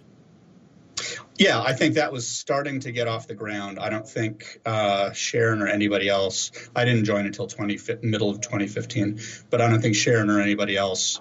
yeah, 1.38 1.60
I 1.60 1.72
think 1.72 1.94
that 1.94 2.12
was 2.12 2.28
starting 2.28 2.80
to 2.80 2.92
get 2.92 3.08
off 3.08 3.26
the 3.26 3.34
ground. 3.34 3.78
I 3.78 3.88
don't 3.88 4.06
think 4.06 4.60
uh, 4.66 5.12
Sharon 5.12 5.62
or 5.62 5.66
anybody 5.66 6.08
else. 6.08 6.52
I 6.76 6.84
didn't 6.84 7.04
join 7.04 7.24
until 7.26 7.46
20, 7.46 7.78
middle 8.02 8.28
of 8.28 8.40
2015, 8.42 9.20
but 9.48 9.60
I 9.60 9.68
don't 9.68 9.80
think 9.80 9.96
Sharon 9.96 10.28
or 10.28 10.40
anybody 10.40 10.76
else 10.76 11.20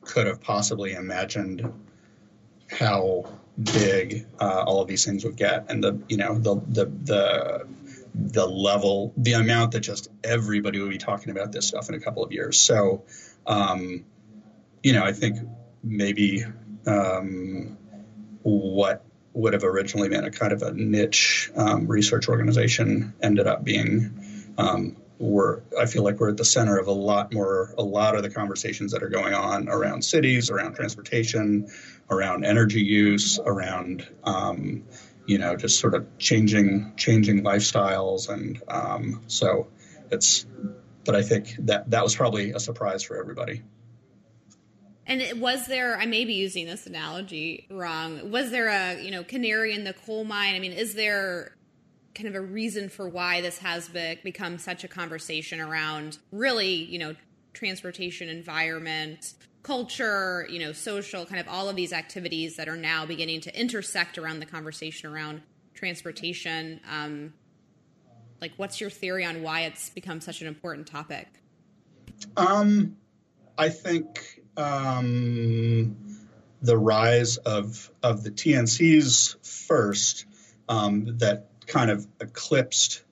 could 0.00 0.26
have 0.26 0.40
possibly 0.40 0.94
imagined 0.94 1.72
how 2.68 3.32
big 3.62 4.26
uh, 4.40 4.64
all 4.66 4.80
of 4.80 4.88
these 4.88 5.04
things 5.04 5.24
would 5.24 5.36
get, 5.36 5.66
and 5.68 5.84
the 5.84 6.00
you 6.08 6.16
know 6.16 6.38
the 6.38 6.56
the 6.68 6.86
the 6.86 7.66
the 8.14 8.46
level, 8.46 9.12
the 9.16 9.32
amount 9.32 9.72
that 9.72 9.80
just 9.80 10.08
everybody 10.22 10.78
will 10.80 10.88
be 10.88 10.98
talking 10.98 11.30
about 11.30 11.52
this 11.52 11.68
stuff 11.68 11.88
in 11.88 11.94
a 11.94 12.00
couple 12.00 12.22
of 12.22 12.32
years. 12.32 12.58
So, 12.58 13.04
um, 13.46 14.04
you 14.82 14.92
know, 14.92 15.04
I 15.04 15.12
think 15.12 15.38
maybe 15.82 16.44
um, 16.86 17.78
what 18.42 19.04
would 19.34 19.54
have 19.54 19.64
originally 19.64 20.08
been 20.08 20.24
a 20.24 20.30
kind 20.30 20.52
of 20.52 20.62
a 20.62 20.72
niche 20.72 21.50
um, 21.56 21.86
research 21.86 22.28
organization 22.28 23.14
ended 23.22 23.46
up 23.46 23.64
being 23.64 24.44
um, 24.58 24.96
we're 25.18 25.60
I 25.78 25.86
feel 25.86 26.02
like 26.02 26.18
we're 26.18 26.30
at 26.30 26.36
the 26.36 26.44
center 26.44 26.78
of 26.78 26.88
a 26.88 26.92
lot 26.92 27.32
more 27.32 27.72
a 27.78 27.82
lot 27.82 28.16
of 28.16 28.22
the 28.22 28.30
conversations 28.30 28.92
that 28.92 29.02
are 29.02 29.08
going 29.08 29.34
on 29.34 29.68
around 29.68 30.02
cities, 30.02 30.50
around 30.50 30.74
transportation, 30.74 31.68
around 32.10 32.44
energy 32.44 32.82
use, 32.82 33.38
around 33.38 34.06
um, 34.24 34.84
you 35.26 35.38
know 35.38 35.56
just 35.56 35.78
sort 35.78 35.94
of 35.94 36.18
changing 36.18 36.92
changing 36.96 37.42
lifestyles, 37.42 38.28
and 38.28 38.60
um, 38.68 39.22
so 39.26 39.68
it's. 40.10 40.46
But 41.04 41.16
I 41.16 41.22
think 41.22 41.56
that 41.66 41.90
that 41.90 42.04
was 42.04 42.14
probably 42.14 42.52
a 42.52 42.60
surprise 42.60 43.02
for 43.02 43.16
everybody. 43.16 43.62
And 45.04 45.40
was 45.40 45.66
there? 45.66 45.98
I 45.98 46.06
may 46.06 46.24
be 46.24 46.34
using 46.34 46.66
this 46.66 46.86
analogy 46.86 47.66
wrong. 47.70 48.30
Was 48.30 48.50
there 48.50 48.68
a 48.68 49.02
you 49.02 49.10
know 49.10 49.24
canary 49.24 49.74
in 49.74 49.84
the 49.84 49.92
coal 49.92 50.24
mine? 50.24 50.54
I 50.54 50.60
mean, 50.60 50.72
is 50.72 50.94
there 50.94 51.56
kind 52.14 52.28
of 52.28 52.34
a 52.34 52.40
reason 52.40 52.88
for 52.88 53.08
why 53.08 53.40
this 53.40 53.58
has 53.58 53.88
become 53.88 54.58
such 54.58 54.84
a 54.84 54.88
conversation 54.88 55.60
around 55.60 56.18
really 56.30 56.74
you 56.74 56.98
know 56.98 57.16
transportation, 57.52 58.28
environment, 58.28 59.34
culture, 59.62 60.46
you 60.50 60.58
know, 60.58 60.72
social, 60.72 61.24
kind 61.24 61.40
of 61.40 61.48
all 61.48 61.68
of 61.68 61.76
these 61.76 61.92
activities 61.92 62.56
that 62.56 62.68
are 62.68 62.76
now 62.76 63.06
beginning 63.06 63.40
to 63.42 63.60
intersect 63.60 64.18
around 64.18 64.40
the 64.40 64.46
conversation 64.46 65.12
around 65.12 65.42
transportation. 65.74 66.80
Um, 66.90 67.34
like, 68.40 68.52
what's 68.56 68.80
your 68.80 68.90
theory 68.90 69.24
on 69.24 69.42
why 69.42 69.62
it's 69.62 69.90
become 69.90 70.20
such 70.20 70.40
an 70.40 70.48
important 70.48 70.86
topic? 70.86 71.28
Um, 72.36 72.96
I 73.56 73.68
think 73.68 74.40
um, 74.56 75.96
the 76.60 76.76
rise 76.76 77.36
of 77.36 77.90
of 78.02 78.22
the 78.24 78.30
TNCs 78.30 79.46
first 79.46 80.26
um, 80.68 81.18
that 81.18 81.48
kind 81.66 81.90
of 81.90 82.06
eclipsed 82.20 83.04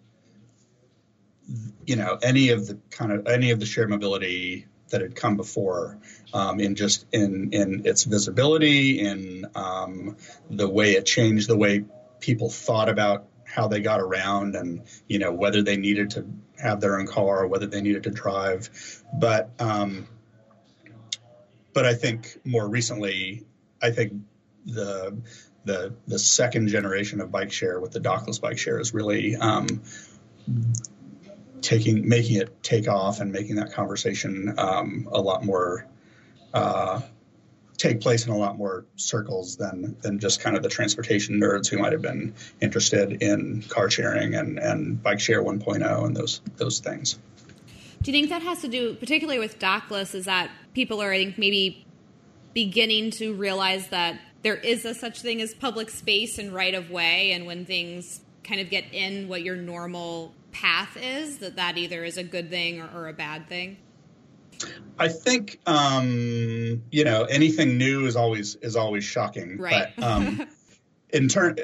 you 1.87 1.97
know 1.97 2.19
any 2.23 2.51
of 2.51 2.67
the 2.67 2.79
kind 2.91 3.13
of 3.13 3.27
any 3.27 3.51
of 3.51 3.61
the 3.61 3.67
shared 3.67 3.91
mobility 3.91 4.67
that 4.91 5.01
had 5.01 5.15
come 5.15 5.37
before 5.37 5.99
um, 6.33 6.61
in 6.61 6.75
just 6.75 7.07
in 7.13 7.53
in 7.53 7.87
its 7.87 8.05
visibility 8.05 9.01
in 9.01 9.47
um, 9.55 10.17
the 10.49 10.69
way 10.69 10.93
it 10.93 11.07
changed 11.07 11.49
the 11.49 11.57
way 11.57 11.85
people 12.21 12.51
thought 12.51 12.89
about 12.89 13.27
how 13.45 13.67
they 13.67 13.81
got 13.81 14.01
around 14.01 14.55
and 14.55 14.83
you 15.09 15.19
know 15.19 15.33
whether 15.33 15.63
they 15.63 15.77
needed 15.77 16.11
to 16.11 16.27
have 16.59 16.81
their 16.81 16.99
own 16.99 17.07
car 17.07 17.43
or 17.43 17.47
whether 17.47 17.67
they 17.67 17.81
needed 17.81 18.05
to 18.05 18.11
drive. 18.11 19.03
But 19.13 19.51
um, 19.59 20.07
but 21.73 21.85
I 21.85 21.95
think 21.95 22.39
more 22.45 22.69
recently, 22.69 23.45
I 23.83 23.91
think 23.91 24.13
the 24.67 25.17
the 25.65 25.95
the 26.07 26.19
second 26.19 26.69
generation 26.69 27.21
of 27.21 27.31
bike 27.31 27.53
share 27.53 27.81
with 27.81 27.93
the 27.93 28.01
dockless 28.01 28.41
bike 28.41 28.59
share 28.59 28.79
is 28.79 28.95
really 28.95 29.37
um, 29.37 29.83
taking 31.61 32.09
making 32.09 32.37
it 32.37 32.63
take 32.63 32.89
off 32.89 33.21
and 33.21 33.33
making 33.33 33.57
that 33.57 33.73
conversation 33.73 34.55
um, 34.59 35.09
a 35.11 35.21
lot 35.21 35.45
more 35.45 35.87
uh, 36.55 37.01
take 37.81 38.01
place 38.01 38.27
in 38.27 38.33
a 38.33 38.37
lot 38.37 38.59
more 38.59 38.85
circles 38.97 39.57
than 39.57 39.97
than 40.03 40.19
just 40.19 40.41
kind 40.41 40.57
of 40.57 40.63
the 40.63 40.69
transportation 40.69 41.41
nerds 41.41 41.69
who 41.69 41.79
might 41.79 41.93
have 41.93 42.03
been 42.03 42.35
interested 42.61 43.23
in 43.23 43.63
car 43.69 43.89
sharing 43.89 44.35
and 44.35 44.59
and 44.59 45.03
bike 45.03 45.19
share 45.19 45.43
1.0 45.43 46.07
and 46.07 46.17
those 46.17 46.43
those 46.57 46.79
things. 46.79 47.19
Do 48.03 48.11
you 48.11 48.19
think 48.19 48.31
that 48.31 48.43
has 48.43 48.63
to 48.63 48.69
do, 48.69 48.95
particularly 48.95 49.39
with 49.39 49.59
dockless, 49.59 50.15
is 50.15 50.25
that 50.25 50.51
people 50.73 51.03
are, 51.03 51.13
I 51.13 51.19
think, 51.19 51.37
maybe 51.37 51.87
beginning 52.55 53.11
to 53.13 53.35
realize 53.35 53.89
that 53.89 54.19
there 54.43 54.57
is 54.57 54.85
a 54.87 54.95
such 54.95 55.21
thing 55.21 55.43
as 55.43 55.55
public 55.55 55.91
space 55.91 56.39
and 56.39 56.53
right 56.53 56.75
of 56.75 56.91
way, 56.91 57.33
and 57.33 57.47
when 57.47 57.67
things 57.67 58.21
kind 58.43 58.61
of 58.61 58.71
get 58.71 58.85
in 58.93 59.29
what 59.29 59.43
your 59.43 59.57
normal 59.57 60.33
path 60.51 60.97
is, 61.01 61.39
that 61.39 61.57
that 61.57 61.77
either 61.77 62.03
is 62.05 62.17
a 62.17 62.25
good 62.25 62.51
thing 62.51 62.81
or, 62.81 62.89
or 62.95 63.09
a 63.09 63.13
bad 63.13 63.49
thing? 63.49 63.77
I 64.99 65.09
think 65.09 65.61
um, 65.67 66.83
you 66.91 67.05
know 67.05 67.25
anything 67.25 67.79
new 67.79 68.07
is 68.07 68.17
always 68.17 68.57
is 68.57 68.77
always 68.77 69.05
shocking. 69.05 69.59
Right. 69.59 69.89
But 69.97 70.05
um, 70.05 70.47
in 71.11 71.29
turn, 71.29 71.57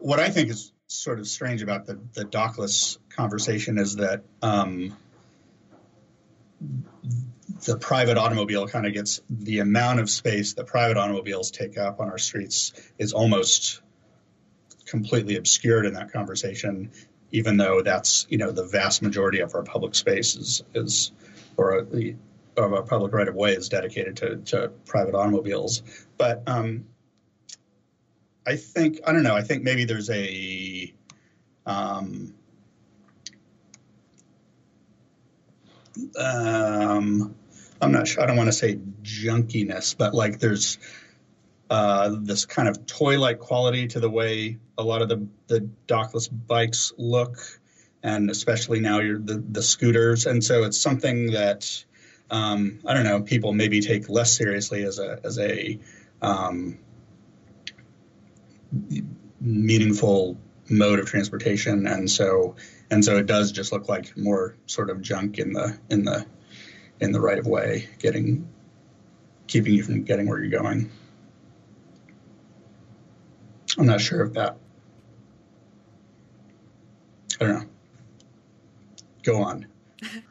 what 0.00 0.20
I 0.20 0.30
think 0.30 0.50
is 0.50 0.72
sort 0.86 1.18
of 1.18 1.26
strange 1.26 1.62
about 1.62 1.86
the 1.86 1.98
the 2.14 2.24
dockless 2.24 2.98
conversation 3.08 3.78
is 3.78 3.96
that 3.96 4.22
um, 4.42 4.96
the 7.64 7.76
private 7.76 8.18
automobile 8.18 8.68
kind 8.68 8.86
of 8.86 8.92
gets 8.92 9.20
the 9.28 9.58
amount 9.58 10.00
of 10.00 10.08
space 10.08 10.54
that 10.54 10.66
private 10.66 10.96
automobiles 10.96 11.50
take 11.50 11.76
up 11.78 12.00
on 12.00 12.08
our 12.08 12.18
streets 12.18 12.72
is 12.98 13.12
almost 13.12 13.80
completely 14.84 15.36
obscured 15.36 15.86
in 15.86 15.94
that 15.94 16.12
conversation, 16.12 16.92
even 17.32 17.56
though 17.56 17.82
that's 17.82 18.26
you 18.30 18.38
know 18.38 18.52
the 18.52 18.64
vast 18.64 19.02
majority 19.02 19.40
of 19.40 19.54
our 19.54 19.62
public 19.62 19.94
spaces 19.94 20.62
is, 20.72 20.84
is 20.84 21.12
or 21.56 21.82
the 21.82 22.14
of 22.56 22.72
a 22.72 22.82
public 22.82 23.12
right 23.12 23.28
of 23.28 23.34
way 23.34 23.52
is 23.52 23.68
dedicated 23.68 24.16
to, 24.16 24.36
to 24.36 24.68
private 24.86 25.14
automobiles. 25.14 25.82
But 26.16 26.42
um, 26.46 26.86
I 28.46 28.56
think 28.56 29.00
I 29.06 29.12
don't 29.12 29.22
know. 29.22 29.34
I 29.34 29.42
think 29.42 29.62
maybe 29.62 29.84
there's 29.84 30.10
a 30.10 30.94
um, 31.66 32.34
um, 36.18 37.34
I'm 37.80 37.92
not 37.92 38.06
sure. 38.06 38.22
I 38.22 38.26
don't 38.26 38.36
want 38.36 38.48
to 38.48 38.52
say 38.52 38.78
junkiness, 39.02 39.96
but 39.96 40.14
like 40.14 40.38
there's 40.38 40.78
uh, 41.68 42.14
this 42.20 42.46
kind 42.46 42.68
of 42.68 42.86
toy-like 42.86 43.40
quality 43.40 43.88
to 43.88 44.00
the 44.00 44.10
way 44.10 44.58
a 44.78 44.82
lot 44.82 45.02
of 45.02 45.08
the 45.08 45.26
the 45.48 45.68
dockless 45.88 46.28
bikes 46.30 46.92
look, 46.96 47.38
and 48.02 48.30
especially 48.30 48.80
now 48.80 49.00
you're 49.00 49.18
the 49.18 49.42
the 49.50 49.62
scooters, 49.62 50.26
and 50.26 50.42
so 50.42 50.64
it's 50.64 50.80
something 50.80 51.32
that 51.32 51.84
um, 52.30 52.80
I 52.84 52.94
don't 52.94 53.04
know 53.04 53.22
people 53.22 53.52
maybe 53.52 53.80
take 53.80 54.08
less 54.08 54.32
seriously 54.32 54.84
as 54.84 54.98
a 54.98 55.20
as 55.24 55.38
a 55.38 55.78
um, 56.20 56.78
meaningful 59.40 60.38
mode 60.68 60.98
of 60.98 61.06
transportation, 61.06 61.86
and 61.86 62.10
so 62.10 62.56
and 62.90 63.04
so 63.04 63.16
it 63.18 63.26
does 63.26 63.52
just 63.52 63.72
look 63.72 63.88
like 63.88 64.16
more 64.16 64.56
sort 64.66 64.90
of 64.90 65.00
junk 65.00 65.38
in 65.38 65.52
the 65.52 65.78
in 65.88 66.04
the 66.04 66.26
in 67.00 67.12
the 67.12 67.20
right 67.20 67.38
of 67.38 67.46
way, 67.46 67.88
getting 67.98 68.48
keeping 69.46 69.74
you 69.74 69.82
from 69.82 70.02
getting 70.02 70.28
where 70.28 70.42
you're 70.42 70.58
going. 70.58 70.90
I'm 73.78 73.86
not 73.86 74.00
sure 74.00 74.24
if 74.24 74.32
that. 74.32 74.56
I 77.40 77.44
don't 77.44 77.60
know. 77.60 77.66
Go 79.22 79.42
on. 79.42 79.66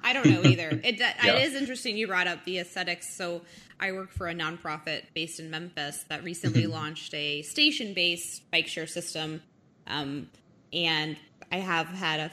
I 0.05 0.13
don't 0.13 0.27
know 0.27 0.43
either. 0.43 0.69
It, 0.85 0.99
yeah. 0.99 1.13
it 1.25 1.43
is 1.47 1.55
interesting 1.55 1.97
you 1.97 2.05
brought 2.05 2.27
up 2.27 2.45
the 2.45 2.59
aesthetics. 2.59 3.15
So 3.15 3.41
I 3.79 3.91
work 3.91 4.11
for 4.11 4.27
a 4.27 4.35
nonprofit 4.35 5.03
based 5.15 5.39
in 5.39 5.49
Memphis 5.49 6.05
that 6.09 6.23
recently 6.23 6.63
mm-hmm. 6.63 6.73
launched 6.73 7.13
a 7.15 7.41
station-based 7.41 8.51
bike 8.51 8.67
share 8.67 8.85
system, 8.85 9.41
um, 9.87 10.29
and 10.71 11.17
I 11.51 11.57
have 11.57 11.87
had 11.87 12.19
a 12.19 12.31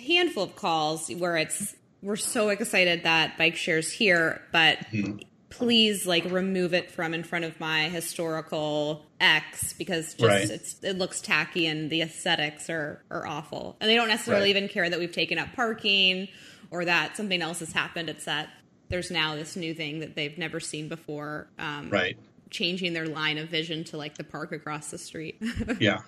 handful 0.00 0.42
of 0.42 0.56
calls 0.56 1.10
where 1.10 1.36
it's 1.36 1.74
we're 2.02 2.16
so 2.16 2.50
excited 2.50 3.04
that 3.04 3.38
bike 3.38 3.56
shares 3.56 3.90
here, 3.90 4.42
but 4.52 4.78
mm-hmm. 4.92 5.18
please 5.48 6.06
like 6.06 6.24
remove 6.26 6.74
it 6.74 6.90
from 6.90 7.14
in 7.14 7.24
front 7.24 7.46
of 7.46 7.58
my 7.58 7.88
historical 7.88 9.06
X 9.20 9.72
because 9.72 10.14
just 10.14 10.22
right. 10.22 10.50
it's 10.50 10.76
it 10.82 10.98
looks 10.98 11.22
tacky 11.22 11.66
and 11.66 11.88
the 11.88 12.02
aesthetics 12.02 12.68
are 12.68 13.02
are 13.10 13.26
awful. 13.26 13.76
And 13.80 13.88
they 13.88 13.94
don't 13.94 14.08
necessarily 14.08 14.52
right. 14.52 14.56
even 14.56 14.68
care 14.68 14.88
that 14.88 14.98
we've 14.98 15.12
taken 15.12 15.38
up 15.38 15.54
parking 15.54 16.28
or 16.76 16.84
that 16.84 17.16
something 17.16 17.42
else 17.42 17.60
has 17.60 17.72
happened. 17.72 18.08
It's 18.08 18.24
that 18.26 18.48
there's 18.88 19.10
now 19.10 19.34
this 19.34 19.56
new 19.56 19.74
thing 19.74 20.00
that 20.00 20.14
they've 20.14 20.36
never 20.36 20.60
seen 20.60 20.88
before. 20.88 21.48
Um, 21.58 21.90
right 21.90 22.16
changing 22.50 22.92
their 22.92 23.06
line 23.06 23.38
of 23.38 23.48
vision 23.48 23.84
to 23.84 23.96
like 23.96 24.16
the 24.16 24.24
park 24.24 24.52
across 24.52 24.90
the 24.90 24.98
street. 24.98 25.42
yeah. 25.80 26.02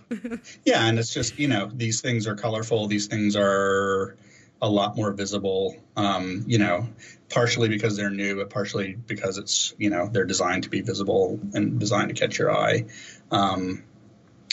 Yeah. 0.64 0.86
And 0.86 0.98
it's 0.98 1.12
just, 1.12 1.38
you 1.38 1.48
know, 1.48 1.68
these 1.72 2.00
things 2.00 2.26
are 2.26 2.36
colorful. 2.36 2.86
These 2.86 3.06
things 3.06 3.36
are 3.36 4.16
a 4.60 4.68
lot 4.68 4.96
more 4.96 5.12
visible, 5.12 5.76
um, 5.96 6.44
you 6.46 6.58
know, 6.58 6.88
partially 7.28 7.68
because 7.68 7.96
they're 7.96 8.10
new, 8.10 8.36
but 8.36 8.50
partially 8.50 8.94
because 8.94 9.38
it's, 9.38 9.74
you 9.78 9.90
know, 9.90 10.08
they're 10.08 10.24
designed 10.24 10.64
to 10.64 10.70
be 10.70 10.80
visible 10.80 11.38
and 11.54 11.78
designed 11.78 12.08
to 12.08 12.14
catch 12.14 12.38
your 12.38 12.54
eye. 12.54 12.86
Um, 13.30 13.84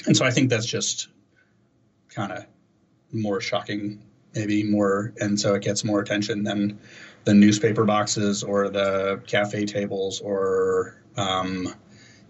and 0.05 0.15
so 0.15 0.25
I 0.25 0.31
think 0.31 0.49
that's 0.49 0.65
just 0.65 1.07
kind 2.09 2.31
of 2.31 2.45
more 3.11 3.41
shocking, 3.41 4.03
maybe 4.35 4.63
more. 4.63 5.13
And 5.19 5.39
so 5.39 5.53
it 5.55 5.63
gets 5.63 5.83
more 5.83 5.99
attention 5.99 6.43
than 6.43 6.79
the 7.23 7.33
newspaper 7.33 7.85
boxes 7.85 8.43
or 8.43 8.69
the 8.69 9.21
cafe 9.25 9.65
tables 9.65 10.21
or 10.21 11.01
um, 11.17 11.73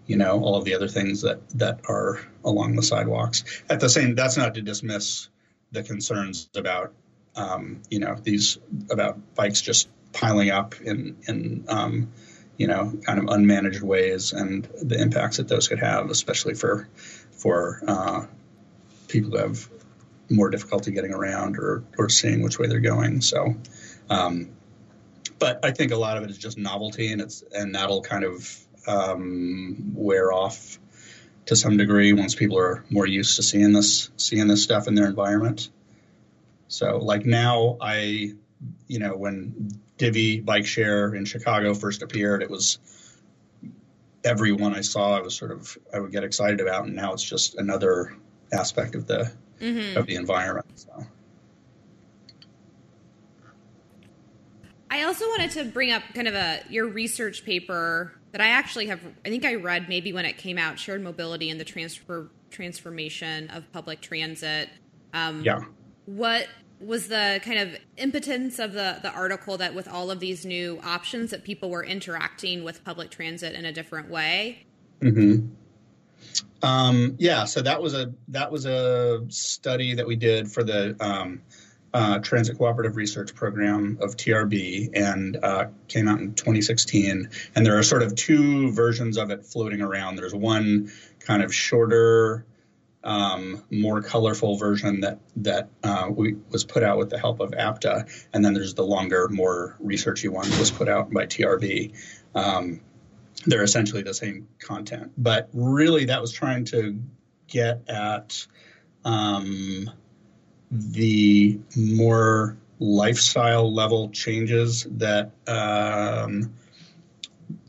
you 0.06 0.16
know, 0.16 0.40
all 0.40 0.56
of 0.56 0.64
the 0.64 0.74
other 0.74 0.88
things 0.88 1.22
that 1.22 1.48
that 1.50 1.80
are 1.88 2.20
along 2.44 2.76
the 2.76 2.82
sidewalks. 2.82 3.44
At 3.68 3.80
the 3.80 3.88
same, 3.88 4.14
that's 4.14 4.36
not 4.36 4.54
to 4.54 4.62
dismiss 4.62 5.28
the 5.72 5.82
concerns 5.82 6.48
about 6.54 6.92
um, 7.34 7.82
you 7.90 7.98
know 7.98 8.16
these 8.22 8.58
about 8.90 9.34
bikes 9.34 9.60
just 9.60 9.88
piling 10.12 10.50
up 10.50 10.80
in 10.80 11.16
in 11.26 11.64
um, 11.68 12.12
you 12.56 12.68
know 12.68 12.92
kind 13.04 13.18
of 13.18 13.26
unmanaged 13.26 13.82
ways 13.82 14.32
and 14.32 14.64
the 14.80 15.00
impacts 15.00 15.38
that 15.38 15.48
those 15.48 15.68
could 15.68 15.80
have, 15.80 16.08
especially 16.10 16.54
for 16.54 16.88
for 17.32 17.82
uh, 17.86 18.26
people 19.08 19.32
who 19.32 19.38
have 19.38 19.68
more 20.28 20.50
difficulty 20.50 20.90
getting 20.92 21.12
around 21.12 21.56
or 21.58 21.84
or 21.98 22.08
seeing 22.08 22.42
which 22.42 22.58
way 22.58 22.66
they're 22.66 22.80
going. 22.80 23.20
So. 23.20 23.56
Um, 24.08 24.50
but 25.38 25.62
I 25.64 25.72
think 25.72 25.92
a 25.92 25.96
lot 25.96 26.16
of 26.16 26.22
it 26.22 26.30
is 26.30 26.38
just 26.38 26.56
novelty, 26.56 27.12
and 27.12 27.20
it's 27.20 27.44
and 27.52 27.74
that'll 27.74 28.00
kind 28.00 28.24
of 28.24 28.58
um, 28.86 29.92
wear 29.94 30.32
off 30.32 30.78
to 31.46 31.56
some 31.56 31.76
degree 31.76 32.12
once 32.12 32.34
people 32.34 32.58
are 32.58 32.84
more 32.90 33.06
used 33.06 33.36
to 33.36 33.42
seeing 33.42 33.72
this 33.72 34.10
seeing 34.16 34.48
this 34.48 34.62
stuff 34.62 34.88
in 34.88 34.94
their 34.94 35.06
environment. 35.06 35.70
So 36.68 36.98
like 36.98 37.24
now 37.24 37.76
I 37.80 38.32
you 38.86 38.98
know 38.98 39.16
when 39.16 39.70
Divvy 39.96 40.40
bike 40.40 40.66
share 40.66 41.14
in 41.14 41.24
Chicago 41.24 41.74
first 41.74 42.02
appeared 42.02 42.42
it 42.42 42.50
was 42.50 42.78
everyone 44.24 44.74
I 44.74 44.80
saw 44.80 45.16
I 45.16 45.20
was 45.20 45.34
sort 45.34 45.52
of 45.52 45.78
I 45.94 46.00
would 46.00 46.12
get 46.12 46.24
excited 46.24 46.60
about 46.60 46.86
and 46.86 46.96
now 46.96 47.12
it's 47.12 47.22
just 47.22 47.54
another 47.54 48.16
aspect 48.52 48.94
of 48.94 49.06
the 49.06 49.30
mm-hmm. 49.60 49.96
of 49.96 50.06
the 50.06 50.16
environment. 50.16 50.66
So 50.78 51.06
I 54.90 55.02
also 55.02 55.26
wanted 55.26 55.50
to 55.52 55.64
bring 55.64 55.92
up 55.92 56.02
kind 56.14 56.28
of 56.28 56.34
a 56.34 56.60
your 56.70 56.86
research 56.86 57.44
paper 57.44 58.12
that 58.32 58.40
I 58.40 58.48
actually 58.48 58.86
have. 58.86 59.00
I 59.24 59.28
think 59.28 59.44
I 59.44 59.56
read 59.56 59.88
maybe 59.88 60.12
when 60.12 60.24
it 60.24 60.38
came 60.38 60.58
out, 60.58 60.78
shared 60.78 61.02
mobility 61.02 61.50
and 61.50 61.60
the 61.60 61.64
transfer 61.64 62.30
transformation 62.50 63.50
of 63.50 63.70
public 63.72 64.00
transit. 64.00 64.70
Um, 65.12 65.42
yeah. 65.42 65.60
What 66.06 66.46
was 66.78 67.08
the 67.08 67.40
kind 67.42 67.58
of 67.58 67.76
impotence 67.96 68.58
of 68.58 68.72
the 68.72 68.98
the 69.02 69.10
article 69.10 69.58
that 69.58 69.74
with 69.74 69.88
all 69.88 70.10
of 70.10 70.20
these 70.20 70.46
new 70.46 70.80
options 70.84 71.30
that 71.30 71.44
people 71.44 71.68
were 71.68 71.84
interacting 71.84 72.64
with 72.64 72.84
public 72.84 73.10
transit 73.10 73.54
in 73.54 73.64
a 73.64 73.72
different 73.72 74.08
way? 74.08 74.66
Hmm. 75.02 75.46
Um, 76.62 77.16
yeah. 77.18 77.44
So 77.44 77.62
that 77.62 77.82
was 77.82 77.94
a 77.94 78.12
that 78.28 78.50
was 78.50 78.66
a 78.66 79.24
study 79.28 79.94
that 79.94 80.06
we 80.06 80.16
did 80.16 80.50
for 80.50 80.64
the 80.64 80.96
um, 81.00 81.42
uh, 81.96 82.18
Transit 82.18 82.58
Cooperative 82.58 82.96
Research 82.96 83.34
Program 83.34 83.98
of 84.02 84.16
TRB 84.16 84.90
and 84.94 85.38
uh, 85.42 85.66
came 85.88 86.08
out 86.08 86.18
in 86.18 86.34
2016. 86.34 87.30
And 87.54 87.64
there 87.64 87.78
are 87.78 87.82
sort 87.82 88.02
of 88.02 88.14
two 88.14 88.70
versions 88.72 89.16
of 89.16 89.30
it 89.30 89.46
floating 89.46 89.80
around. 89.80 90.16
There's 90.16 90.34
one 90.34 90.92
kind 91.20 91.42
of 91.42 91.54
shorter, 91.54 92.44
um, 93.02 93.62
more 93.70 94.02
colorful 94.02 94.58
version 94.58 95.00
that 95.00 95.20
that 95.36 95.70
uh, 95.82 96.08
we, 96.10 96.36
was 96.50 96.64
put 96.64 96.82
out 96.82 96.98
with 96.98 97.08
the 97.08 97.18
help 97.18 97.40
of 97.40 97.54
APTA, 97.54 98.06
and 98.34 98.44
then 98.44 98.52
there's 98.52 98.74
the 98.74 98.84
longer, 98.84 99.28
more 99.30 99.76
researchy 99.82 100.28
one 100.28 100.50
that 100.50 100.58
was 100.58 100.70
put 100.70 100.88
out 100.88 101.10
by 101.10 101.24
TRB. 101.24 101.94
They're 103.44 103.62
essentially 103.62 104.02
the 104.02 104.14
same 104.14 104.48
content, 104.58 105.12
but 105.18 105.48
really 105.52 106.06
that 106.06 106.20
was 106.20 106.32
trying 106.32 106.64
to 106.66 106.98
get 107.48 107.82
at 107.88 108.46
um, 109.04 109.90
the 110.70 111.60
more 111.76 112.56
lifestyle 112.78 113.72
level 113.72 114.10
changes 114.10 114.86
that 114.90 115.30
um, 115.46 116.54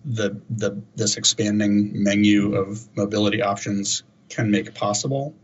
the 0.05 0.41
the 0.49 0.81
this 0.95 1.17
expanding 1.17 1.91
menu 2.03 2.55
of 2.55 2.87
mobility 2.95 3.41
options 3.41 4.03
can 4.29 4.49
make 4.49 4.73
possible, 4.73 5.35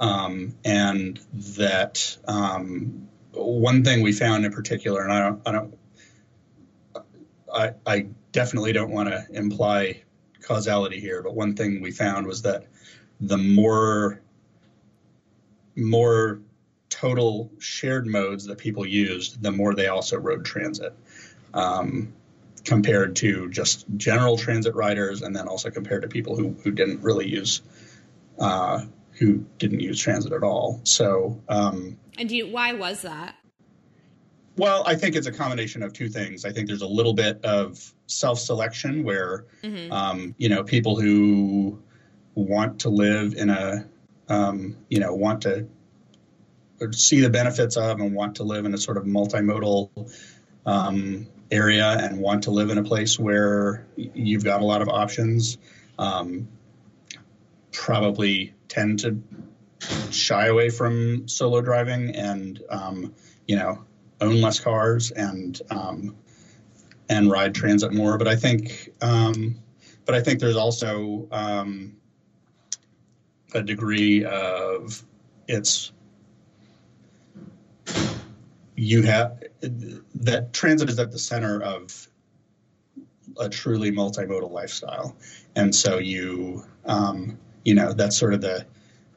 um, 0.00 0.54
and 0.64 1.20
that 1.32 2.16
um, 2.26 3.08
one 3.32 3.84
thing 3.84 4.02
we 4.02 4.12
found 4.12 4.44
in 4.44 4.52
particular, 4.52 5.02
and 5.02 5.12
I 5.12 5.20
don't 5.20 5.42
I 5.46 5.52
don't 5.52 5.78
I, 7.52 7.72
I 7.86 8.06
definitely 8.34 8.72
don't 8.72 8.90
want 8.90 9.08
to 9.08 9.24
imply 9.30 10.02
causality 10.42 11.00
here, 11.00 11.22
but 11.22 11.34
one 11.34 11.54
thing 11.54 11.80
we 11.80 11.92
found 11.92 12.26
was 12.26 12.42
that 12.42 12.66
the 13.20 13.38
more 13.38 14.20
more 15.76 16.40
total 16.90 17.50
shared 17.58 18.06
modes 18.06 18.44
that 18.46 18.58
people 18.58 18.84
used, 18.86 19.42
the 19.42 19.50
more 19.50 19.74
they 19.74 19.86
also 19.86 20.18
rode 20.18 20.44
transit. 20.44 20.94
Um, 21.54 22.12
compared 22.64 23.16
to 23.16 23.50
just 23.50 23.84
general 23.96 24.36
transit 24.38 24.74
riders, 24.74 25.22
and 25.22 25.36
then 25.36 25.46
also 25.48 25.70
compared 25.70 26.02
to 26.02 26.08
people 26.08 26.34
who, 26.34 26.56
who 26.64 26.70
didn't 26.70 27.02
really 27.02 27.28
use 27.28 27.62
uh, 28.38 28.84
who 29.12 29.44
didn't 29.58 29.80
use 29.80 30.00
transit 30.00 30.32
at 30.32 30.42
all. 30.42 30.80
So, 30.84 31.40
um, 31.48 31.98
and 32.18 32.30
you, 32.30 32.48
why 32.48 32.72
was 32.72 33.02
that? 33.02 33.36
Well, 34.56 34.84
I 34.86 34.94
think 34.94 35.16
it's 35.16 35.26
a 35.26 35.32
combination 35.32 35.82
of 35.82 35.92
two 35.92 36.08
things. 36.08 36.44
I 36.44 36.52
think 36.52 36.68
there's 36.68 36.82
a 36.82 36.86
little 36.86 37.14
bit 37.14 37.44
of 37.44 37.92
self-selection 38.06 39.02
where, 39.02 39.46
mm-hmm. 39.62 39.92
um, 39.92 40.34
you 40.38 40.48
know, 40.48 40.62
people 40.62 41.00
who 41.00 41.82
want 42.34 42.80
to 42.80 42.88
live 42.88 43.34
in 43.34 43.50
a, 43.50 43.86
um, 44.28 44.76
you 44.88 45.00
know, 45.00 45.12
want 45.14 45.42
to 45.42 45.66
see 46.92 47.20
the 47.20 47.30
benefits 47.30 47.76
of 47.76 48.00
and 48.00 48.14
want 48.14 48.36
to 48.36 48.44
live 48.44 48.64
in 48.64 48.74
a 48.74 48.78
sort 48.78 48.96
of 48.96 49.04
multimodal 49.04 49.90
um, 50.66 51.26
area 51.50 51.86
and 51.86 52.20
want 52.20 52.44
to 52.44 52.50
live 52.50 52.70
in 52.70 52.78
a 52.78 52.84
place 52.84 53.18
where 53.18 53.86
you've 53.96 54.44
got 54.44 54.60
a 54.60 54.64
lot 54.64 54.82
of 54.82 54.88
options, 54.88 55.58
um, 55.98 56.48
probably 57.72 58.54
tend 58.68 59.00
to 59.00 59.20
shy 60.10 60.46
away 60.46 60.70
from 60.70 61.26
solo 61.28 61.60
driving 61.60 62.14
and, 62.14 62.62
um, 62.70 63.14
you 63.46 63.56
know, 63.56 63.84
own 64.24 64.40
less 64.40 64.60
cars 64.60 65.10
and 65.10 65.60
um, 65.70 66.16
and 67.08 67.30
ride 67.30 67.54
transit 67.54 67.92
more. 67.92 68.18
But 68.18 68.28
I 68.28 68.36
think, 68.36 68.90
um, 69.00 69.56
but 70.04 70.14
I 70.14 70.22
think 70.22 70.40
there's 70.40 70.56
also 70.56 71.28
um, 71.30 71.96
a 73.54 73.62
degree 73.62 74.24
of 74.24 75.02
it's 75.46 75.92
you 78.76 79.02
have 79.02 79.42
that 79.60 80.52
transit 80.52 80.88
is 80.88 80.98
at 80.98 81.12
the 81.12 81.18
center 81.18 81.62
of 81.62 82.08
a 83.38 83.48
truly 83.48 83.90
multimodal 83.90 84.50
lifestyle, 84.50 85.16
and 85.54 85.74
so 85.74 85.98
you 85.98 86.64
um, 86.84 87.38
you 87.64 87.74
know 87.74 87.92
that's 87.92 88.16
sort 88.16 88.34
of 88.34 88.40
the 88.40 88.66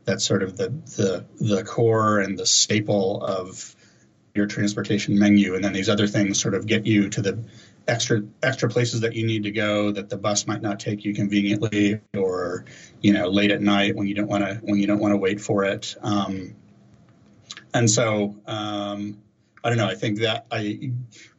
that's 0.05 0.23
sort 0.23 0.43
of 0.43 0.57
the 0.57 0.69
the 0.95 1.25
the 1.39 1.63
core 1.63 2.19
and 2.19 2.37
the 2.37 2.45
staple 2.45 3.23
of 3.23 3.75
your 4.37 4.45
transportation 4.47 5.17
menu, 5.17 5.55
and 5.55 5.63
then 5.63 5.73
these 5.73 5.89
other 5.89 6.07
things 6.07 6.39
sort 6.41 6.53
of 6.53 6.65
get 6.65 6.85
you 6.85 7.09
to 7.09 7.21
the 7.21 7.43
extra 7.87 8.21
extra 8.43 8.69
places 8.69 9.01
that 9.01 9.15
you 9.15 9.25
need 9.25 9.43
to 9.43 9.51
go 9.51 9.91
that 9.91 10.09
the 10.09 10.17
bus 10.17 10.47
might 10.47 10.61
not 10.61 10.79
take 10.79 11.03
you 11.03 11.13
conveniently, 11.13 11.99
or 12.15 12.65
you 13.01 13.13
know 13.13 13.27
late 13.27 13.51
at 13.51 13.61
night 13.61 13.95
when 13.95 14.07
you 14.07 14.13
don't 14.13 14.27
want 14.27 14.45
to 14.45 14.55
when 14.63 14.79
you 14.79 14.87
don't 14.87 14.99
want 14.99 15.11
to 15.11 15.17
wait 15.17 15.41
for 15.41 15.65
it. 15.65 15.95
Um, 16.01 16.55
and 17.73 17.89
so 17.89 18.35
um, 18.45 19.21
I 19.63 19.69
don't 19.69 19.77
know. 19.77 19.87
I 19.87 19.95
think 19.95 20.19
that 20.19 20.45
I 20.51 20.91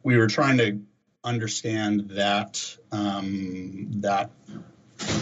we 0.03 0.17
were 0.17 0.27
trying 0.27 0.57
to 0.57 0.81
understand 1.23 2.11
that 2.11 2.77
um, 2.91 3.87
that 4.01 4.31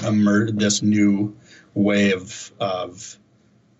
emer- 0.06 0.52
this 0.52 0.82
new 0.82 1.38
way 1.74 2.12
of 2.12 2.52
of 2.60 3.18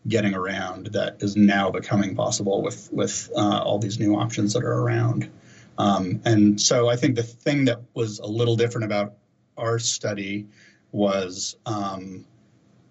getting 0.08 0.34
around 0.34 0.88
that 0.88 1.22
is 1.22 1.36
now 1.36 1.70
becoming 1.72 2.16
possible 2.16 2.62
with 2.62 2.90
with 2.92 3.30
uh, 3.36 3.62
all 3.64 3.80
these 3.80 4.00
new 4.00 4.16
options 4.16 4.54
that 4.54 4.64
are 4.64 4.80
around. 4.82 5.30
Um, 5.78 6.22
and 6.26 6.60
so 6.60 6.88
I 6.90 6.96
think 6.96 7.16
the 7.16 7.24
thing 7.24 7.66
that 7.66 7.82
was 7.94 8.20
a 8.20 8.26
little 8.26 8.56
different 8.56 8.86
about 8.86 9.14
our 9.58 9.80
study 9.80 10.48
was 10.92 11.56
um, 11.66 12.26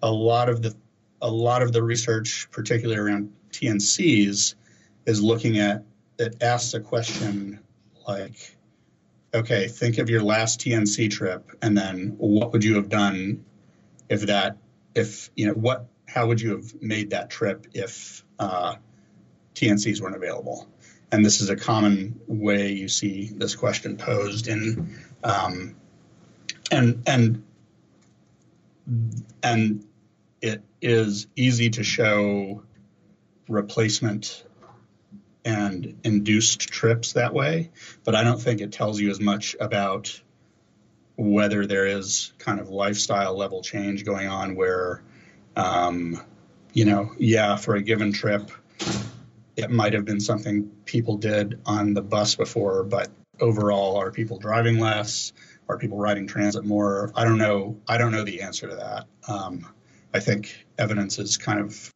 a 0.01 0.11
lot 0.11 0.49
of 0.49 0.61
the 0.61 0.75
a 1.21 1.29
lot 1.29 1.63
of 1.63 1.73
the 1.73 1.81
research, 1.81 2.47
particularly 2.51 2.99
around 2.99 3.33
TNCs, 3.51 4.55
is 5.05 5.21
looking 5.21 5.57
at 5.57 5.83
it 6.19 6.41
asks 6.41 6.73
a 6.73 6.79
question 6.79 7.59
like, 8.07 8.55
okay, 9.33 9.67
think 9.67 9.97
of 9.97 10.09
your 10.09 10.21
last 10.21 10.59
TNC 10.59 11.09
trip, 11.11 11.51
and 11.61 11.77
then 11.77 12.15
what 12.17 12.53
would 12.53 12.63
you 12.63 12.75
have 12.75 12.89
done 12.89 13.43
if 14.09 14.21
that 14.21 14.57
if 14.95 15.29
you 15.35 15.47
know 15.47 15.53
what 15.53 15.87
how 16.07 16.27
would 16.27 16.41
you 16.41 16.51
have 16.51 16.81
made 16.81 17.11
that 17.11 17.29
trip 17.29 17.67
if 17.73 18.23
uh, 18.39 18.75
TNCs 19.55 20.01
weren't 20.01 20.15
available? 20.15 20.67
And 21.11 21.25
this 21.25 21.41
is 21.41 21.49
a 21.49 21.55
common 21.55 22.19
way 22.27 22.71
you 22.71 22.87
see 22.87 23.31
this 23.33 23.55
question 23.55 23.97
posed 23.97 24.47
in, 24.47 24.97
um, 25.23 25.75
and 26.69 27.03
and 27.07 27.43
and 29.41 29.85
it 30.41 30.63
is 30.81 31.27
easy 31.35 31.69
to 31.71 31.83
show 31.83 32.63
replacement 33.47 34.43
and 35.45 35.97
induced 36.03 36.59
trips 36.59 37.13
that 37.13 37.33
way, 37.33 37.71
but 38.03 38.15
I 38.15 38.23
don't 38.23 38.41
think 38.41 38.59
it 38.59 38.73
tells 38.73 38.99
you 38.99 39.09
as 39.09 39.19
much 39.19 39.55
about 39.59 40.21
whether 41.15 41.65
there 41.65 41.87
is 41.87 42.33
kind 42.37 42.59
of 42.59 42.69
lifestyle 42.69 43.35
level 43.35 43.61
change 43.61 44.03
going 44.03 44.27
on 44.27 44.55
where 44.55 45.01
um, 45.57 46.21
you 46.71 46.85
know, 46.85 47.13
yeah, 47.17 47.55
for 47.55 47.75
a 47.75 47.81
given 47.81 48.13
trip, 48.13 48.51
it 49.55 49.71
might 49.71 49.93
have 49.93 50.05
been 50.05 50.19
something 50.19 50.69
people 50.85 51.17
did 51.17 51.59
on 51.65 51.95
the 51.95 52.01
bus 52.01 52.35
before, 52.35 52.83
but 52.83 53.09
overall, 53.39 53.97
are 53.97 54.11
people 54.11 54.37
driving 54.37 54.79
less? 54.79 55.33
Are 55.67 55.77
people 55.77 55.97
riding 55.97 56.27
transit 56.27 56.63
more? 56.63 57.11
I 57.15 57.23
don't 57.23 57.39
know. 57.39 57.77
I 57.87 57.97
don't 57.97 58.11
know 58.11 58.23
the 58.23 58.43
answer 58.43 58.69
to 58.69 58.75
that. 58.75 59.07
Um, 59.27 59.67
I 60.13 60.19
think 60.19 60.65
evidence 60.77 61.17
is 61.17 61.37
kind 61.37 61.59
of 61.59 61.93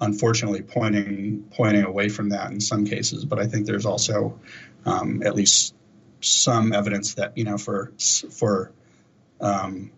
unfortunately 0.00 0.62
pointing 0.62 1.44
pointing 1.52 1.84
away 1.84 2.08
from 2.08 2.30
that 2.30 2.50
in 2.50 2.60
some 2.60 2.84
cases, 2.84 3.24
but 3.24 3.38
I 3.38 3.46
think 3.46 3.66
there's 3.66 3.86
also 3.86 4.40
um, 4.84 5.22
at 5.24 5.34
least 5.34 5.74
some 6.20 6.72
evidence 6.72 7.14
that 7.14 7.38
you 7.38 7.44
know 7.44 7.58
for 7.58 7.92
for 8.30 8.72
um, 9.40 9.92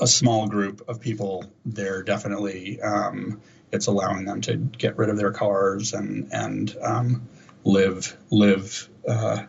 a 0.00 0.06
small 0.06 0.46
group 0.46 0.88
of 0.88 1.00
people, 1.00 1.44
they're 1.64 2.02
definitely 2.02 2.80
um, 2.80 3.40
it's 3.72 3.86
allowing 3.86 4.24
them 4.24 4.40
to 4.42 4.56
get 4.56 4.96
rid 4.96 5.10
of 5.10 5.16
their 5.16 5.32
cars 5.32 5.92
and 5.92 6.28
and 6.32 6.76
um, 6.82 7.28
live 7.64 8.16
live 8.30 8.88
uh, 9.06 9.44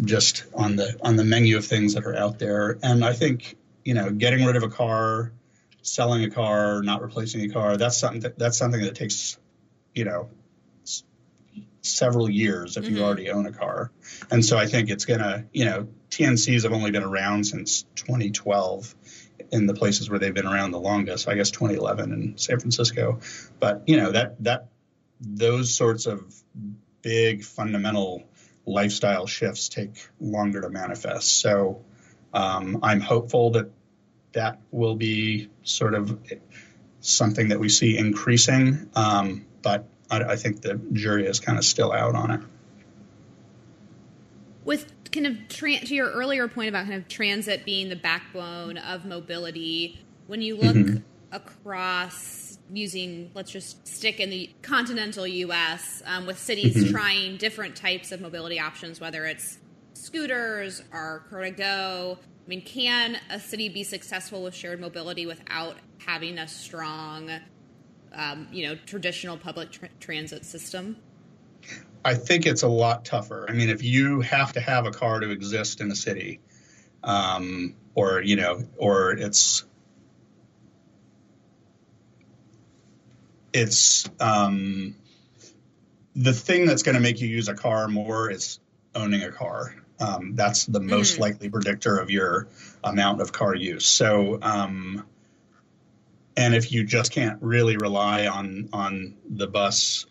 just 0.00 0.44
on 0.54 0.76
the 0.76 0.98
on 1.02 1.16
the 1.16 1.24
menu 1.24 1.56
of 1.56 1.66
things 1.66 1.94
that 1.94 2.04
are 2.04 2.16
out 2.16 2.38
there. 2.38 2.78
And 2.82 3.04
I 3.04 3.12
think 3.12 3.56
you 3.84 3.94
know 3.94 4.10
getting 4.10 4.44
rid 4.44 4.56
of 4.56 4.62
a 4.62 4.68
car, 4.68 5.32
selling 5.82 6.24
a 6.24 6.30
car, 6.30 6.82
not 6.82 7.02
replacing 7.02 7.42
a 7.50 7.52
car 7.52 7.76
that's 7.76 7.98
something 7.98 8.20
that, 8.20 8.38
that's 8.38 8.56
something 8.56 8.80
that 8.82 8.94
takes 8.94 9.38
you 9.94 10.04
know 10.04 10.28
several 11.88 12.30
years 12.30 12.76
if 12.76 12.84
mm-hmm. 12.84 12.96
you 12.96 13.02
already 13.02 13.30
own 13.30 13.46
a 13.46 13.52
car. 13.52 13.90
And 14.30 14.44
so 14.44 14.56
I 14.56 14.66
think 14.66 14.90
it's 14.90 15.04
going 15.04 15.20
to, 15.20 15.44
you 15.52 15.64
know, 15.64 15.88
TNCs 16.10 16.62
have 16.62 16.72
only 16.72 16.90
been 16.90 17.02
around 17.02 17.44
since 17.44 17.84
2012 17.96 18.94
in 19.50 19.66
the 19.66 19.74
places 19.74 20.10
where 20.10 20.18
they've 20.18 20.34
been 20.34 20.46
around 20.46 20.72
the 20.72 20.80
longest. 20.80 21.28
I 21.28 21.34
guess 21.34 21.50
2011 21.50 22.12
in 22.12 22.38
San 22.38 22.58
Francisco, 22.60 23.20
but 23.60 23.82
you 23.86 23.96
know 23.96 24.12
that 24.12 24.42
that 24.44 24.68
those 25.20 25.74
sorts 25.74 26.06
of 26.06 26.34
big 27.02 27.44
fundamental 27.44 28.24
lifestyle 28.66 29.26
shifts 29.26 29.68
take 29.68 30.08
longer 30.20 30.60
to 30.60 30.68
manifest. 30.68 31.40
So 31.40 31.84
um, 32.34 32.80
I'm 32.82 33.00
hopeful 33.00 33.52
that 33.52 33.70
that 34.32 34.60
will 34.70 34.96
be 34.96 35.48
sort 35.62 35.94
of 35.94 36.18
something 37.00 37.48
that 37.48 37.58
we 37.58 37.68
see 37.68 37.96
increasing, 37.96 38.90
um, 38.94 39.46
but 39.62 39.88
I, 40.10 40.32
I 40.32 40.36
think 40.36 40.62
the 40.62 40.74
jury 40.92 41.26
is 41.26 41.40
kind 41.40 41.58
of 41.58 41.64
still 41.64 41.92
out 41.92 42.14
on 42.14 42.30
it. 42.30 42.40
With 44.64 44.92
kind 45.10 45.26
of 45.26 45.48
tra- 45.48 45.80
to 45.80 45.94
your 45.94 46.10
earlier 46.10 46.48
point 46.48 46.68
about 46.68 46.84
kind 46.84 46.96
of 46.96 47.08
transit 47.08 47.64
being 47.64 47.88
the 47.88 47.96
backbone 47.96 48.76
of 48.78 49.04
mobility, 49.04 50.04
when 50.26 50.42
you 50.42 50.56
look 50.56 50.76
mm-hmm. 50.76 50.96
across 51.32 52.58
using, 52.72 53.30
let's 53.34 53.50
just 53.50 53.86
stick 53.86 54.20
in 54.20 54.30
the 54.30 54.50
continental 54.62 55.26
U.S. 55.26 56.02
Um, 56.04 56.26
with 56.26 56.38
cities 56.38 56.76
mm-hmm. 56.76 56.92
trying 56.92 57.36
different 57.38 57.76
types 57.76 58.12
of 58.12 58.20
mobility 58.20 58.60
options, 58.60 59.00
whether 59.00 59.24
it's 59.24 59.58
scooters 59.94 60.82
or 60.92 61.24
car2go. 61.30 62.16
I 62.16 62.48
mean, 62.48 62.62
can 62.62 63.18
a 63.30 63.38
city 63.38 63.68
be 63.68 63.84
successful 63.84 64.42
with 64.42 64.54
shared 64.54 64.80
mobility 64.80 65.26
without 65.26 65.76
having 66.06 66.38
a 66.38 66.48
strong, 66.48 67.30
um, 68.12 68.48
you 68.52 68.66
know, 68.66 68.76
traditional 68.86 69.36
public 69.36 69.70
tra- 69.70 69.88
transit 70.00 70.44
system? 70.44 70.96
I 72.04 72.14
think 72.14 72.46
it's 72.46 72.62
a 72.62 72.68
lot 72.68 73.04
tougher. 73.04 73.46
I 73.48 73.52
mean, 73.52 73.68
if 73.68 73.82
you 73.82 74.20
have 74.20 74.52
to 74.54 74.60
have 74.60 74.86
a 74.86 74.90
car 74.90 75.20
to 75.20 75.30
exist 75.30 75.80
in 75.80 75.90
a 75.90 75.96
city, 75.96 76.40
um, 77.02 77.74
or 77.94 78.22
you 78.22 78.36
know, 78.36 78.62
or 78.76 79.12
it's 79.12 79.64
it's 83.52 84.08
um, 84.20 84.94
the 86.14 86.32
thing 86.32 86.66
that's 86.66 86.82
going 86.82 86.94
to 86.94 87.00
make 87.00 87.20
you 87.20 87.28
use 87.28 87.48
a 87.48 87.54
car 87.54 87.88
more 87.88 88.30
is 88.30 88.60
owning 88.94 89.22
a 89.22 89.32
car. 89.32 89.74
Um, 90.00 90.34
that's 90.36 90.66
the 90.66 90.80
most 90.80 91.16
Mm. 91.16 91.20
likely 91.20 91.50
predictor 91.50 91.98
of 91.98 92.10
your 92.10 92.46
amount 92.84 93.20
of 93.20 93.32
car 93.32 93.54
use. 93.54 93.86
So, 93.86 94.38
um, 94.40 95.04
and 96.38 96.54
if 96.54 96.70
you 96.70 96.84
just 96.84 97.10
can't 97.10 97.42
really 97.42 97.76
rely 97.76 98.28
on 98.28 98.68
on 98.72 99.16
the 99.28 99.48
bus 99.48 100.06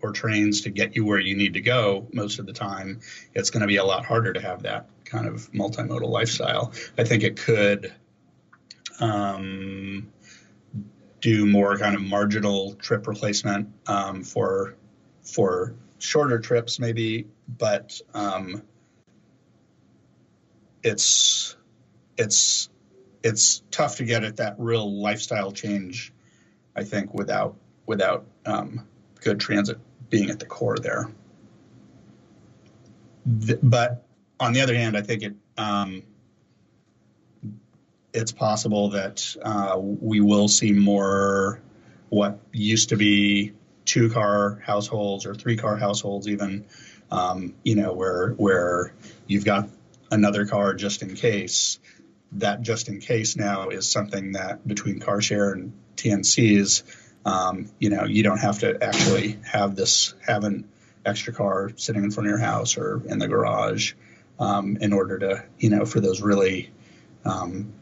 or 0.00 0.10
trains 0.10 0.62
to 0.62 0.70
get 0.70 0.96
you 0.96 1.04
where 1.04 1.20
you 1.20 1.36
need 1.36 1.54
to 1.54 1.60
go 1.60 2.08
most 2.12 2.38
of 2.38 2.46
the 2.46 2.52
time, 2.52 3.00
it's 3.34 3.50
going 3.50 3.60
to 3.60 3.66
be 3.66 3.76
a 3.76 3.84
lot 3.84 4.06
harder 4.06 4.32
to 4.32 4.40
have 4.40 4.62
that 4.62 4.88
kind 5.04 5.26
of 5.28 5.52
multimodal 5.52 6.08
lifestyle. 6.08 6.72
I 6.96 7.04
think 7.04 7.24
it 7.24 7.36
could 7.36 7.94
um, 9.00 10.10
do 11.20 11.44
more 11.44 11.76
kind 11.76 11.94
of 11.94 12.00
marginal 12.00 12.74
trip 12.74 13.06
replacement 13.06 13.68
um, 13.86 14.22
for 14.22 14.76
for 15.24 15.74
shorter 15.98 16.38
trips, 16.38 16.78
maybe, 16.78 17.26
but 17.46 18.00
um, 18.14 18.62
it's 20.82 21.54
it's 22.16 22.70
it's 23.26 23.62
tough 23.72 23.96
to 23.96 24.04
get 24.04 24.22
at 24.22 24.36
that 24.36 24.54
real 24.56 25.02
lifestyle 25.02 25.50
change. 25.50 26.12
I 26.76 26.84
think 26.84 27.12
without 27.12 27.56
without 27.84 28.24
um, 28.44 28.86
good 29.20 29.40
transit 29.40 29.78
being 30.10 30.30
at 30.30 30.38
the 30.38 30.46
core 30.46 30.78
there. 30.78 31.10
Th- 33.44 33.58
but 33.62 34.06
on 34.38 34.52
the 34.52 34.60
other 34.60 34.76
hand, 34.76 34.96
I 34.96 35.02
think 35.02 35.22
it 35.24 35.34
um, 35.58 36.04
it's 38.12 38.30
possible 38.30 38.90
that 38.90 39.36
uh, 39.42 39.76
we 39.78 40.20
will 40.20 40.46
see 40.46 40.72
more 40.72 41.60
what 42.10 42.38
used 42.52 42.90
to 42.90 42.96
be 42.96 43.54
two 43.84 44.08
car 44.08 44.62
households 44.64 45.26
or 45.26 45.34
three 45.34 45.56
car 45.56 45.76
households, 45.76 46.28
even 46.28 46.64
um, 47.10 47.54
you 47.64 47.74
know 47.74 47.92
where 47.92 48.30
where 48.30 48.94
you've 49.26 49.44
got 49.44 49.68
another 50.12 50.46
car 50.46 50.74
just 50.74 51.02
in 51.02 51.16
case. 51.16 51.80
That 52.32 52.62
just 52.62 52.88
in 52.88 53.00
case 53.00 53.36
now 53.36 53.68
is 53.68 53.88
something 53.88 54.32
that 54.32 54.66
between 54.66 54.98
car 54.98 55.20
share 55.20 55.52
and 55.52 55.72
TNCs, 55.96 56.82
um, 57.24 57.70
you 57.78 57.90
know, 57.90 58.04
you 58.04 58.22
don't 58.22 58.38
have 58.38 58.60
to 58.60 58.82
actually 58.82 59.38
have 59.44 59.76
this 59.76 60.14
have 60.26 60.44
an 60.44 60.68
extra 61.04 61.32
car 61.32 61.70
sitting 61.76 62.04
in 62.04 62.10
front 62.10 62.26
of 62.26 62.30
your 62.30 62.38
house 62.38 62.76
or 62.76 63.02
in 63.06 63.18
the 63.18 63.28
garage 63.28 63.94
um, 64.38 64.76
in 64.80 64.92
order 64.92 65.18
to, 65.18 65.44
you 65.58 65.70
know, 65.70 65.84
for 65.84 66.00
those 66.00 66.20
really 66.20 66.70
um, 67.24 67.72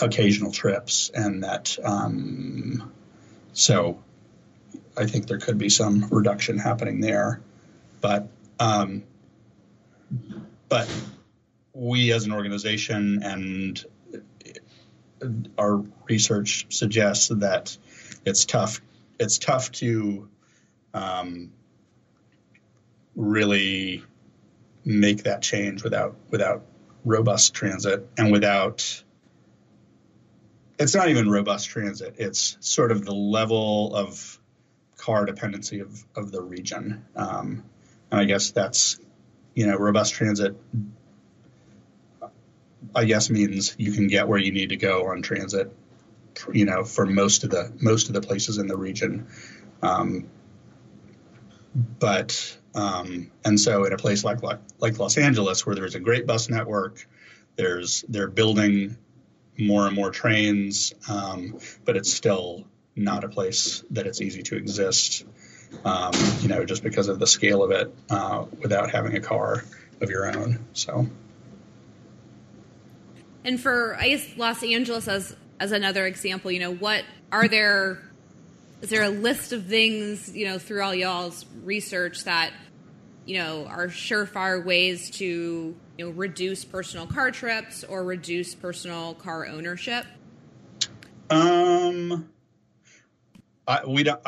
occasional 0.00 0.52
trips. 0.52 1.10
And 1.12 1.44
that, 1.44 1.76
um, 1.84 2.92
so 3.52 4.02
I 4.96 5.06
think 5.06 5.26
there 5.26 5.38
could 5.38 5.58
be 5.58 5.68
some 5.68 6.08
reduction 6.10 6.58
happening 6.58 7.00
there. 7.00 7.40
But, 8.00 8.28
um, 8.58 9.04
but 10.68 10.88
we 11.74 12.12
as 12.12 12.24
an 12.24 12.32
organization 12.32 13.22
and 13.22 13.84
our 15.58 15.82
research 16.08 16.66
suggests 16.70 17.28
that 17.28 17.76
it's 18.24 18.44
tough. 18.44 18.80
It's 19.18 19.38
tough 19.38 19.70
to 19.72 20.28
um, 20.94 21.52
really 23.14 24.04
make 24.84 25.24
that 25.24 25.42
change 25.42 25.82
without 25.84 26.16
without 26.30 26.64
robust 27.04 27.54
transit 27.54 28.08
and 28.16 28.32
without. 28.32 29.02
It's 30.78 30.94
not 30.94 31.08
even 31.08 31.30
robust 31.30 31.68
transit. 31.68 32.16
It's 32.18 32.56
sort 32.60 32.90
of 32.90 33.04
the 33.04 33.14
level 33.14 33.94
of 33.94 34.40
car 34.96 35.24
dependency 35.24 35.80
of, 35.80 36.04
of 36.16 36.32
the 36.32 36.42
region. 36.42 37.04
Um, 37.14 37.64
and 38.10 38.20
I 38.20 38.24
guess 38.24 38.50
that's, 38.50 38.98
you 39.54 39.66
know, 39.66 39.76
robust 39.76 40.14
transit 40.14 40.56
I 42.94 43.04
guess 43.04 43.30
means 43.30 43.74
you 43.78 43.92
can 43.92 44.08
get 44.08 44.28
where 44.28 44.38
you 44.38 44.52
need 44.52 44.70
to 44.70 44.76
go 44.76 45.06
on 45.06 45.22
transit, 45.22 45.74
you 46.52 46.64
know, 46.64 46.84
for 46.84 47.06
most 47.06 47.44
of 47.44 47.50
the 47.50 47.72
most 47.80 48.08
of 48.08 48.14
the 48.14 48.20
places 48.20 48.58
in 48.58 48.66
the 48.66 48.76
region. 48.76 49.28
Um, 49.82 50.28
but 51.74 52.58
um, 52.74 53.30
and 53.44 53.58
so 53.58 53.84
in 53.84 53.92
a 53.92 53.96
place 53.96 54.24
like, 54.24 54.42
like 54.42 54.60
like 54.78 54.98
Los 54.98 55.16
Angeles, 55.18 55.66
where 55.66 55.74
there's 55.74 55.94
a 55.94 56.00
great 56.00 56.26
bus 56.26 56.48
network, 56.48 57.06
there's 57.56 58.04
they're 58.08 58.28
building 58.28 58.96
more 59.58 59.86
and 59.86 59.94
more 59.94 60.10
trains, 60.10 60.92
um, 61.08 61.58
but 61.84 61.96
it's 61.96 62.12
still 62.12 62.66
not 62.96 63.24
a 63.24 63.28
place 63.28 63.84
that 63.90 64.06
it's 64.06 64.20
easy 64.20 64.42
to 64.42 64.56
exist. 64.56 65.24
Um, 65.84 66.12
you 66.40 66.48
know, 66.48 66.64
just 66.66 66.82
because 66.82 67.08
of 67.08 67.18
the 67.18 67.26
scale 67.26 67.62
of 67.62 67.70
it, 67.70 67.94
uh, 68.10 68.44
without 68.60 68.90
having 68.90 69.16
a 69.16 69.20
car 69.20 69.64
of 70.02 70.10
your 70.10 70.26
own. 70.26 70.66
So. 70.74 71.06
And 73.44 73.60
for 73.60 73.96
I 73.96 74.08
guess 74.10 74.36
Los 74.36 74.62
Angeles 74.62 75.08
as 75.08 75.36
as 75.58 75.72
another 75.72 76.06
example, 76.06 76.50
you 76.50 76.60
know, 76.60 76.74
what 76.74 77.04
are 77.30 77.48
there 77.48 78.02
is 78.80 78.90
there 78.90 79.02
a 79.02 79.08
list 79.08 79.52
of 79.52 79.66
things, 79.66 80.34
you 80.34 80.46
know, 80.46 80.58
through 80.58 80.82
all 80.82 80.94
y'all's 80.94 81.46
research 81.62 82.24
that, 82.24 82.52
you 83.24 83.38
know, 83.38 83.66
are 83.66 83.86
surefire 83.86 84.64
ways 84.64 85.10
to, 85.10 85.24
you 85.98 86.04
know, 86.04 86.10
reduce 86.10 86.64
personal 86.64 87.06
car 87.06 87.30
trips 87.30 87.84
or 87.84 88.04
reduce 88.04 88.54
personal 88.54 89.14
car 89.14 89.46
ownership? 89.46 90.04
Um 91.30 92.28
I, 93.66 93.86
we 93.86 94.02
don't 94.02 94.20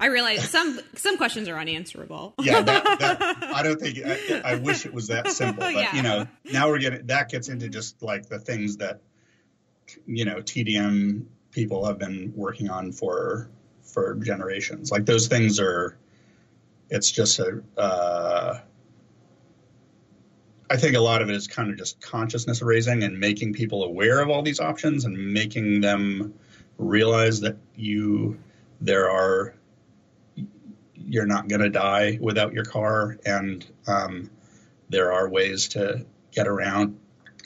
I 0.00 0.06
realize 0.06 0.48
some 0.48 0.78
some 0.94 1.16
questions 1.16 1.48
are 1.48 1.56
unanswerable. 1.58 2.34
yeah, 2.40 2.60
that, 2.62 2.98
that, 3.00 3.20
I 3.42 3.62
don't 3.62 3.80
think. 3.80 3.98
I, 4.04 4.52
I, 4.52 4.54
wish 4.56 4.86
it 4.86 4.94
was 4.94 5.08
that 5.08 5.28
simple, 5.30 5.64
but 5.64 5.74
Yeah. 5.74 5.96
you 5.96 6.02
know, 6.02 6.26
now 6.52 6.68
we're 6.68 6.78
getting 6.78 7.06
that 7.06 7.28
gets 7.28 7.48
into 7.48 7.68
just 7.68 8.00
like 8.02 8.28
the 8.28 8.38
things 8.38 8.76
that 8.76 9.00
you 10.06 10.24
know 10.24 10.36
TDM 10.36 11.24
people 11.50 11.84
have 11.86 11.98
been 11.98 12.32
working 12.36 12.70
on 12.70 12.92
for 12.92 13.50
for 13.82 14.14
generations. 14.16 14.90
Like 14.92 15.06
those 15.06 15.26
things 15.26 15.58
are. 15.60 15.96
It's 16.90 17.10
just 17.10 17.38
a. 17.38 17.62
Uh, 17.76 18.60
I 20.70 20.76
think 20.76 20.96
a 20.96 21.00
lot 21.00 21.22
of 21.22 21.30
it 21.30 21.34
is 21.34 21.46
kind 21.48 21.70
of 21.70 21.78
just 21.78 22.00
consciousness 22.00 22.62
raising 22.62 23.02
and 23.02 23.18
making 23.18 23.54
people 23.54 23.84
aware 23.84 24.20
of 24.20 24.28
all 24.28 24.42
these 24.42 24.60
options 24.60 25.04
and 25.06 25.32
making 25.32 25.80
them 25.80 26.34
realize 26.76 27.40
that 27.40 27.56
you 27.74 28.38
there 28.80 29.10
are 29.10 29.54
you're 31.08 31.26
not 31.26 31.48
going 31.48 31.60
to 31.60 31.70
die 31.70 32.18
without 32.20 32.52
your 32.52 32.64
car, 32.64 33.18
and 33.24 33.66
um, 33.86 34.30
there 34.88 35.12
are 35.12 35.28
ways 35.28 35.68
to 35.68 36.06
get 36.30 36.46
around, 36.46 36.98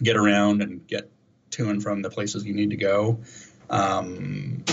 get 0.02 0.16
around, 0.16 0.62
and 0.62 0.86
get 0.86 1.10
to 1.52 1.70
and 1.70 1.82
from 1.82 2.02
the 2.02 2.10
places 2.10 2.44
you 2.44 2.54
need 2.54 2.70
to 2.70 2.76
go. 2.76 3.20
Um, 3.70 4.64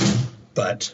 but 0.54 0.94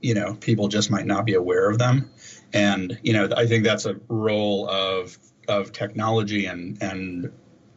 you 0.00 0.14
know, 0.14 0.34
people 0.34 0.68
just 0.68 0.90
might 0.90 1.06
not 1.06 1.24
be 1.24 1.34
aware 1.34 1.70
of 1.70 1.78
them, 1.78 2.10
and 2.52 2.98
you 3.02 3.12
know, 3.12 3.28
I 3.36 3.46
think 3.46 3.64
that's 3.64 3.86
a 3.86 3.96
role 4.08 4.68
of 4.68 5.16
of 5.48 5.72
technology 5.72 6.46
and 6.46 6.82
and 6.82 7.32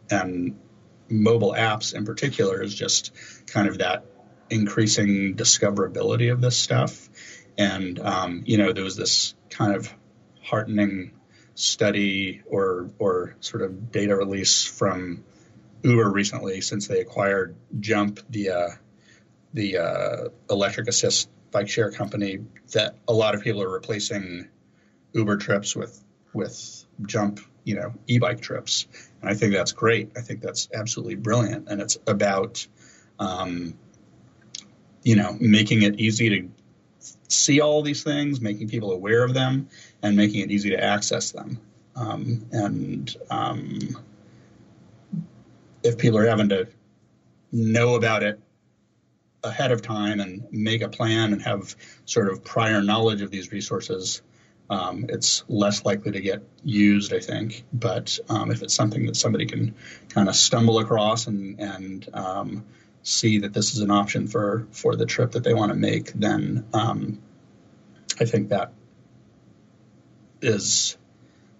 and 0.10 0.60
mobile 1.10 1.54
apps 1.58 1.94
in 1.94 2.06
particular 2.06 2.62
is 2.62 2.74
just 2.74 3.12
kind 3.48 3.68
of 3.68 3.80
that 3.80 4.06
increasing 4.50 5.36
discoverability 5.36 6.32
of 6.32 6.42
this 6.42 6.58
stuff. 6.58 7.10
And 7.58 8.00
um, 8.00 8.44
you 8.46 8.58
know, 8.58 8.74
there 8.74 8.84
was 8.84 8.96
this 8.96 9.34
kind 9.58 9.76
of 9.76 9.94
heartening 10.42 11.12
study 11.56 12.42
or 12.46 12.90
or 13.00 13.36
sort 13.40 13.64
of 13.64 13.92
data 13.92 14.16
release 14.16 14.66
from 14.66 15.24
Uber 15.84 16.10
recently, 16.10 16.62
since 16.62 16.88
they 16.88 17.00
acquired 17.00 17.56
Jump, 17.80 18.20
the 18.30 18.50
uh, 18.50 18.70
the 19.54 19.78
uh, 19.78 20.30
electric 20.50 20.88
assist 20.88 21.30
bike 21.52 21.70
share 21.70 21.92
company, 21.92 22.40
that 22.74 22.96
a 23.08 23.14
lot 23.14 23.36
of 23.36 23.42
people 23.42 23.64
are 23.64 23.70
replacing 23.70 24.50
Uber 25.14 25.38
trips 25.38 25.76
with 25.76 26.04
with 26.34 26.86
Jump, 27.06 27.40
you 27.64 27.76
know, 27.76 27.94
e-bike 28.08 28.42
trips, 28.42 28.88
and 29.22 29.30
I 29.30 29.34
think 29.34 29.54
that's 29.54 29.72
great. 29.72 30.12
I 30.18 30.22
think 30.22 30.42
that's 30.42 30.70
absolutely 30.74 31.16
brilliant, 31.16 31.70
and 31.70 31.82
it's 31.82 31.98
about 32.08 32.66
um, 33.20 33.78
you 35.04 35.16
know 35.16 35.38
making 35.40 35.84
it 35.84 36.00
easy 36.00 36.30
to 36.30 36.50
see 37.28 37.62
all 37.62 37.82
these 37.82 38.04
things, 38.04 38.42
making 38.42 38.70
people 38.70 38.92
aware 38.92 39.24
of 39.24 39.34
them, 39.34 39.70
and 40.02 40.16
making 40.16 40.42
it 40.42 40.52
easy 40.52 40.70
to 40.72 40.84
access 40.84 41.32
them. 41.32 41.60
Um, 41.96 42.46
and 42.52 43.16
um, 43.30 43.80
if 45.84 45.98
people 45.98 46.18
are 46.18 46.28
having 46.28 46.50
to 46.50 46.68
know 47.52 47.96
about 47.96 48.24
it 48.24 48.40
ahead 49.44 49.72
of 49.72 49.82
time 49.82 50.20
and 50.20 50.48
make 50.52 50.82
a 50.82 50.90
plan 50.90 51.32
and 51.32 51.42
have 51.42 51.76
sort 52.06 52.32
of 52.32 52.44
prior 52.44 52.82
knowledge 52.82 53.22
of 53.22 53.32
these 53.32 53.52
resources, 53.52 54.22
um, 54.70 55.06
it's 55.10 55.44
less 55.48 55.86
likely 55.86 56.12
to 56.12 56.20
get 56.20 56.42
used, 56.64 57.14
I 57.14 57.20
think. 57.20 57.64
But 57.72 58.18
um, 58.30 58.52
if 58.52 58.64
it's 58.64 58.74
something 58.74 59.06
that 59.06 59.16
somebody 59.16 59.46
can 59.46 59.76
kind 60.10 60.28
of 60.28 60.36
stumble 60.36 60.80
across 60.80 61.28
and, 61.28 61.60
and 61.60 62.10
um, 62.14 62.66
see 63.06 63.38
that 63.40 63.54
this 63.54 63.74
is 63.74 63.80
an 63.80 63.92
option 63.92 64.28
for 64.28 64.68
for 64.72 64.96
the 64.96 65.06
trip 65.06 65.32
that 65.32 65.44
they 65.44 65.54
want 65.54 65.72
to 65.72 65.78
make, 65.78 66.12
then 66.14 66.66
um, 66.74 67.22
I 68.20 68.26
think 68.26 68.50
that 68.50 68.74
is 70.42 70.98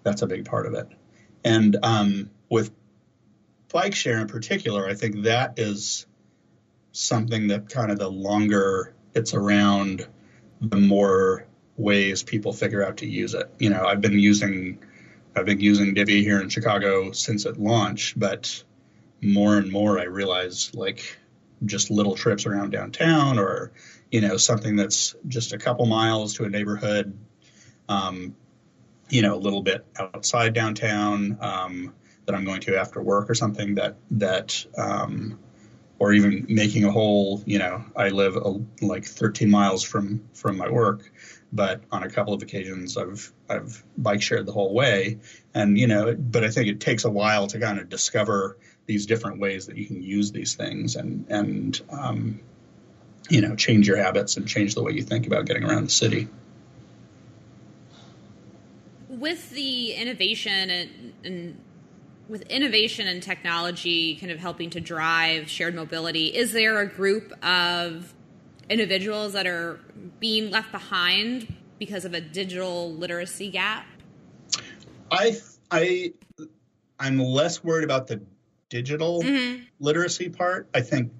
that's 0.02 0.22
a 0.22 0.26
big 0.26 0.44
part 0.44 0.66
of 0.66 0.74
it. 0.74 0.88
And 1.44 1.76
um, 1.82 2.30
with 2.50 2.72
bike 3.72 3.94
share 3.94 4.20
in 4.20 4.26
particular, 4.26 4.88
I 4.88 4.94
think 4.94 5.22
that 5.22 5.58
is 5.58 6.06
something 6.92 7.48
that 7.48 7.68
kind 7.68 7.92
of 7.92 7.98
the 7.98 8.10
longer 8.10 8.94
it's 9.14 9.32
around, 9.32 10.06
the 10.60 10.76
more 10.76 11.46
ways 11.76 12.22
people 12.22 12.52
figure 12.52 12.84
out 12.84 12.98
to 12.98 13.06
use 13.06 13.34
it. 13.34 13.50
You 13.58 13.70
know, 13.70 13.84
I've 13.84 14.00
been 14.00 14.18
using 14.18 14.80
I've 15.36 15.46
been 15.46 15.60
using 15.60 15.94
Divvy 15.94 16.24
here 16.24 16.40
in 16.40 16.48
Chicago 16.48 17.12
since 17.12 17.46
it 17.46 17.56
launched, 17.56 18.18
but 18.18 18.64
more 19.22 19.58
and 19.58 19.70
more 19.70 20.00
I 20.00 20.04
realize 20.04 20.74
like 20.74 21.18
just 21.64 21.90
little 21.90 22.14
trips 22.14 22.46
around 22.46 22.70
downtown 22.70 23.38
or 23.38 23.72
you 24.10 24.20
know 24.20 24.36
something 24.36 24.76
that's 24.76 25.14
just 25.26 25.52
a 25.52 25.58
couple 25.58 25.86
miles 25.86 26.34
to 26.34 26.44
a 26.44 26.48
neighborhood 26.48 27.16
um, 27.88 28.34
you 29.08 29.22
know 29.22 29.34
a 29.34 29.38
little 29.38 29.62
bit 29.62 29.84
outside 29.98 30.52
downtown 30.52 31.38
um, 31.40 31.94
that 32.26 32.34
I'm 32.34 32.44
going 32.44 32.60
to 32.62 32.78
after 32.78 33.00
work 33.00 33.30
or 33.30 33.34
something 33.34 33.76
that 33.76 33.96
that 34.12 34.66
um, 34.76 35.38
or 35.98 36.12
even 36.12 36.46
making 36.48 36.84
a 36.84 36.92
whole 36.92 37.42
you 37.46 37.58
know 37.58 37.84
I 37.96 38.10
live 38.10 38.36
a, 38.36 38.60
like 38.84 39.04
13 39.04 39.50
miles 39.50 39.82
from 39.82 40.28
from 40.34 40.56
my 40.56 40.68
work 40.68 41.10
but 41.52 41.82
on 41.90 42.02
a 42.02 42.10
couple 42.10 42.34
of 42.34 42.42
occasions 42.42 42.96
I've 42.96 43.32
I've 43.48 43.82
bike 43.96 44.22
shared 44.22 44.46
the 44.46 44.52
whole 44.52 44.74
way. 44.74 45.18
And 45.54 45.78
you 45.78 45.86
know 45.86 46.14
but 46.14 46.44
I 46.44 46.50
think 46.50 46.68
it 46.68 46.80
takes 46.80 47.04
a 47.04 47.10
while 47.10 47.46
to 47.48 47.58
kind 47.58 47.78
of 47.78 47.88
discover 47.88 48.58
these 48.86 49.06
different 49.06 49.40
ways 49.40 49.66
that 49.66 49.76
you 49.76 49.86
can 49.86 50.02
use 50.02 50.32
these 50.32 50.54
things 50.54 50.96
and 50.96 51.26
and 51.28 51.80
um, 51.90 52.40
you 53.28 53.40
know 53.40 53.56
change 53.56 53.86
your 53.86 53.96
habits 53.96 54.36
and 54.36 54.46
change 54.46 54.74
the 54.74 54.82
way 54.82 54.92
you 54.92 55.02
think 55.02 55.26
about 55.26 55.44
getting 55.44 55.64
around 55.64 55.84
the 55.84 55.90
city 55.90 56.28
with 59.08 59.50
the 59.50 59.92
innovation 59.92 60.70
and, 60.70 61.12
and 61.24 61.60
with 62.28 62.42
innovation 62.42 63.06
and 63.06 63.22
technology 63.22 64.16
kind 64.16 64.32
of 64.32 64.38
helping 64.38 64.70
to 64.70 64.80
drive 64.80 65.48
shared 65.48 65.74
mobility, 65.74 66.26
is 66.26 66.52
there 66.52 66.80
a 66.80 66.86
group 66.86 67.32
of 67.44 68.12
individuals 68.68 69.32
that 69.32 69.46
are 69.46 69.80
being 70.18 70.50
left 70.50 70.72
behind 70.72 71.54
because 71.78 72.04
of 72.04 72.14
a 72.14 72.20
digital 72.20 72.92
literacy 72.92 73.50
gap? 73.50 73.86
I 75.10 75.38
I 75.70 76.12
I'm 76.98 77.18
less 77.18 77.62
worried 77.62 77.84
about 77.84 78.08
the 78.08 78.20
digital 78.68 79.22
mm-hmm. 79.22 79.62
literacy 79.80 80.28
part. 80.28 80.68
I 80.74 80.80
think 80.80 81.12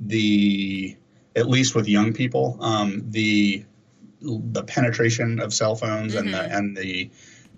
the 0.00 0.96
at 1.36 1.48
least 1.48 1.74
with 1.74 1.88
young 1.88 2.12
people, 2.12 2.58
um, 2.60 3.10
the 3.10 3.64
the 4.20 4.64
penetration 4.64 5.40
of 5.40 5.54
cell 5.54 5.76
phones 5.76 6.14
mm-hmm. 6.14 6.26
and 6.26 6.34
the 6.34 6.56
and 6.56 6.76
the 6.76 7.10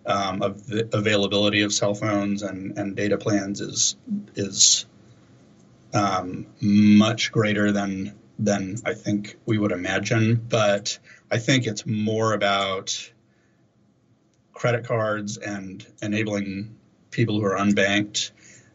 um, 0.06 0.42
of 0.42 0.66
the 0.66 0.88
availability 0.96 1.62
of 1.62 1.72
cell 1.72 1.94
phones 1.94 2.42
and, 2.42 2.78
and 2.78 2.96
data 2.96 3.18
plans 3.18 3.60
is 3.60 3.96
is 4.34 4.86
um, 5.92 6.46
much 6.60 7.32
greater 7.32 7.72
than 7.72 8.14
than 8.38 8.76
I 8.84 8.94
think 8.94 9.36
we 9.44 9.58
would 9.58 9.72
imagine. 9.72 10.34
But 10.36 10.98
I 11.30 11.38
think 11.38 11.66
it's 11.66 11.86
more 11.86 12.32
about 12.32 13.12
credit 14.52 14.86
cards 14.86 15.36
and 15.36 15.86
enabling 16.02 16.76
people 17.10 17.40
who 17.40 17.46
are 17.46 17.56
unbanked, 17.56 18.30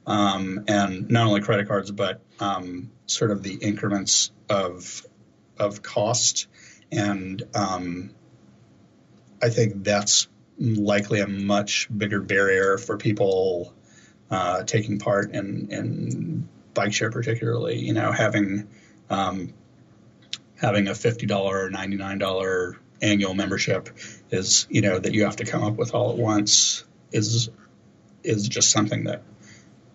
um, 0.08 0.66
and 0.68 1.10
not 1.10 1.28
only 1.28 1.42
credit 1.42 1.68
cards, 1.68 1.92
but 1.92 2.22
um, 2.40 2.92
sort 3.08 3.32
of 3.32 3.44
the 3.44 3.56
increments 3.56 4.32
of 4.50 5.06
of 5.58 5.82
cost. 5.82 6.48
And 6.92 7.42
um, 7.56 8.12
I 9.42 9.50
think 9.50 9.84
that's 9.84 10.28
likely 10.58 11.20
a 11.20 11.28
much 11.28 11.88
bigger 11.96 12.22
barrier 12.22 12.78
for 12.78 12.98
people 12.98 13.74
uh, 14.30 14.64
taking 14.64 15.00
part 15.00 15.32
in, 15.32 15.70
in 15.72 16.50
bike 16.74 16.94
share, 16.94 17.12
particularly. 17.12 17.80
You 17.80 17.94
know, 17.94 18.12
having 18.12 18.68
um, 19.10 19.54
having 20.60 20.88
a 20.88 20.96
fifty 20.96 21.26
dollar 21.26 21.66
or 21.66 21.70
ninety 21.70 21.98
nine 21.98 22.20
dollar 22.20 22.78
annual 23.02 23.34
membership 23.34 23.90
is 24.32 24.68
you 24.70 24.82
know 24.82 24.98
that 24.98 25.14
you 25.14 25.26
have 25.26 25.36
to 25.38 25.46
come 25.46 25.64
up 25.64 25.76
with 25.76 25.94
all 25.94 26.12
at 26.12 26.18
once 26.18 26.84
is 27.12 27.50
is 28.24 28.48
just 28.48 28.72
something 28.72 29.04
that 29.06 29.22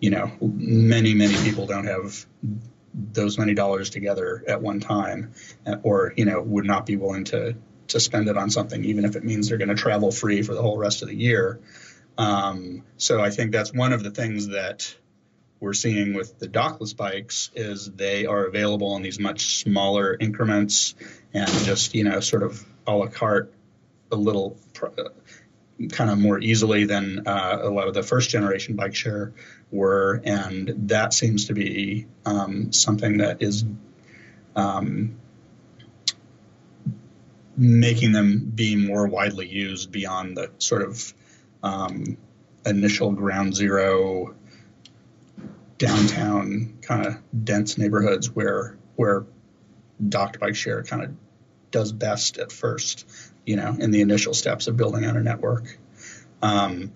you 0.01 0.09
know 0.09 0.29
many 0.41 1.13
many 1.13 1.35
people 1.43 1.65
don't 1.65 1.87
have 1.87 2.25
those 2.93 3.37
many 3.37 3.53
dollars 3.53 3.89
together 3.89 4.43
at 4.45 4.61
one 4.61 4.81
time 4.81 5.33
or 5.83 6.13
you 6.17 6.25
know 6.25 6.41
would 6.41 6.65
not 6.65 6.85
be 6.85 6.97
willing 6.97 7.23
to 7.23 7.55
to 7.91 7.99
spend 7.99 8.27
it 8.27 8.37
on 8.37 8.49
something, 8.49 8.83
even 8.85 9.05
if 9.05 9.15
it 9.15 9.23
means 9.23 9.49
they're 9.49 9.57
going 9.57 9.69
to 9.69 9.75
travel 9.75 10.11
free 10.11 10.41
for 10.41 10.53
the 10.53 10.61
whole 10.61 10.77
rest 10.77 11.01
of 11.01 11.07
the 11.07 11.15
year. 11.15 11.59
Um, 12.17 12.83
so 12.97 13.21
I 13.21 13.29
think 13.29 13.51
that's 13.51 13.73
one 13.73 13.93
of 13.93 14.03
the 14.03 14.11
things 14.11 14.47
that 14.47 14.95
we're 15.59 15.73
seeing 15.73 16.13
with 16.13 16.39
the 16.39 16.47
dockless 16.47 16.95
bikes 16.95 17.51
is 17.55 17.91
they 17.91 18.25
are 18.25 18.45
available 18.45 18.95
in 18.95 19.03
these 19.03 19.19
much 19.19 19.61
smaller 19.61 20.17
increments 20.19 20.95
and 21.33 21.47
just 21.49 21.93
you 21.93 22.03
know 22.03 22.19
sort 22.19 22.43
of 22.43 22.65
a 22.87 22.95
la 22.95 23.07
carte 23.07 23.53
a 24.11 24.15
little 24.15 24.57
kind 25.89 26.09
of 26.09 26.17
more 26.17 26.39
easily 26.39 26.85
than 26.85 27.27
uh, 27.27 27.59
a 27.61 27.69
lot 27.69 27.87
of 27.87 27.93
the 27.93 28.03
first 28.03 28.29
generation 28.29 28.75
bike 28.75 28.95
share 28.95 29.33
were 29.71 30.21
and 30.23 30.73
that 30.89 31.13
seems 31.13 31.45
to 31.45 31.53
be 31.53 32.07
um, 32.25 32.71
something 32.71 33.17
that 33.17 33.41
is 33.41 33.63
um, 34.55 35.15
making 37.55 38.11
them 38.11 38.51
be 38.53 38.75
more 38.75 39.07
widely 39.07 39.47
used 39.47 39.91
beyond 39.91 40.37
the 40.37 40.51
sort 40.57 40.81
of 40.81 41.13
um, 41.63 42.17
initial 42.65 43.11
ground 43.11 43.55
zero 43.55 44.35
downtown 45.77 46.77
kind 46.81 47.07
of 47.07 47.17
dense 47.43 47.77
neighborhoods 47.77 48.29
where 48.29 48.77
where 48.95 49.25
docked 50.09 50.39
bike 50.39 50.55
share 50.55 50.83
kind 50.83 51.03
of 51.03 51.11
does 51.71 51.91
best 51.91 52.37
at 52.37 52.51
first, 52.51 53.07
you 53.45 53.55
know, 53.55 53.75
in 53.79 53.91
the 53.91 54.01
initial 54.01 54.33
steps 54.33 54.67
of 54.67 54.77
building 54.77 55.05
out 55.05 55.15
a 55.15 55.21
network. 55.21 55.77
Um, 56.41 56.93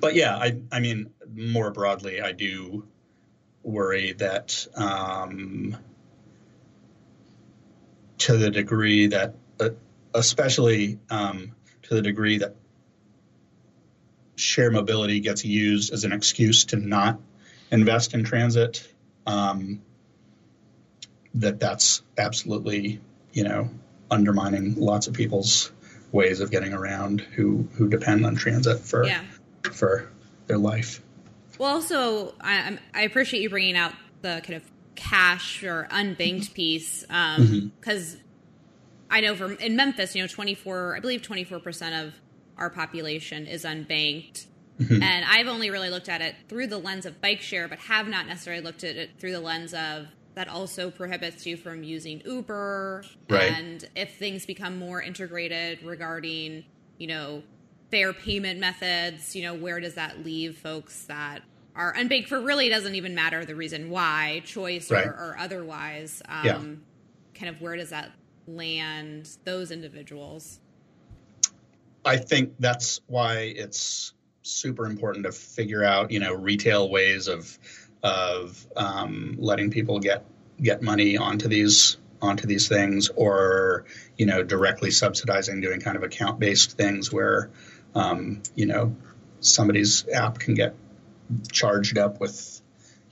but 0.00 0.14
yeah, 0.14 0.36
I, 0.36 0.58
I 0.70 0.80
mean, 0.80 1.10
more 1.34 1.70
broadly, 1.70 2.20
I 2.20 2.32
do 2.32 2.86
worry 3.62 4.12
that 4.14 4.66
um, 4.76 5.76
to 8.18 8.36
the 8.36 8.50
degree 8.50 9.08
that 9.08 9.34
especially 10.14 10.98
um, 11.10 11.54
to 11.82 11.94
the 11.94 12.02
degree 12.02 12.38
that 12.38 12.54
share 14.36 14.70
mobility 14.70 15.20
gets 15.20 15.44
used 15.44 15.92
as 15.92 16.04
an 16.04 16.12
excuse 16.12 16.66
to 16.66 16.76
not 16.76 17.20
invest 17.70 18.14
in 18.14 18.24
transit, 18.24 18.86
um, 19.26 19.82
that 21.34 21.60
that's 21.60 22.02
absolutely 22.16 23.00
you 23.32 23.44
know 23.44 23.70
undermining 24.10 24.74
lots 24.76 25.06
of 25.06 25.14
people's 25.14 25.72
ways 26.12 26.40
of 26.40 26.50
getting 26.50 26.72
around 26.72 27.20
who 27.20 27.68
who 27.74 27.88
depend 27.88 28.24
on 28.24 28.34
transit 28.34 28.80
for 28.80 29.04
yeah. 29.04 29.22
for 29.72 30.10
their 30.46 30.58
life. 30.58 31.02
Well, 31.58 31.70
also 31.70 32.34
I, 32.40 32.78
I 32.94 33.02
appreciate 33.02 33.42
you 33.42 33.50
bringing 33.50 33.76
out 33.76 33.92
the 34.22 34.40
kind 34.44 34.54
of 34.54 34.62
cash 34.94 35.62
or 35.62 35.86
unbanked 35.90 36.54
piece 36.54 37.02
because 37.02 37.38
um, 37.38 37.46
mm-hmm. 37.46 38.18
I 39.10 39.20
know 39.20 39.36
from 39.36 39.56
in 39.58 39.76
Memphis, 39.76 40.14
you 40.14 40.22
know, 40.22 40.28
24, 40.28 40.96
I 40.96 41.00
believe 41.00 41.22
24% 41.22 42.06
of 42.06 42.14
our 42.56 42.70
population 42.70 43.46
is 43.46 43.64
unbanked. 43.64 44.46
Mm-hmm. 44.80 45.02
And 45.02 45.24
I've 45.24 45.48
only 45.48 45.70
really 45.70 45.90
looked 45.90 46.08
at 46.08 46.20
it 46.20 46.34
through 46.48 46.68
the 46.68 46.78
lens 46.78 47.06
of 47.06 47.20
bike 47.20 47.40
share, 47.40 47.68
but 47.68 47.78
have 47.80 48.08
not 48.08 48.26
necessarily 48.26 48.62
looked 48.62 48.84
at 48.84 48.96
it 48.96 49.10
through 49.18 49.32
the 49.32 49.40
lens 49.40 49.74
of 49.74 50.08
that 50.38 50.46
also 50.46 50.88
prohibits 50.88 51.44
you 51.46 51.56
from 51.56 51.82
using 51.82 52.22
Uber. 52.24 53.02
Right. 53.28 53.50
And 53.50 53.84
if 53.96 54.14
things 54.18 54.46
become 54.46 54.78
more 54.78 55.02
integrated 55.02 55.82
regarding, 55.82 56.64
you 56.96 57.08
know, 57.08 57.42
fare 57.90 58.12
payment 58.12 58.60
methods, 58.60 59.34
you 59.34 59.42
know, 59.42 59.54
where 59.54 59.80
does 59.80 59.94
that 59.94 60.24
leave 60.24 60.56
folks 60.56 61.06
that 61.06 61.42
are 61.74 61.92
unbanked 61.94 62.28
for 62.28 62.40
really 62.40 62.68
doesn't 62.68 62.94
even 62.94 63.16
matter 63.16 63.44
the 63.44 63.56
reason 63.56 63.90
why, 63.90 64.40
choice 64.44 64.92
right. 64.92 65.08
or, 65.08 65.10
or, 65.10 65.36
otherwise. 65.40 66.22
Um, 66.28 66.44
yeah. 66.44 66.58
Kind 67.34 67.56
of 67.56 67.60
where 67.60 67.74
does 67.74 67.90
that 67.90 68.12
land 68.46 69.28
those 69.42 69.72
individuals? 69.72 70.60
I 72.04 72.16
think 72.16 72.54
that's 72.60 73.00
why 73.08 73.54
it's 73.56 74.12
super 74.42 74.86
important 74.86 75.24
to 75.24 75.32
figure 75.32 75.82
out, 75.82 76.12
you 76.12 76.20
know, 76.20 76.32
retail 76.32 76.90
ways 76.90 77.26
of 77.26 77.58
of 78.02 78.66
um, 78.76 79.36
letting 79.38 79.70
people 79.70 79.98
get 80.00 80.24
get 80.60 80.82
money 80.82 81.16
onto 81.16 81.48
these 81.48 81.96
onto 82.20 82.46
these 82.46 82.68
things, 82.68 83.10
or 83.14 83.84
you 84.16 84.26
know, 84.26 84.42
directly 84.42 84.90
subsidizing, 84.90 85.60
doing 85.60 85.80
kind 85.80 85.96
of 85.96 86.02
account 86.02 86.38
based 86.38 86.76
things 86.76 87.12
where, 87.12 87.50
um, 87.94 88.42
you 88.54 88.66
know, 88.66 88.96
somebody's 89.40 90.08
app 90.08 90.38
can 90.38 90.54
get 90.54 90.74
charged 91.52 91.98
up 91.98 92.20
with, 92.20 92.60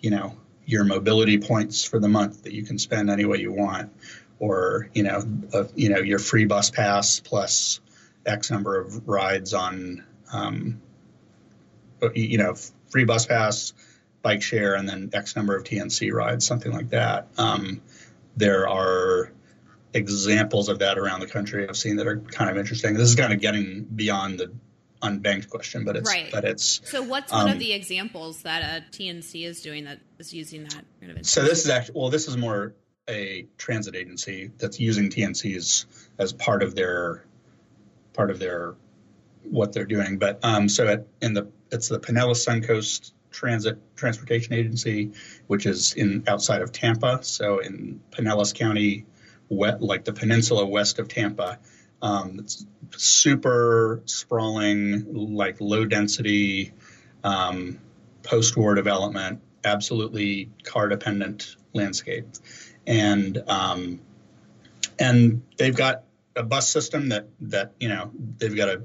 you 0.00 0.10
know, 0.10 0.36
your 0.64 0.84
mobility 0.84 1.38
points 1.38 1.84
for 1.84 2.00
the 2.00 2.08
month 2.08 2.42
that 2.42 2.52
you 2.52 2.64
can 2.64 2.78
spend 2.78 3.08
any 3.08 3.24
way 3.24 3.38
you 3.38 3.52
want, 3.52 3.92
or 4.38 4.88
you 4.94 5.04
know, 5.04 5.22
a, 5.52 5.66
you 5.74 5.88
know 5.88 5.98
your 5.98 6.18
free 6.18 6.44
bus 6.44 6.70
pass 6.70 7.20
plus 7.20 7.80
X 8.24 8.50
number 8.50 8.80
of 8.80 9.06
rides 9.06 9.54
on, 9.54 10.04
um, 10.32 10.80
you 12.14 12.38
know, 12.38 12.54
free 12.90 13.04
bus 13.04 13.26
pass, 13.26 13.72
bike 14.26 14.42
share, 14.42 14.74
and 14.74 14.88
then 14.88 15.08
X 15.12 15.36
number 15.36 15.54
of 15.54 15.62
TNC 15.62 16.12
rides, 16.12 16.44
something 16.44 16.72
like 16.72 16.90
that. 16.90 17.28
Um, 17.38 17.80
there 18.36 18.68
are 18.68 19.30
examples 19.94 20.68
of 20.68 20.80
that 20.80 20.98
around 20.98 21.20
the 21.20 21.28
country 21.28 21.68
I've 21.68 21.76
seen 21.76 21.96
that 21.96 22.08
are 22.08 22.18
kind 22.18 22.50
of 22.50 22.56
interesting. 22.58 22.94
This 22.94 23.08
is 23.08 23.14
kind 23.14 23.32
of 23.32 23.40
getting 23.40 23.84
beyond 23.84 24.40
the 24.40 24.50
unbanked 25.00 25.48
question, 25.48 25.84
but 25.84 25.94
it's 25.96 26.10
Right. 26.10 26.28
but 26.32 26.44
it's 26.44 26.80
So, 26.90 27.02
what's 27.02 27.30
one 27.32 27.46
Um, 27.46 27.52
of 27.52 27.60
the 27.60 27.72
examples 27.72 28.42
that 28.42 28.62
a 28.62 28.84
TNC 28.90 29.44
is 29.44 29.60
doing 29.62 29.84
that 29.84 30.00
is 30.18 30.34
using 30.34 30.64
that 30.64 30.84
kind 31.00 31.16
of? 31.18 31.24
so 31.24 31.42
this 31.44 31.64
is 31.64 31.70
actually 31.70 31.94
well 32.00 32.10
this 32.10 32.26
is 32.26 32.36
more 32.36 32.74
a 33.08 33.46
transit 33.58 33.94
agency 33.94 34.50
that's 34.58 34.80
using 34.80 35.08
TNCs 35.08 35.86
as 36.18 36.32
part 36.32 36.64
of 36.64 36.74
their 36.74 37.24
part 38.12 38.32
of 38.32 38.40
their 38.40 38.74
what 39.44 39.72
they're 39.72 39.84
doing. 39.86 40.18
But 40.18 40.40
um, 40.42 40.68
so 40.68 40.88
at, 40.88 41.06
in 41.22 41.32
the 41.34 41.46
it's 41.70 41.86
the 41.88 42.00
Pinellas 42.00 42.44
Suncoast 42.44 43.12
Transit 43.36 43.78
Transportation 43.96 44.54
Agency, 44.54 45.12
which 45.46 45.66
is 45.66 45.92
in 45.92 46.24
outside 46.26 46.62
of 46.62 46.72
Tampa, 46.72 47.18
so 47.22 47.58
in 47.58 48.00
Pinellas 48.10 48.54
County, 48.54 49.04
wet 49.50 49.82
like 49.82 50.06
the 50.06 50.12
peninsula 50.14 50.64
west 50.64 50.98
of 50.98 51.08
Tampa. 51.08 51.58
Um, 52.00 52.40
it's 52.40 52.64
super 52.96 54.02
sprawling, 54.06 55.34
like 55.34 55.60
low 55.60 55.84
density, 55.84 56.72
um, 57.22 57.78
post-war 58.22 58.74
development, 58.74 59.42
absolutely 59.64 60.50
car 60.64 60.88
dependent 60.88 61.56
landscape, 61.74 62.26
and 62.86 63.42
um, 63.48 64.00
and 64.98 65.42
they've 65.58 65.76
got 65.76 66.04
a 66.34 66.42
bus 66.42 66.70
system 66.70 67.10
that 67.10 67.28
that 67.42 67.74
you 67.80 67.88
know 67.88 68.10
they've 68.38 68.56
got 68.56 68.70
a 68.70 68.82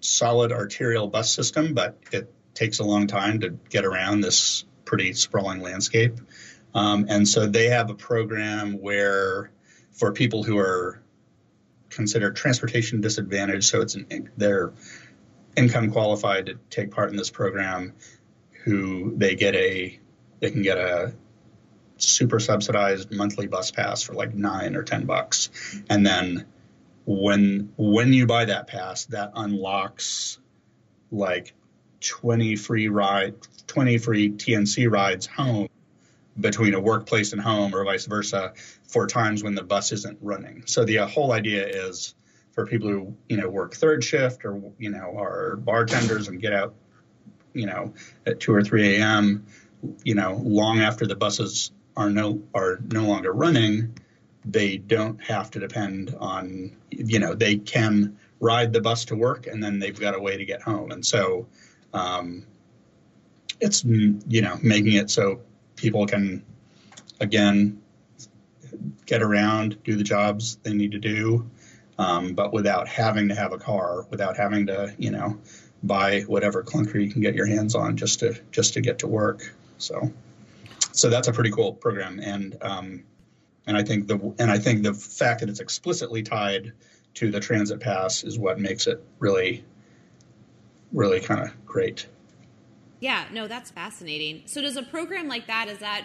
solid 0.00 0.50
arterial 0.50 1.06
bus 1.06 1.32
system, 1.32 1.74
but 1.74 1.98
it 2.10 2.32
takes 2.54 2.78
a 2.78 2.84
long 2.84 3.06
time 3.06 3.40
to 3.40 3.50
get 3.70 3.84
around 3.84 4.20
this 4.20 4.64
pretty 4.84 5.12
sprawling 5.12 5.60
landscape. 5.60 6.18
Um, 6.74 7.06
and 7.08 7.26
so 7.26 7.46
they 7.46 7.68
have 7.68 7.90
a 7.90 7.94
program 7.94 8.80
where 8.80 9.50
for 9.92 10.12
people 10.12 10.42
who 10.42 10.58
are 10.58 11.02
considered 11.90 12.36
transportation 12.36 13.00
disadvantaged, 13.00 13.64
so 13.64 13.82
it's 13.82 13.94
an, 13.94 14.30
they're 14.36 14.72
income 15.56 15.90
qualified 15.90 16.46
to 16.46 16.58
take 16.70 16.90
part 16.90 17.10
in 17.10 17.16
this 17.16 17.30
program, 17.30 17.92
who 18.64 19.14
they 19.16 19.34
get 19.34 19.54
a 19.54 19.98
they 20.40 20.50
can 20.50 20.62
get 20.62 20.78
a 20.78 21.12
super 21.98 22.40
subsidized 22.40 23.12
monthly 23.12 23.46
bus 23.46 23.70
pass 23.70 24.02
for 24.02 24.14
like 24.14 24.34
nine 24.34 24.74
or 24.74 24.82
ten 24.82 25.04
bucks, 25.04 25.50
and 25.90 26.06
then 26.06 26.46
when 27.04 27.72
when 27.76 28.12
you 28.12 28.26
buy 28.26 28.46
that 28.46 28.66
pass, 28.66 29.04
that 29.06 29.32
unlocks 29.34 30.38
like 31.10 31.54
20 32.02 32.56
free 32.56 32.88
ride 32.88 33.34
20 33.66 33.98
free 33.98 34.30
TNC 34.30 34.90
rides 34.90 35.26
home 35.26 35.68
between 36.38 36.74
a 36.74 36.80
workplace 36.80 37.32
and 37.32 37.40
home 37.40 37.74
or 37.74 37.84
vice 37.84 38.06
versa 38.06 38.52
for 38.86 39.06
times 39.06 39.42
when 39.42 39.54
the 39.54 39.62
bus 39.62 39.92
isn't 39.92 40.18
running. 40.20 40.62
So 40.66 40.84
the 40.84 40.98
uh, 40.98 41.06
whole 41.06 41.32
idea 41.32 41.66
is 41.66 42.14
for 42.52 42.66
people 42.66 42.88
who, 42.88 43.16
you 43.28 43.36
know, 43.36 43.48
work 43.48 43.74
third 43.74 44.02
shift 44.02 44.44
or 44.44 44.60
you 44.78 44.90
know, 44.90 45.16
are 45.16 45.56
bartenders 45.56 46.28
and 46.28 46.40
get 46.40 46.52
out, 46.52 46.74
you 47.52 47.66
know, 47.66 47.94
at 48.26 48.40
2 48.40 48.54
or 48.54 48.62
3 48.62 48.96
a.m., 48.96 49.46
you 50.04 50.14
know, 50.14 50.40
long 50.42 50.80
after 50.80 51.06
the 51.06 51.16
buses 51.16 51.72
are 51.96 52.08
no 52.08 52.42
are 52.54 52.78
no 52.90 53.04
longer 53.04 53.32
running, 53.32 53.98
they 54.44 54.76
don't 54.76 55.22
have 55.22 55.50
to 55.50 55.60
depend 55.60 56.14
on 56.18 56.76
you 56.90 57.18
know 57.18 57.34
they 57.34 57.56
can 57.56 58.16
ride 58.40 58.72
the 58.72 58.80
bus 58.80 59.04
to 59.06 59.14
work 59.14 59.46
and 59.46 59.62
then 59.62 59.78
they've 59.78 60.00
got 60.00 60.14
a 60.14 60.20
way 60.20 60.36
to 60.36 60.44
get 60.44 60.60
home 60.62 60.90
and 60.90 61.04
so 61.04 61.46
um, 61.92 62.46
it's 63.60 63.84
you 63.84 64.42
know 64.42 64.58
making 64.62 64.94
it 64.94 65.10
so 65.10 65.40
people 65.76 66.06
can 66.06 66.44
again 67.20 67.80
get 69.06 69.22
around 69.22 69.82
do 69.84 69.96
the 69.96 70.04
jobs 70.04 70.56
they 70.62 70.72
need 70.72 70.92
to 70.92 70.98
do 70.98 71.48
um, 71.98 72.34
but 72.34 72.52
without 72.52 72.88
having 72.88 73.28
to 73.28 73.34
have 73.34 73.52
a 73.52 73.58
car 73.58 74.06
without 74.10 74.36
having 74.36 74.66
to 74.66 74.94
you 74.98 75.10
know 75.10 75.38
buy 75.82 76.20
whatever 76.22 76.62
clunker 76.62 77.02
you 77.02 77.10
can 77.10 77.20
get 77.20 77.34
your 77.34 77.46
hands 77.46 77.74
on 77.74 77.96
just 77.96 78.20
to 78.20 78.38
just 78.50 78.74
to 78.74 78.80
get 78.80 79.00
to 79.00 79.06
work. 79.06 79.54
So 79.78 80.12
so 80.92 81.10
that's 81.10 81.28
a 81.28 81.32
pretty 81.32 81.50
cool 81.50 81.72
program. 81.72 82.20
And 82.20 82.56
um, 82.60 83.04
and 83.66 83.76
I 83.76 83.82
think 83.82 84.06
the 84.06 84.34
and 84.38 84.50
I 84.50 84.58
think 84.58 84.82
the 84.82 84.94
fact 84.94 85.40
that 85.40 85.48
it's 85.48 85.60
explicitly 85.60 86.22
tied 86.22 86.72
to 87.14 87.30
the 87.30 87.40
transit 87.40 87.80
pass 87.80 88.24
is 88.24 88.38
what 88.38 88.58
makes 88.58 88.86
it 88.86 89.02
really, 89.18 89.64
really 90.92 91.20
kind 91.20 91.40
of 91.40 91.66
great. 91.66 92.06
Yeah, 93.00 93.24
no, 93.32 93.48
that's 93.48 93.70
fascinating. 93.70 94.42
So, 94.46 94.62
does 94.62 94.76
a 94.76 94.82
program 94.82 95.28
like 95.28 95.46
that 95.48 95.68
is 95.68 95.78
that 95.78 96.04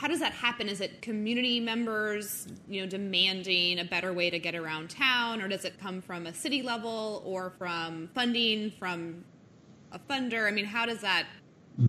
how 0.00 0.08
does 0.08 0.20
that 0.20 0.32
happen? 0.32 0.66
Is 0.66 0.80
it 0.80 1.02
community 1.02 1.60
members, 1.60 2.46
you 2.66 2.80
know, 2.80 2.88
demanding 2.88 3.78
a 3.78 3.84
better 3.84 4.14
way 4.14 4.30
to 4.30 4.38
get 4.38 4.54
around 4.54 4.88
town, 4.88 5.42
or 5.42 5.48
does 5.48 5.66
it 5.66 5.78
come 5.78 6.00
from 6.00 6.26
a 6.26 6.32
city 6.32 6.62
level, 6.62 7.22
or 7.26 7.52
from 7.58 8.08
funding 8.14 8.70
from 8.78 9.26
a 9.92 9.98
funder? 9.98 10.48
I 10.48 10.52
mean, 10.52 10.64
how 10.64 10.86
does 10.86 11.02
that? 11.02 11.26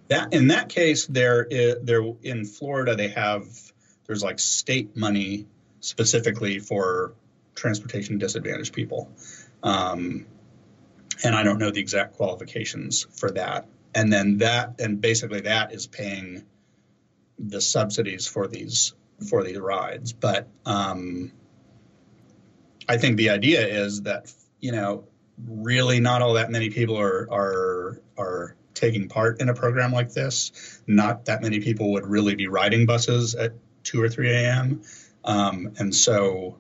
That 0.10 0.34
in 0.34 0.48
that 0.50 0.68
case, 0.68 1.06
there 1.06 1.48
there 1.50 2.04
in 2.22 2.44
Florida 2.44 2.96
they 2.96 3.08
have 3.08 3.48
there's 4.08 4.22
like 4.22 4.40
state 4.40 4.98
money 4.98 5.48
specifically 5.80 6.60
for 6.60 7.14
transportation 7.56 8.18
disadvantaged 8.18 8.74
people, 8.74 9.10
um, 9.64 10.26
and 11.24 11.36
I 11.36 11.44
don't 11.44 11.60
know 11.60 11.72
the 11.72 11.80
exact 11.80 12.16
qualifications 12.16 13.06
for 13.12 13.32
that. 13.32 13.68
And 13.94 14.12
then 14.12 14.38
that 14.38 14.80
and 14.80 15.02
basically 15.02 15.42
that 15.42 15.74
is 15.74 15.88
paying 15.88 16.44
the 17.38 17.62
subsidies 17.62 18.28
for 18.28 18.48
these 18.48 18.94
for 19.30 19.44
these 19.44 19.58
rides. 19.58 20.14
But 20.14 20.48
um, 20.66 21.32
I 22.88 22.98
think 22.98 23.18
the 23.18 23.30
idea 23.30 23.66
is 23.66 24.04
that 24.04 24.32
you 24.60 24.72
know 24.72 25.06
really 25.48 26.00
not 26.00 26.22
all 26.22 26.34
that 26.34 26.52
many 26.52 26.70
people 26.70 26.98
are 26.98 27.28
are 27.32 28.02
are 28.18 28.56
taking 28.74 29.10
part 29.10 29.42
in 29.42 29.50
a 29.50 29.54
program 29.54 29.92
like 29.92 30.14
this. 30.14 30.82
Not 30.88 31.26
that 31.26 31.42
many 31.42 31.60
people 31.60 31.92
would 31.94 32.06
really 32.06 32.36
be 32.36 32.48
riding 32.48 32.86
buses 32.86 33.36
at 33.36 33.54
two 33.84 34.02
or 34.02 34.10
three 34.10 34.32
a.m. 34.32 34.82
Um, 35.24 35.74
and 35.78 35.94
so 35.94 36.58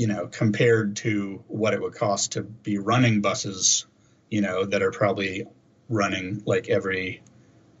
you 0.00 0.06
know 0.06 0.28
compared 0.28 0.96
to 0.96 1.44
what 1.46 1.74
it 1.74 1.82
would 1.82 1.94
cost 1.94 2.32
to 2.32 2.42
be 2.42 2.78
running 2.78 3.20
buses 3.20 3.84
you 4.30 4.40
know 4.40 4.64
that 4.64 4.82
are 4.82 4.90
probably 4.90 5.44
running 5.90 6.42
like 6.46 6.70
every 6.70 7.22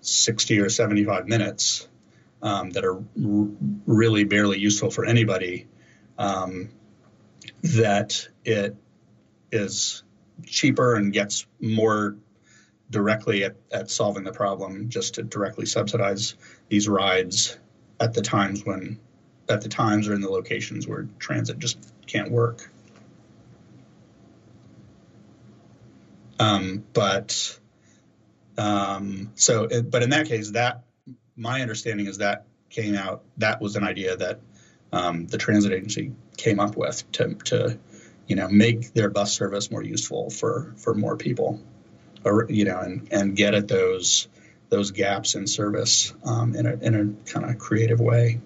60 0.02 0.60
or 0.60 0.68
75 0.68 1.26
minutes 1.26 1.88
um, 2.42 2.68
that 2.72 2.84
are 2.84 2.96
r- 2.96 3.48
really 3.86 4.24
barely 4.24 4.58
useful 4.58 4.90
for 4.90 5.06
anybody 5.06 5.66
um, 6.18 6.68
that 7.62 8.28
it 8.44 8.76
is 9.50 10.02
cheaper 10.44 10.96
and 10.96 11.14
gets 11.14 11.46
more 11.58 12.18
directly 12.90 13.44
at, 13.44 13.56
at 13.72 13.90
solving 13.90 14.24
the 14.24 14.32
problem 14.32 14.90
just 14.90 15.14
to 15.14 15.22
directly 15.22 15.64
subsidize 15.64 16.34
these 16.68 16.86
rides 16.86 17.58
at 17.98 18.12
the 18.12 18.20
times 18.20 18.62
when 18.62 19.00
at 19.50 19.60
the 19.62 19.68
times 19.68 20.08
or 20.08 20.14
in 20.14 20.20
the 20.20 20.30
locations 20.30 20.86
where 20.86 21.08
transit 21.18 21.58
just 21.58 21.78
can't 22.06 22.30
work. 22.30 22.70
Um, 26.38 26.84
but 26.94 27.58
um, 28.56 29.32
so 29.34 29.64
it, 29.64 29.90
but 29.90 30.02
in 30.02 30.10
that 30.10 30.26
case 30.26 30.52
that 30.52 30.84
my 31.36 31.60
understanding 31.60 32.06
is 32.06 32.18
that 32.18 32.46
came 32.70 32.94
out 32.94 33.22
that 33.38 33.60
was 33.60 33.76
an 33.76 33.84
idea 33.84 34.16
that 34.16 34.40
um, 34.92 35.26
the 35.26 35.38
transit 35.38 35.72
agency 35.72 36.12
came 36.36 36.60
up 36.60 36.76
with 36.76 37.10
to, 37.12 37.34
to 37.34 37.78
you 38.26 38.36
know 38.36 38.48
make 38.48 38.94
their 38.94 39.10
bus 39.10 39.34
service 39.34 39.70
more 39.70 39.82
useful 39.82 40.30
for 40.30 40.74
for 40.78 40.94
more 40.94 41.16
people 41.16 41.60
or 42.24 42.46
you 42.48 42.64
know 42.64 42.78
and 42.78 43.08
and 43.10 43.36
get 43.36 43.54
at 43.54 43.68
those 43.68 44.28
those 44.70 44.92
gaps 44.92 45.34
in 45.34 45.46
service 45.46 46.14
um, 46.24 46.54
in 46.54 46.66
a 46.66 46.74
in 46.74 46.94
a 46.94 47.30
kind 47.30 47.50
of 47.50 47.58
creative 47.58 48.00
way 48.00 48.40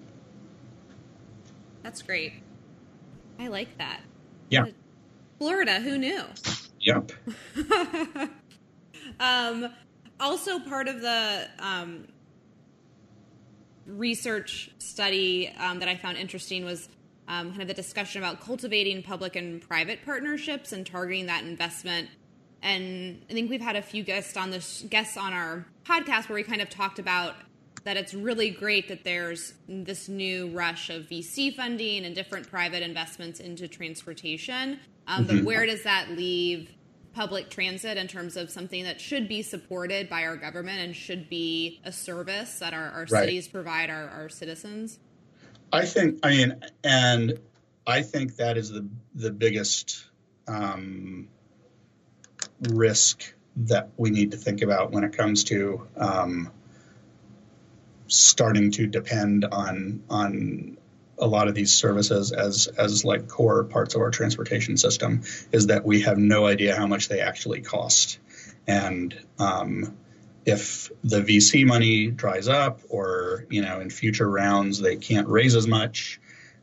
That's 1.95 2.05
great. 2.05 2.33
I 3.39 3.47
like 3.47 3.77
that. 3.77 4.01
yeah 4.49 4.65
Florida, 5.37 5.79
who 5.79 5.97
knew? 5.97 6.23
yep 6.81 7.13
um, 9.21 9.69
also, 10.19 10.59
part 10.59 10.89
of 10.89 10.99
the 10.99 11.47
um, 11.59 12.09
research 13.87 14.71
study 14.77 15.55
um, 15.57 15.79
that 15.79 15.87
I 15.87 15.95
found 15.95 16.17
interesting 16.17 16.65
was 16.65 16.89
um, 17.29 17.51
kind 17.51 17.61
of 17.61 17.69
the 17.69 17.73
discussion 17.73 18.21
about 18.21 18.41
cultivating 18.41 19.01
public 19.01 19.37
and 19.37 19.61
private 19.61 20.03
partnerships 20.03 20.73
and 20.73 20.85
targeting 20.85 21.27
that 21.27 21.45
investment. 21.45 22.09
And 22.61 23.21
I 23.29 23.33
think 23.33 23.49
we've 23.49 23.61
had 23.61 23.77
a 23.77 23.81
few 23.81 24.03
guests 24.03 24.35
on 24.35 24.51
this 24.51 24.83
guests 24.89 25.15
on 25.15 25.31
our 25.31 25.65
podcast 25.85 26.27
where 26.27 26.35
we 26.35 26.43
kind 26.43 26.61
of 26.61 26.69
talked 26.69 26.99
about 26.99 27.35
that 27.85 27.97
it's 27.97 28.13
really 28.13 28.49
great 28.49 28.87
that 28.89 29.03
there's 29.03 29.53
this 29.69 30.09
new 30.09 30.49
rush 30.49 30.89
of 30.89 31.03
VC 31.03 31.55
funding 31.55 32.03
and 32.03 32.13
different 32.15 32.49
private 32.49 32.81
investments 32.83 33.39
into 33.39 33.67
transportation. 33.67 34.79
Um, 35.07 35.25
But 35.25 35.43
where 35.43 35.65
does 35.67 35.83
that 35.83 36.09
leave 36.09 36.71
public 37.13 37.49
transit 37.49 37.95
in 37.97 38.07
terms 38.07 38.35
of 38.35 38.49
something 38.49 38.83
that 38.83 38.99
should 38.99 39.27
be 39.27 39.43
supported 39.43 40.09
by 40.09 40.23
our 40.23 40.35
government 40.35 40.79
and 40.79 40.95
should 40.95 41.29
be 41.29 41.79
a 41.85 41.91
service 41.91 42.59
that 42.59 42.73
our, 42.73 42.89
our 42.89 43.05
Right. 43.09 43.21
cities 43.21 43.47
provide 43.47 43.89
our, 43.91 44.09
our 44.09 44.29
citizens? 44.29 44.99
I 45.71 45.85
think, 45.85 46.19
I 46.23 46.29
mean, 46.31 46.55
and 46.83 47.39
I 47.87 48.01
think 48.01 48.37
that 48.37 48.57
is 48.57 48.69
the 48.69 48.87
the 49.13 49.31
biggest 49.31 50.07
um, 50.47 51.27
risk 52.69 53.33
that 53.57 53.89
we 53.97 54.09
need 54.09 54.31
to 54.31 54.37
think 54.37 54.61
about 54.61 54.91
when 54.91 55.03
it 55.03 55.15
comes 55.15 55.43
to 55.45 55.87
um, 55.97 56.51
starting 58.07 58.71
to 58.71 58.87
depend 58.87 59.45
on 59.45 60.03
on 60.09 60.77
a 61.17 61.25
lot 61.25 61.47
of 61.47 61.55
these 61.55 61.73
services 61.73 62.31
as 62.31 62.67
as 62.67 63.05
like 63.05 63.27
core 63.27 63.63
parts 63.63 63.95
of 63.95 64.01
our 64.01 64.11
transportation 64.11 64.77
system 64.77 65.21
is 65.51 65.67
that 65.67 65.85
we 65.85 66.01
have 66.01 66.17
no 66.17 66.45
idea 66.45 66.75
how 66.75 66.87
much 66.87 67.07
they 67.07 67.21
actually 67.21 67.61
cost 67.61 68.19
and 68.67 69.17
um, 69.39 69.95
if 70.45 70.91
the 71.03 71.21
VC 71.21 71.65
money 71.65 72.07
dries 72.07 72.47
up, 72.47 72.81
or 72.89 73.45
you 73.49 73.61
know, 73.61 73.79
in 73.79 73.89
future 73.89 74.29
rounds 74.29 74.79
they 74.79 74.95
can't 74.95 75.27
raise 75.27 75.55
as 75.55 75.67
much, 75.67 76.19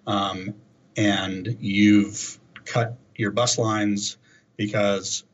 um, 0.06 0.54
and 0.96 1.56
you've 1.60 2.38
cut 2.64 2.96
your 3.16 3.32
bus 3.32 3.58
lines 3.58 4.16
because 4.56 5.24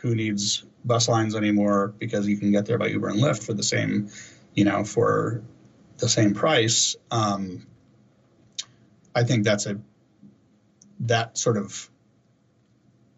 who 0.00 0.14
needs 0.14 0.64
bus 0.84 1.08
lines 1.08 1.34
anymore? 1.34 1.94
Because 1.98 2.28
you 2.28 2.36
can 2.36 2.52
get 2.52 2.66
there 2.66 2.78
by 2.78 2.88
Uber 2.88 3.08
and 3.08 3.22
Lyft 3.22 3.44
for 3.44 3.54
the 3.54 3.62
same, 3.62 4.10
you 4.56 4.64
know, 4.64 4.82
for 4.82 5.42
the 5.98 6.08
same 6.08 6.34
price. 6.34 6.96
Um, 7.10 7.66
I 9.14 9.22
think 9.22 9.44
that's 9.44 9.66
a 9.66 9.78
that 11.00 11.38
sort 11.38 11.58
of 11.58 11.90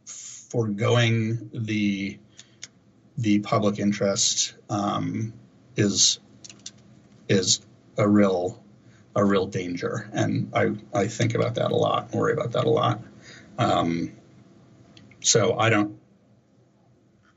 foregoing 0.05 1.51
the 1.55 2.19
the 3.17 3.41
public 3.41 3.79
interest 3.79 4.55
um, 4.69 5.33
is 5.77 6.21
is 7.29 7.61
a 7.97 8.09
real 8.09 8.63
a 9.15 9.25
real 9.25 9.47
danger, 9.47 10.11
and 10.13 10.51
I 10.55 10.73
I 10.93 11.07
think 11.07 11.35
about 11.35 11.55
that 11.55 11.71
a 11.71 11.77
lot, 11.77 12.13
worry 12.13 12.33
about 12.33 12.53
that 12.53 12.65
a 12.65 12.71
lot. 12.71 13.01
Um, 13.59 14.13
so 15.21 15.59
I 15.59 15.71
don't 15.71 15.99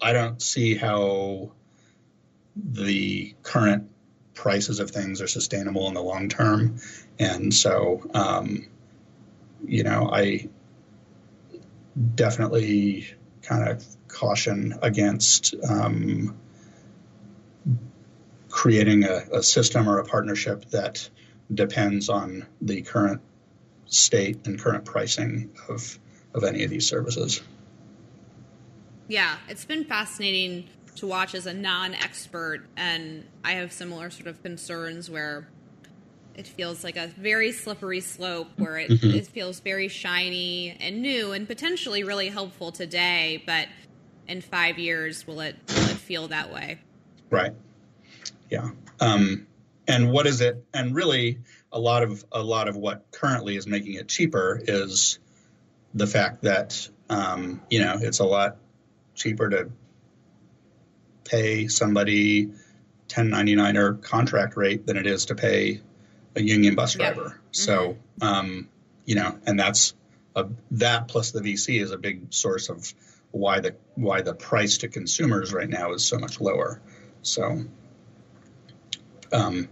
I 0.01 0.13
don't 0.13 0.41
see 0.41 0.75
how 0.75 1.51
the 2.55 3.35
current 3.43 3.90
prices 4.41 4.79
of 4.79 4.89
things 4.89 5.21
are 5.21 5.27
sustainable 5.27 5.87
in 5.87 5.93
the 5.93 6.01
long 6.01 6.27
term, 6.27 6.79
and 7.19 7.53
so 7.53 8.01
um, 8.15 8.67
you 9.63 9.83
know 9.83 10.09
I 10.11 10.49
definitely 12.15 13.07
kind 13.43 13.69
of 13.69 13.85
caution 14.07 14.79
against 14.81 15.53
um, 15.63 16.35
creating 18.49 19.03
a, 19.03 19.25
a 19.31 19.43
system 19.43 19.87
or 19.87 19.99
a 19.99 20.05
partnership 20.05 20.65
that 20.71 21.07
depends 21.53 22.09
on 22.09 22.47
the 22.63 22.81
current 22.81 23.21
state 23.85 24.47
and 24.47 24.59
current 24.59 24.85
pricing 24.85 25.51
of 25.69 25.99
of 26.33 26.43
any 26.43 26.63
of 26.63 26.71
these 26.71 26.87
services. 26.87 27.41
Yeah, 29.07 29.37
it's 29.49 29.65
been 29.65 29.85
fascinating 29.85 30.67
to 30.95 31.07
watch 31.07 31.33
as 31.35 31.45
a 31.45 31.53
non-expert, 31.53 32.65
and 32.77 33.25
I 33.43 33.53
have 33.53 33.71
similar 33.71 34.09
sort 34.09 34.27
of 34.27 34.41
concerns 34.43 35.09
where 35.09 35.47
it 36.35 36.47
feels 36.47 36.83
like 36.83 36.97
a 36.97 37.07
very 37.07 37.51
slippery 37.51 37.99
slope, 37.99 38.47
where 38.57 38.77
it, 38.77 38.89
Mhm. 38.89 39.13
it 39.13 39.27
feels 39.27 39.59
very 39.59 39.87
shiny 39.87 40.75
and 40.79 41.01
new 41.01 41.31
and 41.31 41.47
potentially 41.47 42.03
really 42.03 42.29
helpful 42.29 42.71
today, 42.71 43.43
but 43.45 43.67
in 44.27 44.41
five 44.41 44.79
years, 44.79 45.27
will 45.27 45.41
it 45.41 45.55
will 45.67 45.89
it 45.89 45.97
feel 45.97 46.27
that 46.29 46.51
way? 46.51 46.79
Right. 47.29 47.53
Yeah. 48.49 48.71
Um, 48.99 49.47
and 49.87 50.11
what 50.11 50.27
is 50.27 50.41
it? 50.41 50.63
And 50.73 50.95
really, 50.95 51.39
a 51.71 51.79
lot 51.79 52.03
of 52.03 52.23
a 52.31 52.41
lot 52.41 52.67
of 52.67 52.75
what 52.77 53.11
currently 53.11 53.55
is 53.57 53.67
making 53.67 53.95
it 53.95 54.07
cheaper 54.07 54.61
is 54.63 55.19
the 55.93 56.07
fact 56.07 56.43
that 56.43 56.87
um, 57.09 57.61
you 57.69 57.79
know 57.79 57.97
it's 57.99 58.19
a 58.19 58.25
lot 58.25 58.57
cheaper 59.15 59.49
to 59.49 59.71
pay 61.24 61.67
somebody 61.67 62.45
1099 62.45 63.78
or 63.78 63.93
contract 63.93 64.55
rate 64.57 64.86
than 64.86 64.97
it 64.97 65.05
is 65.05 65.26
to 65.26 65.36
pay 65.36 65.82
a 66.36 66.41
union 66.41 66.76
bus 66.76 66.93
driver. 66.93 67.39
So 67.51 67.97
um, 68.22 68.69
you 69.05 69.15
know, 69.15 69.38
and 69.45 69.59
that's 69.59 69.93
a, 70.36 70.47
that 70.72 71.07
plus 71.07 71.32
the 71.32 71.41
VC 71.41 71.82
is 71.82 71.91
a 71.91 71.97
big 71.97 72.34
source 72.34 72.69
of 72.69 72.93
why 73.32 73.59
the 73.59 73.76
why 73.95 74.22
the 74.22 74.34
price 74.34 74.80
to 74.80 74.88
consumers 74.88 75.53
right 75.53 75.69
now 75.69 75.93
is 75.93 76.05
so 76.05 76.17
much 76.17 76.39
lower. 76.39 76.82
So, 77.22 77.65
um, 79.32 79.69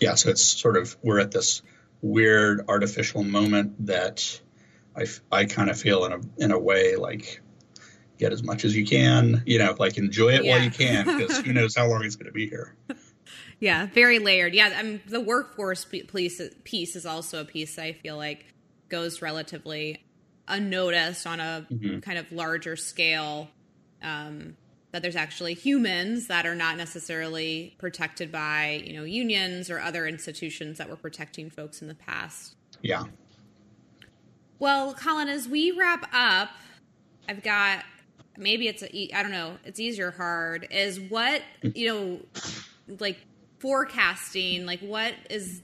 yeah, 0.00 0.14
so 0.14 0.30
it's 0.30 0.42
sort 0.42 0.76
of 0.76 0.96
we're 1.02 1.20
at 1.20 1.30
this 1.30 1.62
weird 2.02 2.64
artificial 2.68 3.24
moment 3.24 3.86
that 3.86 4.40
I, 4.96 5.06
I 5.32 5.44
kind 5.46 5.70
of 5.70 5.78
feel 5.78 6.04
in 6.04 6.12
a 6.12 6.20
in 6.38 6.52
a 6.52 6.58
way 6.58 6.96
like 6.96 7.40
get 8.18 8.32
as 8.32 8.42
much 8.42 8.64
as 8.64 8.74
you 8.76 8.84
can, 8.86 9.42
you 9.46 9.58
know, 9.58 9.74
like 9.78 9.98
enjoy 9.98 10.30
it 10.34 10.44
while 10.44 10.62
you 10.62 10.70
can 10.70 11.04
because 11.04 11.38
who 11.38 11.52
knows 11.54 11.74
how 11.76 11.86
long 11.88 12.04
it's 12.04 12.16
going 12.16 12.26
to 12.26 12.32
be 12.32 12.48
here. 12.48 12.74
Yeah, 13.60 13.86
very 13.86 14.18
layered. 14.18 14.54
Yeah, 14.54 14.72
I 14.76 14.82
mean, 14.82 15.00
the 15.06 15.20
workforce 15.20 15.84
piece 15.84 16.40
piece 16.64 16.96
is 16.96 17.06
also 17.06 17.40
a 17.40 17.44
piece 17.44 17.78
I 17.78 17.92
feel 17.92 18.16
like 18.16 18.44
goes 18.88 19.20
relatively 19.22 20.04
unnoticed 20.48 21.26
on 21.26 21.40
a 21.40 21.66
Mhm. 21.72 22.02
kind 22.02 22.18
of 22.18 22.30
larger 22.32 22.76
scale. 22.76 23.50
Um, 24.02 24.56
that 24.92 25.02
there's 25.02 25.16
actually 25.16 25.52
humans 25.54 26.28
that 26.28 26.46
are 26.46 26.54
not 26.54 26.76
necessarily 26.78 27.74
protected 27.78 28.30
by 28.32 28.82
you 28.86 28.94
know 28.94 29.04
unions 29.04 29.68
or 29.68 29.78
other 29.80 30.06
institutions 30.06 30.78
that 30.78 30.88
were 30.88 30.96
protecting 30.96 31.50
folks 31.50 31.82
in 31.82 31.88
the 31.88 31.94
past. 31.94 32.54
Yeah. 32.82 33.04
Well, 34.58 34.94
Colin, 34.94 35.28
as 35.28 35.48
we 35.48 35.70
wrap 35.72 36.08
up, 36.14 36.50
I've 37.28 37.42
got 37.42 37.84
maybe 38.38 38.68
it's 38.68 38.82
a 38.82 39.16
I 39.16 39.22
don't 39.22 39.32
know, 39.32 39.56
it's 39.64 39.80
easy 39.80 40.02
or 40.02 40.10
hard. 40.10 40.68
Is 40.70 41.00
what 41.00 41.42
you 41.62 41.88
know, 41.88 42.20
like 43.00 43.18
forecasting, 43.58 44.66
like 44.66 44.80
what 44.80 45.14
is 45.30 45.62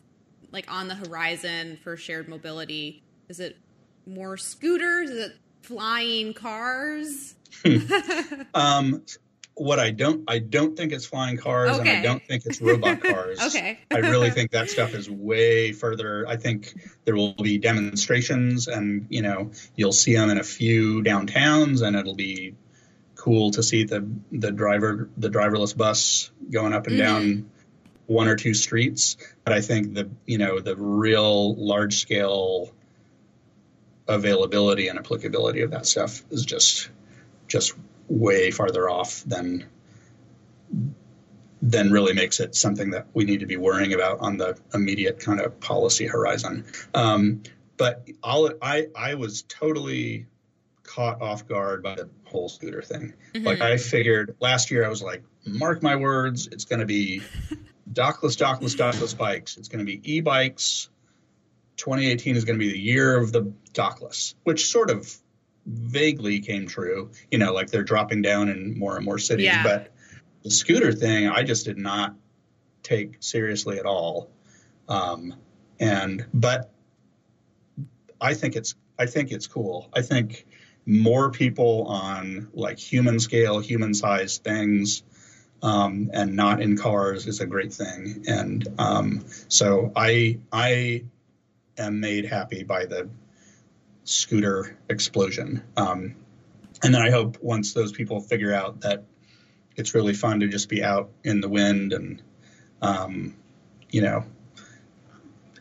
like 0.50 0.70
on 0.70 0.88
the 0.88 0.94
horizon 0.94 1.78
for 1.82 1.96
shared 1.96 2.28
mobility? 2.28 3.02
Is 3.28 3.40
it 3.40 3.56
more 4.06 4.36
scooters? 4.36 5.10
Is 5.10 5.26
it 5.26 5.36
flying 5.62 6.34
cars? 6.34 7.34
Um, 8.54 9.02
what 9.54 9.78
I 9.78 9.90
don't 9.90 10.24
I 10.28 10.38
don't 10.38 10.76
think 10.76 10.92
it's 10.92 11.04
flying 11.04 11.36
cars 11.36 11.76
and 11.76 11.88
I 11.88 12.02
don't 12.02 12.22
think 12.26 12.46
it's 12.46 12.60
robot 12.60 13.00
cars. 13.02 13.40
Okay. 13.40 13.78
I 13.90 13.98
really 13.98 14.30
think 14.30 14.50
that 14.52 14.70
stuff 14.76 14.94
is 14.94 15.10
way 15.10 15.72
further. 15.72 16.26
I 16.26 16.36
think 16.36 16.74
there 17.04 17.14
will 17.14 17.34
be 17.34 17.58
demonstrations, 17.58 18.68
and 18.68 19.06
you 19.10 19.22
know, 19.22 19.50
you'll 19.76 19.92
see 19.92 20.14
them 20.14 20.30
in 20.30 20.38
a 20.38 20.44
few 20.44 21.02
downtowns, 21.02 21.82
and 21.82 21.96
it'll 21.96 22.14
be 22.14 22.54
cool 23.22 23.52
to 23.52 23.62
see 23.62 23.84
the 23.84 24.04
the 24.32 24.50
driver 24.50 25.08
the 25.16 25.30
driverless 25.30 25.76
bus 25.76 26.32
going 26.50 26.72
up 26.72 26.88
and 26.88 26.98
down 26.98 27.50
one 28.06 28.26
or 28.26 28.34
two 28.34 28.52
streets. 28.52 29.16
But 29.44 29.52
I 29.52 29.60
think 29.60 29.94
the 29.94 30.10
you 30.26 30.38
know 30.38 30.58
the 30.58 30.76
real 30.76 31.54
large 31.54 32.00
scale 32.00 32.72
availability 34.08 34.88
and 34.88 34.98
applicability 34.98 35.60
of 35.60 35.70
that 35.70 35.86
stuff 35.86 36.22
is 36.32 36.44
just 36.44 36.90
just 37.46 37.74
way 38.08 38.50
farther 38.50 38.90
off 38.90 39.22
than 39.24 39.66
then 41.62 41.92
really 41.92 42.14
makes 42.14 42.40
it 42.40 42.56
something 42.56 42.90
that 42.90 43.06
we 43.14 43.24
need 43.24 43.40
to 43.40 43.46
be 43.46 43.56
worrying 43.56 43.92
about 43.92 44.18
on 44.18 44.36
the 44.36 44.58
immediate 44.74 45.20
kind 45.20 45.40
of 45.40 45.60
policy 45.60 46.08
horizon. 46.08 46.64
Um, 46.92 47.44
but 47.76 48.08
I'll, 48.22 48.50
I, 48.60 48.88
I 48.96 49.14
was 49.14 49.42
totally 49.42 50.26
caught 50.94 51.22
off 51.22 51.48
guard 51.48 51.82
by 51.82 51.94
the 51.94 52.08
whole 52.24 52.48
scooter 52.48 52.82
thing. 52.82 53.14
Like 53.34 53.60
I 53.62 53.78
figured 53.78 54.36
last 54.40 54.70
year, 54.70 54.84
I 54.84 54.88
was 54.88 55.02
like, 55.02 55.22
mark 55.46 55.82
my 55.82 55.96
words, 55.96 56.48
it's 56.48 56.66
going 56.66 56.80
to 56.80 56.86
be 56.86 57.22
dockless, 57.92 58.36
dockless, 58.36 58.76
dockless 58.76 59.16
bikes. 59.16 59.56
It's 59.56 59.68
going 59.68 59.78
to 59.78 59.90
be 59.90 60.00
e-bikes. 60.16 60.90
2018 61.76 62.36
is 62.36 62.44
going 62.44 62.58
to 62.58 62.64
be 62.64 62.70
the 62.70 62.78
year 62.78 63.16
of 63.16 63.32
the 63.32 63.52
dockless, 63.72 64.34
which 64.44 64.66
sort 64.70 64.90
of 64.90 65.10
vaguely 65.64 66.40
came 66.40 66.66
true. 66.66 67.10
You 67.30 67.38
know, 67.38 67.54
like 67.54 67.70
they're 67.70 67.82
dropping 67.84 68.20
down 68.20 68.50
in 68.50 68.78
more 68.78 68.96
and 68.96 69.04
more 69.04 69.18
cities, 69.18 69.46
Yeah. 69.46 69.62
but 69.62 69.92
the 70.42 70.50
scooter 70.50 70.92
thing 70.92 71.28
I 71.28 71.42
just 71.42 71.64
did 71.64 71.78
not 71.78 72.14
take 72.82 73.16
seriously 73.20 73.78
at 73.78 73.86
all. 73.86 74.28
Um, 74.88 75.34
and 75.80 76.26
but 76.34 76.70
I 78.20 78.34
think 78.34 78.56
it's 78.56 78.74
I 78.98 79.06
think 79.06 79.32
it's 79.32 79.46
cool. 79.46 79.88
I 79.94 80.02
think 80.02 80.46
more 80.86 81.30
people 81.30 81.86
on 81.86 82.48
like 82.52 82.78
human 82.78 83.20
scale, 83.20 83.60
human 83.60 83.94
sized 83.94 84.42
things, 84.42 85.02
um, 85.62 86.10
and 86.12 86.34
not 86.34 86.60
in 86.60 86.76
cars 86.76 87.26
is 87.26 87.40
a 87.40 87.46
great 87.46 87.72
thing. 87.72 88.24
And 88.26 88.66
um, 88.78 89.24
so 89.48 89.92
I 89.94 90.40
I 90.52 91.04
am 91.78 92.00
made 92.00 92.24
happy 92.24 92.64
by 92.64 92.86
the 92.86 93.08
scooter 94.04 94.76
explosion. 94.88 95.62
Um, 95.76 96.16
and 96.82 96.92
then 96.92 97.02
I 97.02 97.10
hope 97.10 97.38
once 97.40 97.72
those 97.74 97.92
people 97.92 98.20
figure 98.20 98.52
out 98.52 98.80
that 98.80 99.04
it's 99.76 99.94
really 99.94 100.14
fun 100.14 100.40
to 100.40 100.48
just 100.48 100.68
be 100.68 100.82
out 100.82 101.10
in 101.24 101.40
the 101.40 101.48
wind 101.48 101.92
and, 101.92 102.22
um, 102.82 103.36
you 103.90 104.02
know, 104.02 104.24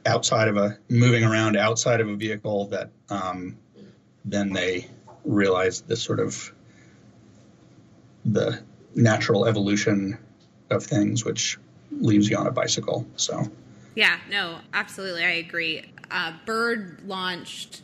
outside 0.05 0.47
of 0.47 0.57
a 0.57 0.77
moving 0.89 1.23
around 1.23 1.55
outside 1.55 2.01
of 2.01 2.09
a 2.09 2.15
vehicle, 2.15 2.67
that 2.67 2.89
um, 3.09 3.57
then 4.25 4.51
they 4.51 4.87
realize 5.25 5.81
this 5.81 6.01
sort 6.01 6.19
of 6.19 6.53
the 8.25 8.61
natural 8.95 9.45
evolution 9.45 10.17
of 10.69 10.83
things, 10.85 11.25
which 11.25 11.57
leaves 11.91 12.29
you 12.29 12.37
on 12.37 12.47
a 12.47 12.51
bicycle. 12.51 13.05
So, 13.15 13.43
yeah, 13.95 14.17
no, 14.29 14.59
absolutely, 14.73 15.23
I 15.23 15.31
agree. 15.31 15.91
Uh, 16.09 16.33
Bird 16.45 17.01
launched 17.05 17.81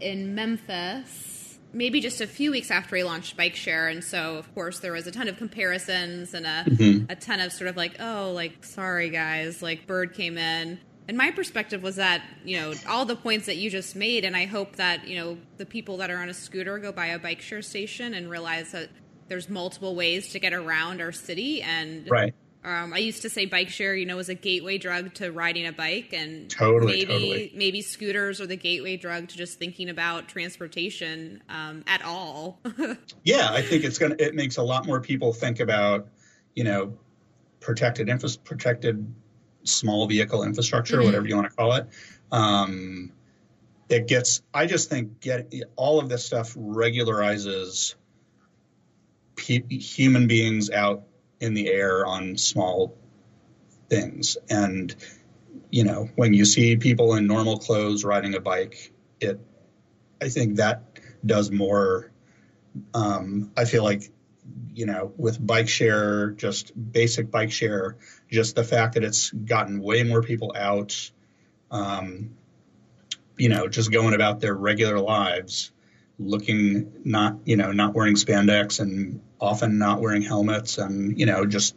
in 0.00 0.34
Memphis, 0.34 1.58
maybe 1.72 2.00
just 2.00 2.20
a 2.20 2.26
few 2.26 2.50
weeks 2.50 2.70
after 2.70 2.96
he 2.96 3.02
launched 3.04 3.36
Bike 3.36 3.54
Share, 3.54 3.88
and 3.88 4.02
so 4.02 4.36
of 4.36 4.52
course 4.54 4.80
there 4.80 4.92
was 4.92 5.06
a 5.06 5.10
ton 5.12 5.28
of 5.28 5.36
comparisons 5.36 6.34
and 6.34 6.46
a 6.46 6.64
Mhm. 6.66 7.10
a 7.10 7.16
ton 7.16 7.40
of 7.40 7.52
sort 7.52 7.68
of 7.68 7.76
like, 7.76 7.96
oh, 8.00 8.32
like 8.34 8.64
sorry 8.64 9.10
guys, 9.10 9.62
like 9.62 9.86
Bird 9.86 10.14
came 10.14 10.36
in. 10.36 10.78
And 11.06 11.18
my 11.18 11.30
perspective 11.30 11.82
was 11.82 11.96
that 11.96 12.22
you 12.44 12.58
know 12.58 12.72
all 12.88 13.04
the 13.04 13.16
points 13.16 13.46
that 13.46 13.56
you 13.56 13.70
just 13.70 13.94
made, 13.94 14.24
and 14.24 14.36
I 14.36 14.46
hope 14.46 14.76
that 14.76 15.06
you 15.06 15.16
know 15.16 15.38
the 15.58 15.66
people 15.66 15.98
that 15.98 16.10
are 16.10 16.18
on 16.18 16.28
a 16.28 16.34
scooter 16.34 16.78
go 16.78 16.92
by 16.92 17.06
a 17.06 17.18
bike 17.18 17.40
share 17.40 17.62
station 17.62 18.14
and 18.14 18.30
realize 18.30 18.72
that 18.72 18.88
there's 19.28 19.48
multiple 19.48 19.94
ways 19.94 20.30
to 20.32 20.38
get 20.38 20.52
around 20.52 21.00
our 21.00 21.12
city 21.12 21.62
and 21.62 22.10
right. 22.10 22.34
um, 22.62 22.92
I 22.92 22.98
used 22.98 23.22
to 23.22 23.30
say 23.30 23.46
bike 23.46 23.70
share, 23.70 23.94
you 23.94 24.04
know, 24.06 24.16
was 24.16 24.28
a 24.28 24.34
gateway 24.34 24.76
drug 24.78 25.14
to 25.14 25.30
riding 25.30 25.66
a 25.66 25.72
bike, 25.72 26.12
and 26.12 26.48
Totally, 26.50 26.92
maybe 26.92 27.06
totally. 27.06 27.52
maybe 27.54 27.82
scooters 27.82 28.40
are 28.40 28.46
the 28.46 28.56
gateway 28.56 28.96
drug 28.96 29.28
to 29.28 29.36
just 29.36 29.58
thinking 29.58 29.90
about 29.90 30.28
transportation 30.28 31.42
um, 31.48 31.84
at 31.86 32.02
all. 32.02 32.60
Yeah, 33.24 33.48
I 33.50 33.62
think 33.62 33.84
it's 33.84 33.98
gonna. 33.98 34.16
It 34.18 34.34
makes 34.34 34.58
a 34.58 34.62
lot 34.62 34.86
more 34.86 35.00
people 35.00 35.32
think 35.32 35.60
about, 35.60 36.08
you 36.54 36.64
know, 36.64 36.92
protected 37.60 38.10
infra- 38.10 38.28
protected 38.44 39.14
small 39.64 40.06
vehicle 40.06 40.42
infrastructure, 40.42 40.98
Mhm. 40.98 41.04
whatever 41.04 41.26
you 41.26 41.36
want 41.36 41.48
to 41.50 41.54
call 41.54 41.74
it. 41.74 41.86
Um, 42.30 43.12
it 43.88 44.06
gets. 44.06 44.42
I 44.52 44.66
just 44.66 44.88
think 44.90 45.20
get 45.20 45.52
all 45.76 45.98
of 45.98 46.08
this 46.08 46.24
stuff 46.24 46.54
regularizes 46.54 47.94
pe- 49.36 49.68
human 49.68 50.26
beings 50.26 50.70
out 50.70 51.04
in 51.40 51.54
the 51.54 51.68
air 51.68 52.06
on 52.06 52.36
small 52.38 52.96
things, 53.88 54.36
and 54.48 54.94
you 55.70 55.84
know, 55.84 56.08
when 56.16 56.32
you 56.32 56.44
see 56.44 56.76
people 56.76 57.14
in 57.14 57.26
normal 57.26 57.58
clothes 57.58 58.04
riding 58.04 58.34
a 58.34 58.40
bike, 58.40 58.92
it. 59.20 59.40
I 60.22 60.28
think 60.28 60.56
that 60.56 60.98
does 61.26 61.50
more 61.50 62.10
um, 62.92 63.52
I 63.56 63.64
feel 63.64 63.82
like, 63.84 64.10
you 64.74 64.86
know, 64.86 65.12
with 65.16 65.44
bike 65.44 65.68
share, 65.68 66.30
just 66.30 66.72
basic 66.92 67.30
bike 67.30 67.52
share, 67.52 67.96
just 68.30 68.56
the 68.56 68.64
fact 68.64 68.94
that 68.94 69.04
it's 69.04 69.30
gotten 69.30 69.80
way 69.80 70.02
more 70.02 70.22
people 70.22 70.52
out, 70.56 71.10
um, 71.70 72.30
you 73.36 73.48
know, 73.48 73.68
just 73.68 73.90
going 73.90 74.14
about 74.14 74.40
their 74.40 74.54
regular 74.54 74.98
lives, 74.98 75.72
looking 76.18 76.92
not, 77.04 77.38
you 77.44 77.56
know, 77.56 77.72
not 77.72 77.94
wearing 77.94 78.14
spandex 78.14 78.80
and 78.80 79.20
often 79.40 79.78
not 79.78 80.00
wearing 80.00 80.22
helmets 80.22 80.78
and, 80.78 81.18
you 81.18 81.26
know, 81.26 81.46
just 81.46 81.74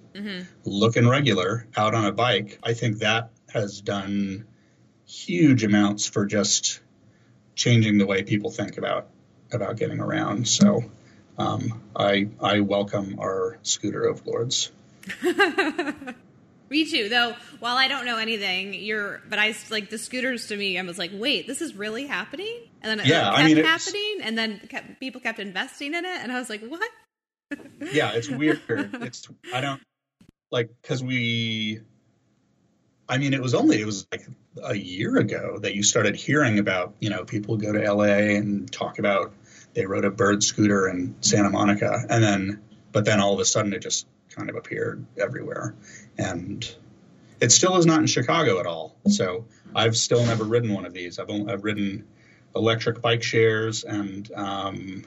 looking 0.65 1.07
regular 1.07 1.67
out 1.75 1.93
on 1.93 2.05
a 2.05 2.11
bike. 2.11 2.59
I 2.63 2.73
think 2.73 2.99
that 2.99 3.31
has 3.53 3.81
done 3.81 4.45
huge 5.05 5.63
amounts 5.63 6.05
for 6.05 6.25
just 6.25 6.81
changing 7.55 7.97
the 7.97 8.05
way 8.05 8.23
people 8.23 8.51
think 8.51 8.77
about 8.77 9.07
about 9.51 9.77
getting 9.77 9.99
around. 9.99 10.47
So 10.47 10.83
um, 11.37 11.81
I 11.95 12.29
I 12.41 12.59
welcome 12.61 13.19
our 13.19 13.59
scooter 13.63 14.07
overlords. 14.07 14.71
Me 16.69 16.83
too, 16.89 17.07
though. 17.07 17.33
While 17.59 17.77
I 17.77 17.87
don't 17.87 18.05
know 18.05 18.17
anything, 18.17 18.73
you're, 18.73 19.21
but 19.29 19.39
I 19.39 19.55
like 19.71 19.89
the 19.89 19.97
scooters 19.97 20.47
to 20.47 20.57
me. 20.57 20.77
I 20.77 20.81
was 20.81 20.97
like, 20.97 21.11
wait, 21.13 21.47
this 21.47 21.61
is 21.61 21.73
really 21.75 22.05
happening, 22.07 22.59
and 22.81 22.89
then 22.89 22.99
it 22.99 23.07
Yeah, 23.07 23.29
like, 23.29 23.39
I 23.39 23.43
kept 23.43 23.55
mean, 23.55 23.63
happening, 23.63 24.17
and 24.23 24.37
then 24.37 24.59
kept, 24.67 24.99
people 24.99 25.21
kept 25.21 25.39
investing 25.39 25.93
in 25.93 26.03
it, 26.03 26.17
and 26.21 26.29
I 26.31 26.37
was 26.39 26.49
like, 26.49 26.61
what? 26.67 26.89
Yeah, 27.93 28.11
it's 28.11 28.29
weird. 28.29 28.59
it's 28.69 29.29
I 29.53 29.61
don't 29.61 29.81
like 30.51 30.69
because 30.81 31.01
we. 31.01 31.79
I 33.09 33.17
mean, 33.17 33.33
it 33.33 33.41
was 33.41 33.53
only 33.53 33.79
it 33.79 33.85
was 33.85 34.05
like 34.11 34.27
a 34.61 34.75
year 34.75 35.15
ago 35.17 35.59
that 35.59 35.73
you 35.75 35.83
started 35.83 36.17
hearing 36.17 36.59
about 36.59 36.95
you 36.99 37.09
know 37.09 37.23
people 37.23 37.55
go 37.55 37.71
to 37.71 37.93
LA 37.93 38.35
and 38.35 38.69
talk 38.69 38.99
about 38.99 39.31
they 39.77 39.85
rode 39.85 40.05
a 40.05 40.09
bird 40.11 40.43
scooter 40.43 40.89
in 40.89 41.15
Santa 41.21 41.51
Monica 41.51 42.03
and 42.09 42.23
then 42.23 42.61
but 42.91 43.05
then 43.05 43.21
all 43.21 43.35
of 43.35 43.39
a 43.39 43.45
sudden 43.45 43.73
it 43.73 43.81
just 43.83 44.07
kind 44.29 44.49
of 44.49 44.55
appeared 44.55 45.05
everywhere 45.17 45.75
and 46.17 46.75
it 47.39 47.51
still 47.51 47.77
is 47.77 47.85
not 47.85 47.99
in 47.99 48.07
Chicago 48.07 48.59
at 48.59 48.65
all. 48.65 48.95
So 49.07 49.45
I've 49.75 49.95
still 49.95 50.25
never 50.25 50.43
ridden 50.43 50.73
one 50.73 50.85
of 50.87 50.93
these. 50.93 51.19
I've 51.19 51.29
only, 51.29 51.53
I've 51.53 51.63
ridden 51.63 52.07
electric 52.55 52.99
bike 52.99 53.21
shares 53.21 53.83
and 53.83 54.31
um, 54.33 55.05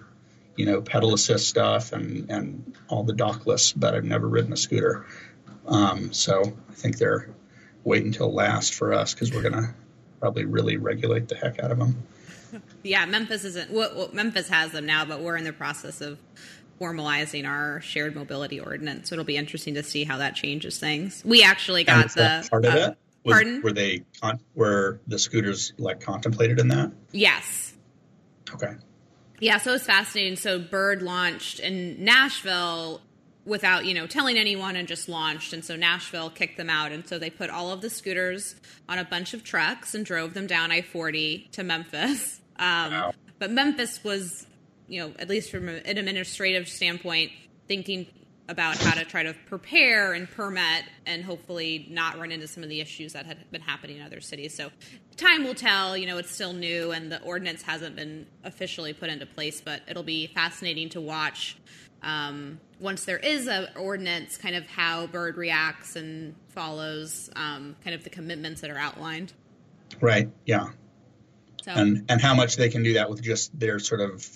you 0.57 0.67
know 0.67 0.81
pedal 0.81 1.15
assist 1.15 1.49
stuff 1.49 1.93
and 1.93 2.31
and 2.31 2.77
all 2.89 3.03
the 3.03 3.13
dockless, 3.13 3.75
but 3.77 3.95
I've 3.95 4.05
never 4.05 4.29
ridden 4.29 4.53
a 4.53 4.57
scooter. 4.57 5.05
Um, 5.67 6.13
so 6.13 6.43
I 6.71 6.75
think 6.75 6.99
they're 6.99 7.29
wait 7.83 8.05
until 8.05 8.33
last 8.33 8.75
for 8.75 8.93
us 8.93 9.15
because 9.15 9.33
we're 9.33 9.43
gonna 9.43 9.75
probably 10.21 10.45
really 10.45 10.77
regulate 10.77 11.29
the 11.29 11.35
heck 11.35 11.59
out 11.59 11.73
of 11.73 11.79
them. 11.79 12.07
Yeah, 12.83 13.07
Memphis 13.07 13.45
isn't. 13.45 13.71
Well, 13.71 13.93
well, 13.95 14.11
Memphis 14.13 14.49
has 14.49 14.73
them 14.73 14.87
now, 14.87 15.05
but 15.05 15.21
we're 15.21 15.37
in 15.37 15.45
the 15.45 15.53
process 15.53 16.01
of 16.01 16.19
formalizing 16.81 17.47
our 17.47 17.81
shared 17.83 18.17
mobility 18.17 18.59
ordinance. 18.59 19.11
So 19.11 19.15
it'll 19.15 19.25
be 19.25 19.37
interesting 19.37 19.75
to 19.75 19.83
see 19.83 20.05
how 20.05 20.19
that 20.19 20.35
changes 20.35 20.79
things. 20.79 21.23
We 21.25 21.43
actually 21.43 21.85
got 21.85 22.15
the 22.15 22.47
part 22.51 22.65
of 22.65 22.75
uh, 22.75 22.77
it. 22.79 22.99
Was, 23.23 23.35
pardon? 23.35 23.61
Were 23.63 23.73
they 23.73 24.05
con- 24.21 24.41
were 24.55 24.99
the 25.07 25.19
scooters 25.19 25.75
like 25.77 26.01
contemplated 26.01 26.59
in 26.59 26.69
that? 26.69 26.93
Yes, 27.13 27.71
Okay. 28.55 28.75
Yeah, 29.41 29.59
so 29.59 29.75
it's 29.75 29.87
fascinating. 29.87 30.37
So 30.37 30.59
Bird 30.59 31.03
launched 31.03 31.61
in 31.61 32.05
Nashville 32.05 33.01
without, 33.47 33.87
you 33.87 33.95
know, 33.95 34.07
telling 34.07 34.37
anyone 34.37 34.77
and 34.77 34.87
just 34.87 35.09
launched. 35.09 35.53
And 35.53 35.65
so 35.65 35.77
Nashville 35.77 36.31
kicked 36.31 36.57
them 36.57 36.69
out. 36.69 36.93
And 36.93 37.07
so 37.07 37.19
they 37.19 37.31
put 37.31 37.49
all 37.49 37.73
of 37.73 37.81
the 37.81 37.89
scooters 37.89 38.55
on 38.89 38.99
a 38.99 39.05
bunch 39.05 39.33
of 39.33 39.43
trucks 39.43 39.95
and 39.95 40.05
drove 40.05 40.35
them 40.35 40.47
down 40.47 40.71
I 40.71 40.83
40 40.83 41.49
to 41.53 41.63
Memphis. 41.63 42.40
Um, 42.61 42.93
Wow. 42.93 43.13
But 43.41 43.51
Memphis 43.51 44.05
was, 44.05 44.47
you 44.87 45.01
know, 45.01 45.15
at 45.19 45.29
least 45.29 45.51
from 45.51 45.69
an 45.69 45.97
administrative 45.99 46.69
standpoint, 46.69 47.33
thinking 47.67 48.07
about 48.51 48.77
how 48.77 48.93
to 48.95 49.05
try 49.05 49.23
to 49.23 49.35
prepare 49.47 50.13
and 50.13 50.29
permit 50.31 50.85
and 51.07 51.25
hopefully 51.25 51.87
not 51.89 52.19
run 52.19 52.33
into 52.33 52.47
some 52.47 52.63
of 52.63 52.69
the 52.69 52.81
issues 52.81 53.15
that 53.15 53.25
had 53.25 53.51
been 53.51 53.63
happening 53.63 53.97
in 53.97 54.03
other 54.03 54.21
cities. 54.21 54.55
So 54.55 54.71
time 55.17 55.45
will 55.45 55.55
tell. 55.55 55.97
You 55.97 56.07
know, 56.07 56.19
it's 56.19 56.33
still 56.33 56.53
new 56.53 56.91
and 56.91 57.11
the 57.11 57.23
ordinance 57.23 57.63
hasn't 57.63 57.97
been 57.97 58.27
officially 58.45 58.93
put 58.93 59.09
into 59.09 59.25
place, 59.25 59.61
but 59.61 59.81
it'll 59.89 60.03
be 60.03 60.27
fascinating 60.27 60.91
to 60.91 61.01
watch 61.01 61.57
um, 62.03 62.61
once 62.81 63.05
there 63.05 63.19
is 63.19 63.47
a 63.47 63.77
ordinance, 63.79 64.37
kind 64.37 64.57
of 64.57 64.67
how 64.67 65.07
Bird 65.07 65.37
reacts 65.37 65.97
and 65.97 66.35
follows 66.49 67.31
um, 67.37 67.77
kind 67.85 67.95
of 67.95 68.05
the 68.05 68.11
commitments 68.11 68.63
that 68.63 68.71
are 68.71 68.79
outlined. 68.79 69.33
Right. 70.01 70.29
Yeah. 70.47 70.71
So 71.63 71.73
and 71.73 72.05
and 72.09 72.21
how 72.21 72.35
much 72.35 72.57
they 72.57 72.69
can 72.69 72.83
do 72.83 72.95
that 72.95 73.11
with 73.11 73.23
just 73.23 73.59
their 73.59 73.79
sort 73.79 74.01
of 74.01 74.29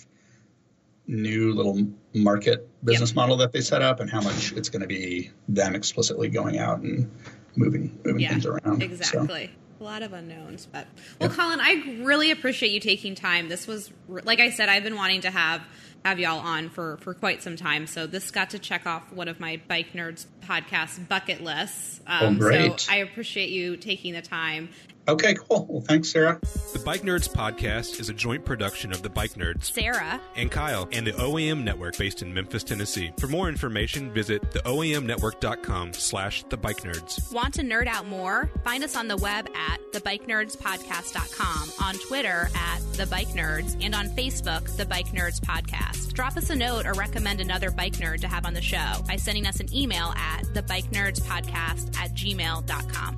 new 1.07 1.53
little 1.53 1.87
market 2.13 2.67
business 2.83 3.13
model 3.15 3.37
that 3.37 3.51
they 3.51 3.61
set 3.61 3.81
up, 3.81 3.99
and 3.99 4.09
how 4.09 4.21
much 4.21 4.51
it's 4.53 4.69
going 4.69 4.81
to 4.81 4.87
be 4.87 5.31
them 5.47 5.75
explicitly 5.75 6.29
going 6.29 6.57
out 6.57 6.79
and 6.79 7.11
moving 7.55 7.99
moving 8.03 8.21
yeah, 8.21 8.29
things 8.29 8.45
around. 8.45 8.79
So, 8.79 8.85
exactly. 8.85 9.51
A 9.77 9.83
lot 9.83 10.03
of 10.03 10.13
unknowns, 10.13 10.67
but 10.71 10.87
well, 11.19 11.29
Colin, 11.29 11.59
I 11.61 11.99
really 12.01 12.31
appreciate 12.31 12.71
you 12.71 12.79
taking 12.79 13.13
time. 13.13 13.49
This 13.49 13.67
was, 13.67 13.91
like 14.07 14.39
I 14.39 14.49
said, 14.49 14.69
I've 14.69 14.83
been 14.83 14.95
wanting 14.95 15.21
to 15.21 15.31
have 15.31 15.61
have 16.05 16.17
y'all 16.17 16.39
on 16.39 16.69
for 16.69 16.97
for 17.01 17.13
quite 17.13 17.43
some 17.43 17.57
time. 17.57 17.85
So 17.85 18.07
this 18.07 18.31
got 18.31 18.51
to 18.51 18.59
check 18.59 18.85
off 18.85 19.11
one 19.11 19.27
of 19.27 19.39
my 19.39 19.59
bike 19.67 19.91
nerds 19.93 20.27
podcast 20.45 21.09
bucket 21.09 21.41
lists. 21.43 21.99
Um, 22.07 22.35
Oh, 22.35 22.39
great. 22.39 22.79
So 22.79 22.93
I 22.93 22.97
appreciate 22.97 23.49
you 23.49 23.75
taking 23.75 24.13
the 24.13 24.21
time. 24.21 24.69
Okay, 25.07 25.35
cool. 25.35 25.67
Well, 25.69 25.81
thanks, 25.81 26.09
Sara. 26.09 26.39
The 26.73 26.79
Bike 26.79 27.01
Nerds 27.01 27.29
podcast 27.31 27.99
is 27.99 28.09
a 28.09 28.13
joint 28.13 28.43
production 28.43 28.91
of 28.91 29.03
the 29.03 29.09
Bike 29.09 29.33
Nerds 29.33 29.65
Sara. 29.65 30.19
and 30.35 30.49
Kyle 30.49 30.87
and 30.91 31.05
the 31.05 31.11
OAM 31.13 31.63
network 31.63 31.97
based 31.97 32.21
in 32.23 32.33
Memphis, 32.33 32.63
Tennessee. 32.63 33.11
For 33.19 33.27
more 33.27 33.47
information, 33.47 34.11
visit 34.11 34.41
theoamnetwork.com 34.51 35.93
slash 35.93 36.43
the 36.49 36.57
bike 36.57 36.81
nerds. 36.81 37.31
Want 37.31 37.53
to 37.55 37.61
nerd 37.61 37.87
out 37.87 38.07
more? 38.07 38.49
Find 38.63 38.83
us 38.83 38.95
on 38.95 39.07
the 39.07 39.17
web 39.17 39.47
at 39.55 39.79
thebikenerds.podcast.com, 39.91 41.71
on 41.81 41.95
Twitter 42.07 42.49
at 42.55 42.79
The 42.93 43.05
Bike 43.05 43.29
Nerds, 43.29 43.77
and 43.83 43.93
on 43.93 44.07
Facebook, 44.09 44.75
The 44.75 44.85
Bike 44.85 45.07
Nerds 45.09 45.39
Podcast. 45.39 46.13
Drop 46.13 46.35
us 46.37 46.49
a 46.49 46.55
note 46.55 46.85
or 46.85 46.93
recommend 46.93 47.41
another 47.41 47.69
bike 47.71 47.93
nerd 47.93 48.21
to 48.21 48.27
have 48.27 48.45
on 48.45 48.53
the 48.53 48.61
show 48.61 48.93
by 49.07 49.17
sending 49.17 49.45
us 49.45 49.59
an 49.59 49.73
email 49.73 50.13
at 50.17 50.43
thebikenerds 50.53 51.21
podcast 51.21 51.95
at 51.97 52.13
gmail.com. 52.13 53.15